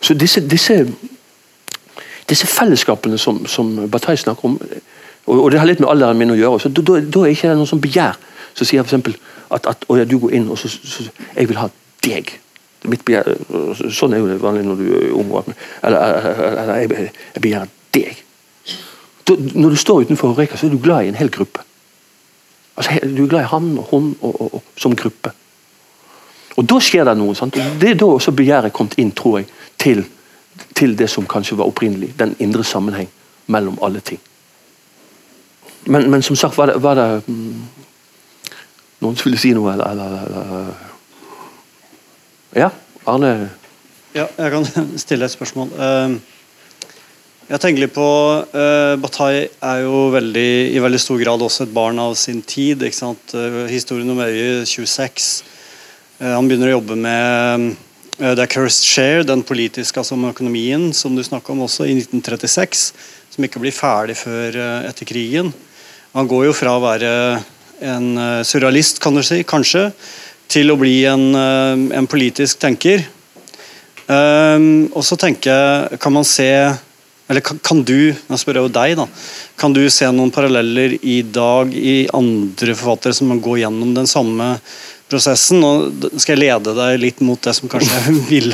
Så 0.00 0.14
disse, 0.14 0.48
disse 0.48 0.86
disse 2.32 2.48
fellesskapene 2.48 3.18
som, 3.20 3.44
som 3.46 3.70
Bataille 3.92 4.20
snakker 4.20 4.48
om, 4.48 4.58
og, 5.26 5.36
og, 5.36 5.50
det 5.52 5.60
har 5.60 5.68
litt 5.68 5.82
med 5.82 5.90
alderen 5.92 6.18
min 6.18 6.34
å 6.34 6.38
gjøre, 6.38 6.64
så 6.64 6.72
da, 6.72 6.98
da 7.00 7.24
er 7.24 7.34
ikke 7.34 7.52
det 7.52 7.58
noe 7.60 7.82
begjær 7.84 8.18
som 8.52 8.68
sier 8.68 8.84
f.eks. 8.84 9.18
at, 9.52 9.68
at 9.70 9.84
ja, 9.96 10.06
du 10.08 10.18
går 10.22 10.34
inn 10.38 10.48
og 10.52 10.58
så, 10.60 10.68
så, 10.68 11.06
Jeg 11.36 11.48
vil 11.48 11.60
ha 11.60 11.68
deg. 12.04 12.34
Mitt 12.90 13.04
begjær, 13.06 13.30
Sånn 13.94 14.16
er 14.16 14.22
jo 14.22 14.28
det 14.28 14.40
vanlig 14.42 14.64
når 14.66 14.80
du 14.80 14.86
er 14.98 15.12
ung. 15.16 15.30
Eller, 15.86 16.28
eller 16.50 16.80
jeg, 16.82 17.12
jeg 17.36 17.44
begjærer 17.44 17.70
deg. 17.94 18.24
Da, 19.28 19.36
når 19.38 19.76
du 19.76 19.78
står 19.78 20.08
utenfor 20.08 20.34
Reka, 20.38 20.58
så 20.58 20.66
er 20.66 20.74
du 20.74 20.80
glad 20.82 21.06
i 21.06 21.12
en 21.12 21.20
hel 21.20 21.30
gruppe. 21.32 21.62
Altså, 22.76 22.98
du 23.04 23.22
er 23.24 23.30
glad 23.30 23.46
i 23.46 23.52
han 23.52 23.70
og 23.78 23.86
hun 23.92 24.10
og, 24.20 24.32
og, 24.32 24.54
og, 24.58 24.64
som 24.80 24.96
gruppe. 24.98 25.32
Og 26.58 26.66
Da 26.68 26.80
skjer 26.84 27.06
det 27.08 27.14
noe. 27.16 27.36
Sant? 27.38 27.56
Det 27.80 27.92
er 27.92 28.00
da 28.00 28.08
også 28.08 28.34
begjæret 28.36 28.74
kommet 28.76 28.98
inn, 29.00 29.12
tror 29.16 29.40
jeg, 29.40 29.48
til 29.80 30.02
til 30.74 30.96
det 30.98 31.08
som 31.10 31.26
kanskje 31.28 31.58
var 31.58 31.70
opprinnelig. 31.70 32.12
Den 32.18 32.34
indre 32.42 32.64
sammenheng 32.64 33.08
mellom 33.46 33.78
alle 33.82 34.00
ting. 34.00 34.20
Men, 35.84 36.10
men 36.10 36.22
som 36.22 36.36
sagt, 36.36 36.56
var 36.58 36.70
det, 36.70 36.82
var 36.82 36.94
det 36.94 37.22
mm, 37.26 37.62
Noen 39.02 39.16
skulle 39.18 39.38
si 39.40 39.50
noe, 39.50 39.72
eller, 39.72 39.88
eller, 39.90 40.12
eller, 40.28 40.68
Ja, 42.54 42.68
Arne? 43.10 43.32
Ja, 44.14 44.28
jeg 44.38 44.52
kan 44.52 44.68
stille 45.04 45.26
et 45.26 45.34
spørsmål. 45.34 45.72
Ehm, 45.74 46.20
jeg 47.48 47.60
tenker 47.60 47.82
litt 47.82 47.94
på 47.96 48.06
uh, 48.54 48.94
Bataille 49.02 49.48
er 49.58 49.80
jo 49.82 50.04
veldig, 50.14 50.50
i 50.70 50.82
veldig 50.84 51.00
stor 51.02 51.18
grad 51.18 51.42
også 51.42 51.66
et 51.66 51.74
barn 51.74 51.98
av 51.98 52.14
sin 52.20 52.44
tid. 52.46 52.84
Uh, 52.86 53.66
historien 53.66 54.14
om 54.14 54.22
Øye 54.22 54.62
26. 54.70 55.32
Uh, 56.20 56.36
han 56.36 56.46
begynner 56.46 56.70
å 56.70 56.76
jobbe 56.76 57.00
med 57.02 57.66
Eh, 57.66 57.91
det 58.22 58.44
er 58.44 58.50
Cursed 58.52 58.86
Share, 58.86 59.24
den 59.26 59.40
politiske 59.42 59.98
altså 59.98 60.14
økonomien 60.14 60.92
som 60.94 61.16
du 61.16 61.24
snakka 61.26 61.50
om 61.50 61.64
også, 61.66 61.88
i 61.90 61.96
1936, 61.96 62.92
som 63.34 63.46
ikke 63.46 63.62
blir 63.62 63.74
ferdig 63.74 64.14
før 64.20 64.54
eh, 64.54 64.86
etter 64.86 65.08
krigen. 65.08 65.50
Han 66.14 66.28
går 66.30 66.46
jo 66.46 66.52
fra 66.54 66.76
å 66.76 66.84
være 66.84 67.10
en 67.82 68.06
eh, 68.14 68.44
surrealist, 68.46 69.00
kan 69.02 69.18
du 69.18 69.24
si, 69.26 69.40
kanskje, 69.42 69.88
til 70.52 70.70
å 70.70 70.78
bli 70.78 71.00
en, 71.08 71.34
en 71.34 72.06
politisk 72.06 72.60
tenker. 72.62 73.02
Um, 74.06 74.90
og 74.92 75.04
så 75.06 75.16
tenker 75.16 75.50
jeg, 75.50 75.98
kan 76.02 76.12
man 76.12 76.26
se 76.26 76.48
Eller 77.30 77.40
kan, 77.40 77.80
du 77.86 78.10
nå 78.12 78.36
spør 78.36 78.58
jeg 78.58 78.66
jo 78.66 78.72
deg 78.74 78.96
da, 78.98 79.04
kan 79.56 79.72
du 79.72 79.80
se 79.88 80.08
noen 80.10 80.32
paralleller 80.34 80.98
i 81.00 81.20
dag 81.22 81.70
i 81.72 82.02
andre 82.12 82.74
forfattere 82.76 83.14
som 83.16 83.30
går 83.40 83.62
gjennom 83.62 83.94
den 83.96 84.10
samme 84.10 84.56
prosessen? 85.12 85.60
Nå 85.62 85.72
skal 86.16 86.34
jeg 86.34 86.42
lede 86.46 86.74
deg 86.76 87.00
litt 87.02 87.20
mot 87.24 87.40
det 87.44 87.54
som 87.58 87.70
kanskje 87.70 88.00
jeg 88.06 88.14
vil 88.32 88.48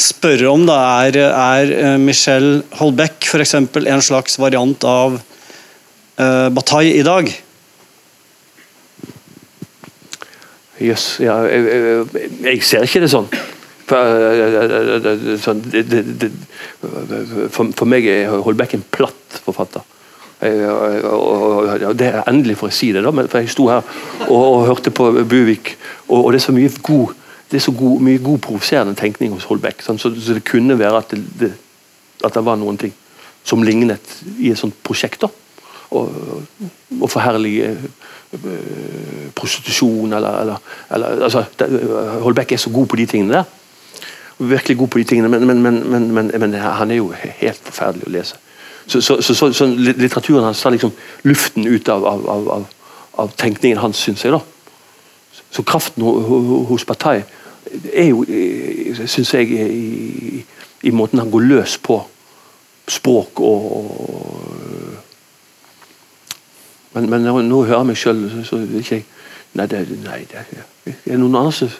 spørre 0.00 0.50
om. 0.52 0.62
Da. 0.68 0.76
Er, 1.06 1.14
er 1.30 1.64
eh, 1.78 1.96
Michel 2.02 2.48
Holbeck 2.78 3.30
eksempel 3.40 3.82
en 3.90 4.02
slags 4.04 4.38
variant 4.40 4.80
av 4.88 5.10
uh, 5.18 6.48
Bataille 6.54 6.94
i 7.00 7.06
dag? 7.06 7.24
Jøss, 10.84 11.04
ja, 11.22 11.36
jeg, 11.48 11.60
jeg, 11.70 12.30
jeg 12.44 12.56
ser 12.66 12.86
ikke 12.86 13.04
det 13.04 13.10
sånn. 13.12 13.28
For, 13.84 14.00
for 17.76 17.86
meg 17.88 18.02
er 18.10 18.32
Holbeck 18.44 18.72
en 18.76 18.86
platt 18.94 19.40
forfatter. 19.44 19.82
Det 20.44 22.08
er 22.10 22.22
Endelig 22.28 22.58
får 22.60 22.68
jeg 22.70 22.76
si 22.76 22.88
det, 22.92 23.04
da, 23.04 23.10
for 23.10 23.40
jeg 23.40 23.52
sto 23.52 23.68
her 23.70 23.82
og, 24.28 24.40
og 24.42 24.66
hørte 24.68 24.92
på 24.94 25.10
Buvik, 25.24 25.76
og, 26.08 26.18
og 26.24 26.32
det 26.32 26.40
er 26.42 26.46
så 26.46 26.56
mye 26.56 26.72
god 26.82 27.14
det 27.50 27.60
er 27.60 27.64
så 27.64 27.72
god, 27.72 28.00
mye 28.00 28.18
god 28.18 28.38
provoserende 28.42 28.96
tenkning 28.98 29.30
hos 29.30 29.44
Holbeck. 29.46 29.82
Sånn, 29.84 29.98
så, 30.00 30.10
så 30.18 30.34
det 30.34 30.42
kunne 30.48 30.74
være 30.78 30.98
at 30.98 31.12
det, 31.12 31.20
det, 31.38 31.50
at 32.24 32.34
det 32.34 32.42
var 32.42 32.56
noen 32.58 32.78
ting 32.80 32.94
som 33.46 33.62
lignet 33.62 34.14
i 34.40 34.50
et 34.50 34.58
sånt 34.58 34.74
prosjekt. 34.82 35.22
da. 35.22 35.28
Og 35.94 37.04
forherlige 37.12 37.76
øh, 37.76 39.28
prostitusjon 39.36 40.16
eller, 40.16 40.40
eller, 40.40 40.72
eller 40.96 41.22
altså, 41.28 41.44
det, 41.60 41.68
Holbeck 42.24 42.56
er 42.56 42.62
så 42.64 42.72
god 42.74 42.90
på 42.90 42.98
de 42.98 43.06
tingene 43.06 43.38
der. 43.38 43.44
Virkelig 44.38 44.78
god 44.78 44.88
på 44.88 44.98
de 44.98 45.04
tingene, 45.04 45.28
men, 45.30 45.62
men, 45.62 46.12
men, 46.14 46.32
men 46.40 46.54
han 46.54 46.90
er 46.90 46.98
jo 46.98 47.12
helt 47.14 47.60
forferdelig 47.68 48.08
å 48.08 48.16
lese. 48.16 48.40
Så, 48.86 49.00
så, 49.00 49.16
så, 49.22 49.52
så, 49.52 49.66
litteraturen 49.66 50.44
hans 50.44 50.60
tar 50.62 50.74
liksom 50.74 50.92
luften 51.24 51.66
ut 51.66 51.88
av, 51.88 52.04
av, 52.06 52.26
av, 52.28 52.66
av, 53.12 53.30
tenkningen 53.40 53.78
hans, 53.80 53.96
syns 53.96 54.24
jeg. 54.24 54.32
da. 54.34 54.40
Så 55.50 55.62
kraften 55.62 56.02
ho- 56.04 56.20
ho- 56.28 56.64
hos 56.68 56.84
Bataille 56.84 57.24
er 57.92 58.10
jo, 58.10 58.24
syns 59.08 59.32
jeg, 59.34 59.50
i, 59.50 60.44
i 60.84 60.92
måten 60.92 61.18
han 61.22 61.30
går 61.32 61.46
løs 61.48 61.78
på 61.80 62.02
språk 62.88 63.40
og, 63.40 63.70
og 63.74 64.40
Men, 66.94 67.08
men 67.10 67.24
jeg 67.26 67.46
nå 67.48 67.64
hører 67.66 67.82
meg 67.88 67.96
sjøl, 67.98 68.20
så, 68.46 68.60
ikke 68.78 69.00
jeg 69.00 69.06
Nei, 69.54 69.64
det, 69.70 69.80
nei, 70.02 70.20
det 70.30 70.94
er 71.10 71.18
noen 71.18 71.36
andre 71.38 71.52
som 71.54 71.70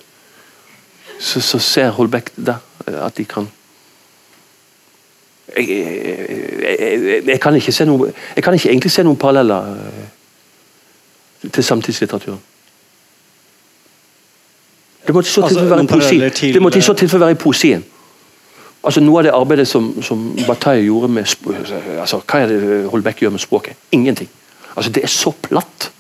som 1.25 1.61
ser 1.63 1.91
Holbæk 1.95 2.33
der, 2.37 2.59
at 2.87 3.17
de 3.17 3.25
kan 3.25 3.47
jeg, 5.57 5.69
jeg, 5.69 7.23
jeg, 7.27 7.41
kan 7.41 7.53
noe 7.87 8.13
Jeg 8.37 8.45
kan 8.45 8.55
ikke 8.55 8.71
egentlig 8.71 8.91
se 8.91 9.03
noen 9.03 9.17
paralleller 9.17 9.77
eh, 9.77 11.51
til 11.53 11.65
samtidslitteraturen. 11.65 12.41
Det 15.07 15.15
måtte 15.15 15.29
i 15.29 15.33
så 15.33 15.43
Altså, 15.43 15.55
tilfelle 15.55 15.71
være 15.71 15.83
noen 15.83 15.89
i 15.89 15.93
poesi. 15.93 16.31
til- 16.31 16.55
Det 16.55 16.63
måtte 16.63 16.79
i 16.79 16.83
så 16.83 16.93
tilfelle 16.93 17.21
være 17.27 17.31
i 17.37 17.43
poesien. 17.43 17.85
Altså 18.85 19.01
Noe 19.01 19.19
av 19.19 19.25
det 19.25 19.33
arbeidet 19.33 19.69
som, 19.69 20.03
som 20.03 20.37
Bataille 20.47 20.85
gjorde 20.85 21.09
med 21.09 21.25
altså, 22.01 22.21
Hva 22.21 22.41
er 22.41 22.47
det 22.47 22.89
Holbæk 22.91 23.21
gjør 23.23 23.31
med 23.31 23.39
språket? 23.39 23.77
Ingenting. 23.93 24.29
Altså 24.77 24.91
Det 24.93 25.05
er 25.05 25.09
så 25.09 25.31
platt. 25.43 25.91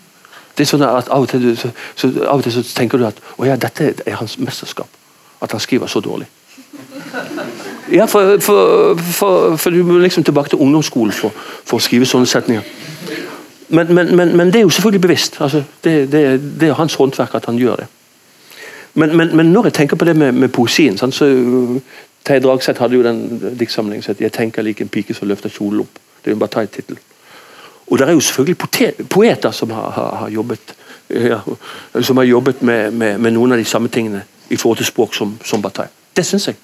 Det 0.58 0.64
er 0.64 0.68
sånn 0.76 0.82
at 0.82 1.08
Av 1.08 1.20
og 1.24 1.28
til, 1.28 1.56
så, 1.56 1.70
så, 1.96 2.10
av 2.26 2.38
og 2.38 2.42
til 2.42 2.52
så 2.52 2.62
tenker 2.74 2.98
du 2.98 3.06
at 3.06 3.20
å 3.38 3.44
ja, 3.44 3.56
dette 3.56 3.94
er 4.06 4.14
hans 4.20 4.38
mesterskap. 4.38 4.88
At 5.42 5.52
han 5.52 5.60
skriver 5.60 5.86
så 5.86 6.00
dårlig. 6.00 6.26
Ja, 7.92 8.04
for, 8.04 8.38
for, 8.40 8.96
for, 8.96 9.56
for 9.56 9.70
du 9.70 9.82
må 9.84 9.98
liksom 9.98 10.24
tilbake 10.24 10.48
til 10.48 10.58
ungdomsskolen 10.58 11.12
for, 11.12 11.32
å 11.72 11.80
skrive 11.82 12.06
sånne 12.08 12.26
setninger. 12.26 12.62
Men, 13.68 13.94
men, 13.94 14.16
men, 14.16 14.36
men 14.36 14.52
det 14.52 14.60
er 14.60 14.64
jo 14.64 14.72
selvfølgelig 14.72 15.00
bevisst. 15.00 15.36
Altså, 15.40 15.62
det, 15.84 16.12
det, 16.12 16.24
det 16.60 16.68
er 16.68 16.78
hans 16.78 16.94
håndverk 16.94 17.34
at 17.34 17.46
han 17.50 17.58
gjør 17.58 17.82
det. 17.82 17.86
Men, 18.94 19.46
når 19.52 19.64
jeg 19.64 19.72
tenker 19.72 19.96
på 19.96 20.04
det 20.04 20.16
med, 20.16 20.32
med 20.32 20.52
poesien 20.54 20.98
sant, 20.98 21.14
så 21.14 21.26
uh, 21.26 21.76
Terje 22.24 22.40
Dragseth 22.40 22.80
hadde 22.80 22.96
jo 22.96 23.02
den 23.02 23.56
diktsamlingen 23.58 24.02
som 24.02 24.14
het 24.14 24.20
'Jeg 24.20 24.32
tenker 24.32 24.62
lik 24.62 24.80
en 24.80 24.88
pike 24.88 25.14
som 25.14 25.28
løfter 25.28 25.48
kjolen 25.48 25.80
opp'. 25.80 25.98
Det 26.22 26.30
er 26.30 26.30
jo 26.30 26.36
en 26.36 26.40
Bataille-tittel. 26.40 26.98
Og 27.86 27.98
det 27.98 28.08
er 28.08 28.12
jo 28.12 28.20
selvfølgelig 28.20 28.56
poeter 29.08 29.50
som 29.50 29.70
har, 29.70 29.90
har, 29.90 30.16
har 30.16 30.28
jobbet 30.28 30.74
ja, 31.10 31.38
som 32.00 32.16
har 32.16 32.24
jobbet 32.24 32.62
med, 32.62 32.90
med, 32.90 33.18
med 33.18 33.32
noen 33.32 33.52
av 33.52 33.58
de 33.58 33.64
samme 33.64 33.88
tingene 33.88 34.22
i 34.50 34.56
forhold 34.56 34.76
til 34.76 34.86
språk 34.86 35.14
som, 35.14 35.38
som 35.44 35.62
Bataille. 35.62 35.92
Det 36.16 36.26
syns 36.26 36.46
jeg. 36.46 36.56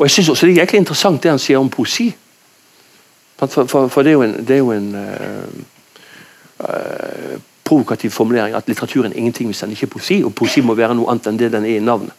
Og 0.00 0.04
jeg 0.04 0.10
synes 0.10 0.28
også 0.28 0.46
det 0.46 0.54
er 0.54 0.62
egentlig 0.62 0.78
interessant 0.80 1.22
det 1.22 1.28
han 1.28 1.38
sier 1.38 1.60
om 1.60 1.68
poesi. 1.68 2.06
For, 3.36 3.66
for, 3.68 3.88
for 3.92 4.02
det 4.02 4.14
er 4.14 4.16
jo 4.16 4.22
en, 4.24 4.46
er 4.48 4.56
jo 4.56 4.70
en 4.72 4.86
uh, 4.96 5.58
uh, 6.64 7.34
provokativ 7.64 8.10
formulering 8.10 8.54
at 8.56 8.68
litteraturen 8.68 9.12
er 9.12 9.16
ingenting 9.20 9.50
hvis 9.50 9.60
den 9.60 9.74
ikke 9.76 9.86
er 9.86 9.92
poesi, 9.92 10.22
og 10.24 10.32
poesi 10.34 10.64
må 10.64 10.72
være 10.74 10.96
noe 10.96 11.12
annet 11.12 11.28
enn 11.28 11.40
det 11.40 11.50
den 11.52 11.66
er 11.68 11.76
i 11.76 11.84
navnet. 11.84 12.16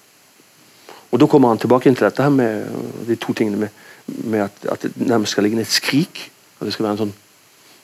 Og 1.11 1.19
Da 1.19 1.25
kommer 1.25 1.49
han 1.49 1.57
tilbake 1.57 1.89
inn 1.89 1.97
til 1.97 2.05
dette 2.05 2.21
her 2.21 2.29
med 2.29 2.69
de 3.07 3.17
to 3.17 3.33
tingene 3.33 3.57
med, 3.63 3.81
med 4.05 4.45
at, 4.45 4.61
at 4.71 4.85
det 4.85 5.07
nærmest 5.09 5.33
skal 5.33 5.43
ligge 5.43 5.61
et 5.61 5.67
skrik. 5.67 6.31
at 6.59 6.65
det 6.65 6.73
skal 6.73 6.85
være 6.85 6.91
en 6.99 7.01
sånn, 7.07 7.15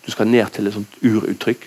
Du 0.05 0.11
skal 0.11 0.27
ned 0.27 0.45
til 0.53 0.67
et 0.67 0.73
sånt 0.73 0.93
uruttrykk. 1.03 1.65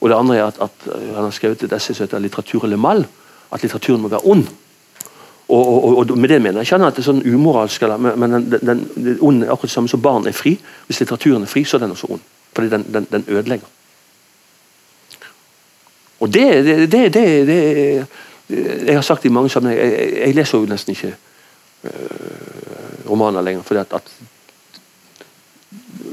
Og 0.00 0.10
det 0.10 0.18
andre 0.18 0.36
er 0.36 0.44
at, 0.44 0.58
at 0.60 0.90
han 1.14 1.24
har 1.24 1.30
skrevet 1.30 1.62
et 1.62 1.72
essay 1.72 1.94
som 1.94 2.04
heter 2.04 2.18
'Litteratur 2.18 2.64
eller 2.64 2.76
mal'. 2.76 3.06
At 3.52 3.62
litteraturen 3.62 4.02
må 4.02 4.08
være 4.08 4.26
ond. 4.26 4.48
Og, 5.52 5.84
og, 5.84 5.96
og 5.98 6.18
Med 6.18 6.28
det 6.28 6.40
mener 6.42 6.60
jeg 6.60 6.72
ikke 6.72 6.86
at 6.86 6.96
det 6.96 7.02
er 7.02 7.08
sånn 7.10 7.24
umoralsk, 7.28 7.82
men 8.00 8.36
den, 8.38 8.44
den, 8.52 8.82
den 8.96 9.18
ond 9.20 9.42
er 9.44 9.52
akkurat 9.52 9.68
det 9.68 9.74
samme 9.74 9.90
som 9.92 10.00
barn 10.02 10.26
er 10.26 10.36
fri. 10.36 10.54
Hvis 10.86 11.02
litteraturen 11.02 11.44
er 11.44 11.50
fri, 11.50 11.64
så 11.68 11.76
er 11.76 11.84
den 11.84 11.92
også 11.92 12.08
ond. 12.14 12.22
Fordi 12.56 12.70
den, 12.72 12.86
den, 12.94 13.06
den 13.10 13.24
ødelegger. 13.28 13.68
Og 16.22 16.32
det, 16.32 16.64
det, 16.92 16.92
det, 16.92 17.24
det, 17.46 18.06
Jeg 18.86 18.94
har 18.94 19.02
sagt 19.02 19.24
i 19.24 19.28
mange 19.28 19.50
sammenhenger, 19.50 19.84
jeg, 19.84 20.12
jeg 20.26 20.34
leser 20.34 20.58
jo 20.58 20.70
nesten 20.70 20.94
ikke 20.94 21.14
øh, 21.84 21.90
romaner 23.10 23.42
lenger. 23.42 23.62
fordi 23.62 23.80
at, 23.80 23.92
at 23.92 24.12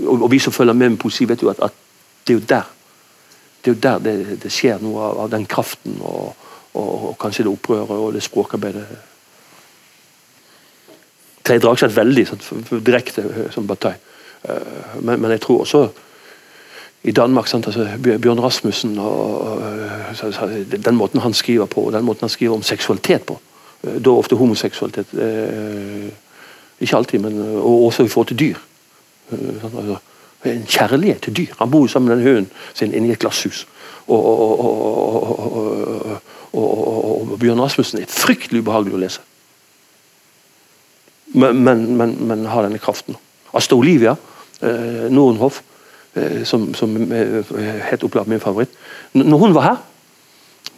og 0.07 0.31
vi 0.31 0.39
som 0.39 0.53
følger 0.53 0.73
med 0.73 0.89
med 0.89 0.97
poesi, 0.97 1.25
vet 1.29 1.41
jo 1.41 1.49
at, 1.49 1.59
at 1.63 1.73
det 2.27 2.33
er 2.33 2.39
jo 2.39 2.45
der 2.49 2.63
det 3.65 3.71
er 3.71 3.75
jo 3.75 3.79
der 3.83 3.97
det, 3.99 4.43
det 4.43 4.51
skjer 4.51 4.79
noe 4.81 5.01
av, 5.03 5.19
av 5.19 5.31
den 5.31 5.45
kraften 5.45 5.97
og, 6.01 6.35
og, 6.73 7.09
og 7.09 7.17
kanskje 7.19 7.43
det 7.43 7.51
opprøret 7.51 7.89
og 7.91 8.13
det 8.13 8.23
språkarbeidet. 8.23 8.85
Terje 11.49 11.63
Dragseth 11.63 11.97
veldig 11.97 12.25
sånn, 12.29 12.43
direkte 12.85 13.25
eh, 13.25 13.49
som 13.53 13.67
Bataille. 13.69 13.97
Eh, 14.43 15.01
men, 15.01 15.17
men, 15.17 15.33
jeg 15.33 15.41
tror 15.45 15.65
også 15.65 15.83
i 17.09 17.13
Danmark 17.15 17.47
sant, 17.47 17.67
altså 17.71 17.87
Bjørn 17.97 18.41
Rasmussen 18.43 18.97
og, 19.01 19.63
eh, 19.63 20.09
så, 20.19 20.29
så, 20.35 20.49
Den 20.69 20.99
måten 20.99 21.23
han 21.23 21.33
skriver 21.33 21.69
på, 21.71 21.87
og 21.87 21.95
den 21.95 22.05
måten 22.05 22.27
han 22.27 22.33
skriver 22.33 22.59
om 22.59 22.65
seksualitet 22.65 23.25
på, 23.25 23.39
da 23.79 24.11
ofte 24.11 24.35
homoseksualitet 24.35 25.13
Ikke 26.83 26.97
alltid, 26.97 27.21
men 27.23 27.37
og 27.61 27.85
også 27.85 28.03
i 28.03 28.11
forhold 28.11 28.27
til 28.27 28.39
dyr. 28.39 28.57
Sånn, 29.29 29.77
altså, 29.79 29.97
en 30.47 30.65
kjærlighet 30.67 31.21
til 31.23 31.35
dyr. 31.37 31.55
Han 31.59 31.71
bor 31.71 31.85
jo 31.87 31.91
sammen 31.91 32.11
med 32.11 32.19
den 32.19 32.27
hunden 32.27 32.51
sin 32.73 32.93
inni 32.95 33.11
et 33.11 33.19
glasshus. 33.19 33.65
Og, 34.07 34.25
og, 34.25 34.59
og, 36.53 36.59
og, 36.59 37.33
Bjørn 37.39 37.63
Rasmussen 37.63 38.01
er 38.01 38.11
fryktelig 38.11 38.63
ubehagelig 38.63 38.95
å 38.95 39.01
lese. 39.03 39.23
Men, 41.33 41.63
men, 41.63 41.97
men, 41.97 42.15
men 42.27 42.45
har 42.49 42.65
denne 42.65 42.81
kraften. 42.81 43.17
Asta 43.53 43.75
Olivia 43.75 44.15
eh, 44.61 45.09
Nordenhoff, 45.11 45.61
eh, 46.13 46.43
som, 46.45 46.73
som 46.73 46.95
er 47.11 47.43
helt 47.89 48.03
opplagt 48.03 48.27
min 48.27 48.41
favoritt. 48.41 48.73
Når 49.13 49.37
hun 49.37 49.53
var 49.53 49.67
her, 49.67 49.77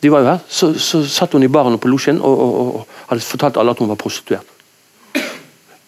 de 0.02 0.12
var 0.12 0.20
jo 0.20 0.32
her, 0.32 0.42
så, 0.48 0.74
så 0.80 1.04
satt 1.06 1.34
hun 1.34 1.44
i 1.44 1.52
baren 1.52 1.78
på 1.80 1.88
losjen 1.88 2.22
og, 2.22 2.40
og, 2.40 2.76
og, 2.76 2.88
hadde 3.12 3.22
fortalt 3.22 3.58
alle 3.62 3.72
at 3.72 3.80
hun 3.80 3.90
var 3.92 4.00
prostituert. 4.02 4.48
Er 5.14 5.20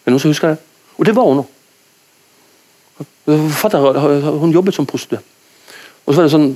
det 0.06 0.14
noen 0.14 0.22
som 0.22 0.34
husker 0.34 0.54
det? 0.54 0.58
Og 0.98 1.08
det 1.08 1.16
var 1.16 1.30
hun 1.30 1.44
òg. 1.44 1.50
Hun 3.26 4.52
jobbet 4.54 4.76
som 4.76 4.86
prostituert. 4.86 5.26
Og 6.04 6.16
så, 6.16 6.26
sånn, 6.28 6.50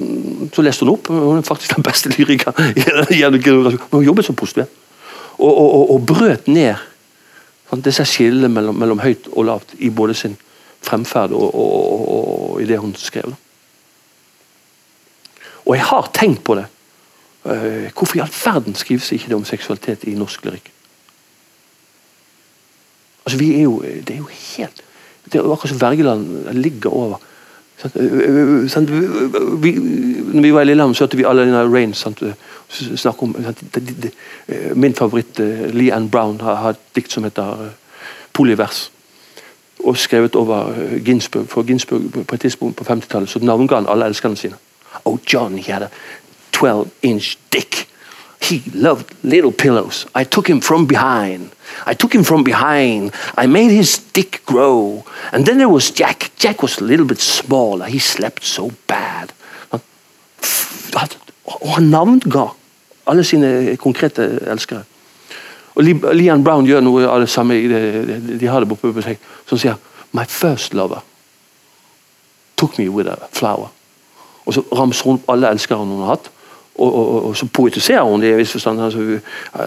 så 0.51 0.64
leste 0.64 0.84
hun 0.84 0.93
opp. 0.97 1.08
Hun 1.08 1.39
er 1.39 1.47
faktisk 1.47 1.76
den 1.78 1.86
beste 1.86 2.12
lyrikeren. 2.12 2.76
Men 2.76 3.88
hun 3.95 4.03
jobbet 4.05 4.28
som 4.28 4.36
prostituert. 4.36 4.74
Og, 5.38 5.49
og, 5.49 5.70
og, 5.72 5.91
og 5.95 6.05
brøt 6.10 6.47
ned 6.51 6.76
sant, 7.70 7.84
disse 7.86 8.05
skillene 8.07 8.49
mellom, 8.51 8.78
mellom 8.80 9.01
høyt 9.03 9.30
og 9.34 9.47
lavt 9.49 9.76
i 9.80 9.89
både 9.89 10.15
sin 10.18 10.38
fremferd 10.86 11.34
og, 11.36 11.49
og, 11.51 11.91
og, 11.91 12.32
og 12.53 12.61
i 12.63 12.68
det 12.70 12.80
hun 12.80 12.95
skrev. 12.99 13.36
Og 15.68 15.76
jeg 15.76 15.86
har 15.89 16.11
tenkt 16.15 16.43
på 16.47 16.55
det. 16.55 16.68
Eh, 17.47 17.88
hvorfor 17.91 18.18
i 18.18 18.24
all 18.24 18.34
verden 18.34 18.76
skrives 18.76 19.11
ikke 19.11 19.32
det 19.32 19.38
om 19.38 19.45
seksualitet 19.47 20.05
i 20.07 20.15
norsk 20.15 20.45
lyrikk? 20.47 20.72
Altså, 23.26 23.39
vi 23.39 23.53
er 23.57 23.63
jo, 23.63 23.82
Det 23.82 24.13
er 24.13 24.18
jo 24.18 24.30
helt 24.32 24.84
Det 25.26 25.36
er 25.36 25.51
akkurat 25.51 25.70
som 25.70 25.82
Wergeland 25.82 26.53
ligger 26.55 26.89
over. 26.89 27.18
Sant? 27.78 28.89
Vi, 29.61 29.71
når 30.34 30.41
vi 30.41 30.53
var 30.53 30.61
i 30.61 30.65
Lillehammer, 30.65 30.97
så 30.97 31.05
hørte 31.05 31.17
vi 31.17 31.25
alle 31.30 31.45
denne 31.45 31.65
Rain 31.69 31.93
sant? 31.93 32.23
snakke 32.73 33.23
om 33.23 33.36
sant? 33.43 33.63
de, 33.75 33.95
de, 34.03 34.11
Min 34.75 34.95
favoritt, 34.97 35.39
Lee 35.73 35.93
Ann 35.93 36.09
Brown, 36.09 36.41
har, 36.41 36.55
har 36.55 36.75
et 36.75 36.86
dikt 36.95 37.13
som 37.13 37.23
heter 37.23 37.69
Polyvers. 38.34 38.88
og 39.84 39.97
skrevet 39.97 40.36
over 40.36 40.73
Ginsburg. 41.05 41.45
For 41.49 41.63
Ginsburg 41.63 42.25
på 42.28 42.36
et 42.36 42.41
tidspunkt 42.41 42.75
på 42.75 42.84
50-tallet 42.84 43.30
så 43.30 43.39
navnga 43.39 43.75
han 43.75 43.86
alle 43.89 44.05
elskerne 44.05 44.36
sine. 44.36 44.55
Oh, 45.05 45.19
John, 45.34 45.57
he 45.57 45.73
had 45.73 45.84
a 45.84 45.89
12 46.51 46.88
inch 47.01 47.38
dick. 47.53 47.87
He 48.42 48.62
loved 48.74 49.14
little 49.24 49.52
pillows. 49.52 50.06
I 50.16 50.24
took 50.24 50.48
him 50.48 50.62
from 50.62 50.88
behind. 50.88 51.50
I 51.86 51.94
took 51.94 52.14
him 52.14 52.24
from 52.24 52.44
behind. 52.44 53.12
I 53.38 53.48
made 53.48 53.72
his 53.72 53.98
dick 54.14 54.42
grow. 54.46 55.04
And 55.32 55.46
then 55.46 55.58
there 55.58 55.70
was 55.70 55.92
Jack. 55.92 56.32
Jack 56.38 56.62
was 56.62 56.78
a 56.80 56.84
little 56.84 57.06
bit 57.06 57.20
smaller. 57.20 57.86
He 57.86 58.00
slept 58.00 58.44
so 58.46 58.72
bad. 58.88 59.34
Og 61.44 61.70
han 61.74 61.84
navnga 61.84 62.48
alle 63.08 63.24
sine 63.24 63.76
konkrete 63.78 64.40
elskere. 64.48 64.84
Og 65.76 65.84
Leon 65.84 66.44
Brown 66.44 66.66
gjør 66.66 66.82
noe 66.82 67.06
av 67.08 67.22
det 67.22 67.30
samme. 67.30 67.54
De 68.40 68.48
har 68.48 68.64
det 68.64 68.70
på 68.70 68.94
seg, 69.02 69.20
som 69.46 69.60
sier 69.62 69.78
My 70.16 70.26
first 70.26 70.74
lover 70.74 71.04
took 72.58 72.78
me 72.80 72.90
with 72.90 73.08
a 73.08 73.28
flower. 73.32 73.70
Og 74.46 74.54
så 74.54 74.64
ramser 74.74 75.06
hun 75.06 75.20
opp 75.20 75.30
alle 75.30 75.52
elskere 75.54 75.78
hun 75.78 76.00
har 76.02 76.16
hatt. 76.16 76.32
Og, 76.78 76.95
og, 76.95 77.13
og, 77.13 77.25
og 77.30 77.38
så 77.38 77.47
poetiserer 77.49 78.03
hun 78.05 78.21
det 78.21 78.30
i 78.30 78.32
en 78.36 78.41
viss 78.41 78.51
forstand. 78.51 78.82
Altså, 78.82 78.99
uh, 78.99 79.61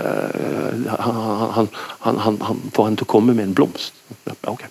han, 1.54 1.68
han, 2.00 2.18
han, 2.18 2.36
han, 2.42 2.61
får 2.74 2.86
henne 2.86 3.00
til 3.00 3.08
å 3.08 3.11
komme 3.11 3.34
med 3.34 3.48
en 3.48 3.54
blomst. 3.54 3.96
Okay. 4.46 4.70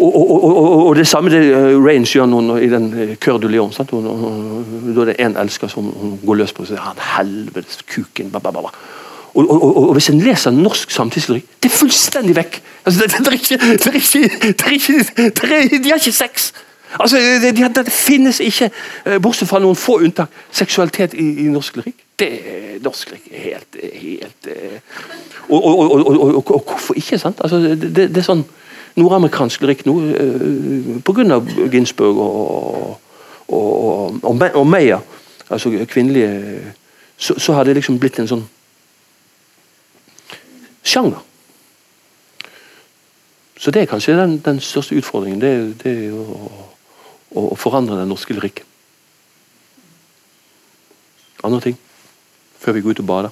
Og, 0.00 0.94
det 0.96 1.04
samme 1.08 1.32
det 1.32 1.42
uh, 1.52 1.76
Range 1.84 2.08
gjør 2.08 2.30
hun 2.32 2.54
i 2.56 2.70
den 2.72 3.16
Cœur 3.20 3.40
du 3.42 3.48
Lion. 3.48 3.72
Sant? 3.72 3.92
Hun, 3.92 4.06
hun, 4.06 4.94
da 4.96 5.04
er 5.04 5.12
det 5.12 5.18
én 5.20 5.36
elsker 5.40 5.68
som 5.68 5.92
hun 5.92 6.16
går 6.24 6.40
løs 6.40 6.56
på. 6.56 6.64
Så 6.64 6.74
sier 6.74 6.86
han 6.86 7.04
helvetes 7.18 7.84
kuken. 7.84 8.32
Ba, 8.32 8.40
ba, 8.40 8.54
ba. 8.56 8.72
Og, 9.34 9.44
og, 9.44 9.76
og, 9.76 9.92
Hvis 9.92 10.08
en 10.10 10.24
leser 10.24 10.50
norsk 10.50 10.90
samtidslyrik, 10.90 11.44
det 11.62 11.70
er 11.70 11.76
fullstendig 11.76 12.34
vekk! 12.36 12.58
Altså, 12.84 13.04
det, 13.04 13.12
det, 13.18 13.26
er 13.28 13.32
ikke, 13.32 13.58
det, 13.60 13.86
er 13.86 14.00
ikke, 14.00 14.22
det, 14.42 14.66
er 14.66 14.72
ikke, 14.72 15.04
det 15.16 15.76
er, 15.76 15.78
De 15.84 15.92
har 15.92 16.00
ikke 16.00 16.12
sex! 16.16 16.52
Altså, 16.98 17.16
det, 17.16 17.56
det, 17.56 17.76
det, 17.76 17.92
finnes 17.92 18.40
ikke, 18.40 18.70
eh, 19.06 19.20
bortsett 19.22 19.48
fra 19.48 19.60
noen 19.62 19.76
få 19.78 20.00
unntak, 20.00 20.32
seksualitet 20.50 21.14
i, 21.14 21.26
i 21.44 21.48
norsk 21.52 21.76
lyrikk. 21.76 22.02
Det 22.18 22.30
er 22.32 22.80
norsk 22.82 23.12
lyrikk 23.12 23.28
helt, 23.44 23.78
helt 24.02 24.50
eh, 24.50 24.80
og, 25.48 25.64
og, 25.64 25.92
og, 26.06 26.50
og, 26.50 26.64
hvorfor 26.66 26.94
ikke? 26.94 27.18
sant? 27.18 27.38
Altså, 27.40 27.60
det, 27.74 27.94
det, 27.94 28.16
er 28.16 28.26
sånn 28.26 28.44
nordamerikansk 28.98 29.62
lyrikk 29.62 29.86
nå 29.86 29.96
grunn 31.06 31.34
pga. 31.36 31.40
Ginsburg 31.70 32.18
og, 32.18 32.98
og, 33.48 34.66
Meyer, 34.66 35.00
altså 35.50 35.70
kvinnelige 35.88 36.74
så, 37.16 37.38
så 37.38 37.52
har 37.52 37.64
det 37.64 37.74
liksom 37.78 37.98
blitt 38.00 38.18
en 38.18 38.30
sånn 38.30 38.46
sjanger. 40.82 41.18
Så 43.60 43.70
det 43.70 43.82
er 43.82 43.90
kanskje 43.90 44.16
den, 44.16 44.38
den 44.44 44.60
største 44.60 44.96
utfordringen. 44.96 45.40
Det, 45.40 45.90
er 45.90 46.14
å 46.16 46.69
og 47.36 47.58
forandre 47.58 48.00
den 48.00 48.10
norske 48.10 48.34
lyrikken. 48.34 48.66
Andre 51.46 51.60
ting 51.68 51.78
før 52.60 52.76
vi 52.76 52.82
går 52.84 52.90
ut 52.90 53.00
og 53.00 53.06
bader? 53.08 53.30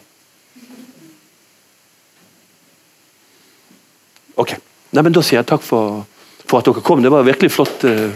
Ok. 4.39 4.55
Nei, 4.95 5.03
men 5.03 5.13
Da 5.13 5.21
sier 5.21 5.43
jeg 5.43 5.51
takk 5.51 5.67
for, 5.67 6.07
for 6.47 6.61
at 6.61 6.71
dere 6.71 6.85
kom. 6.85 7.03
Det 7.05 7.13
var 7.13 7.27
virkelig 7.27 7.53
flott. 7.53 7.85
Uh 7.85 8.15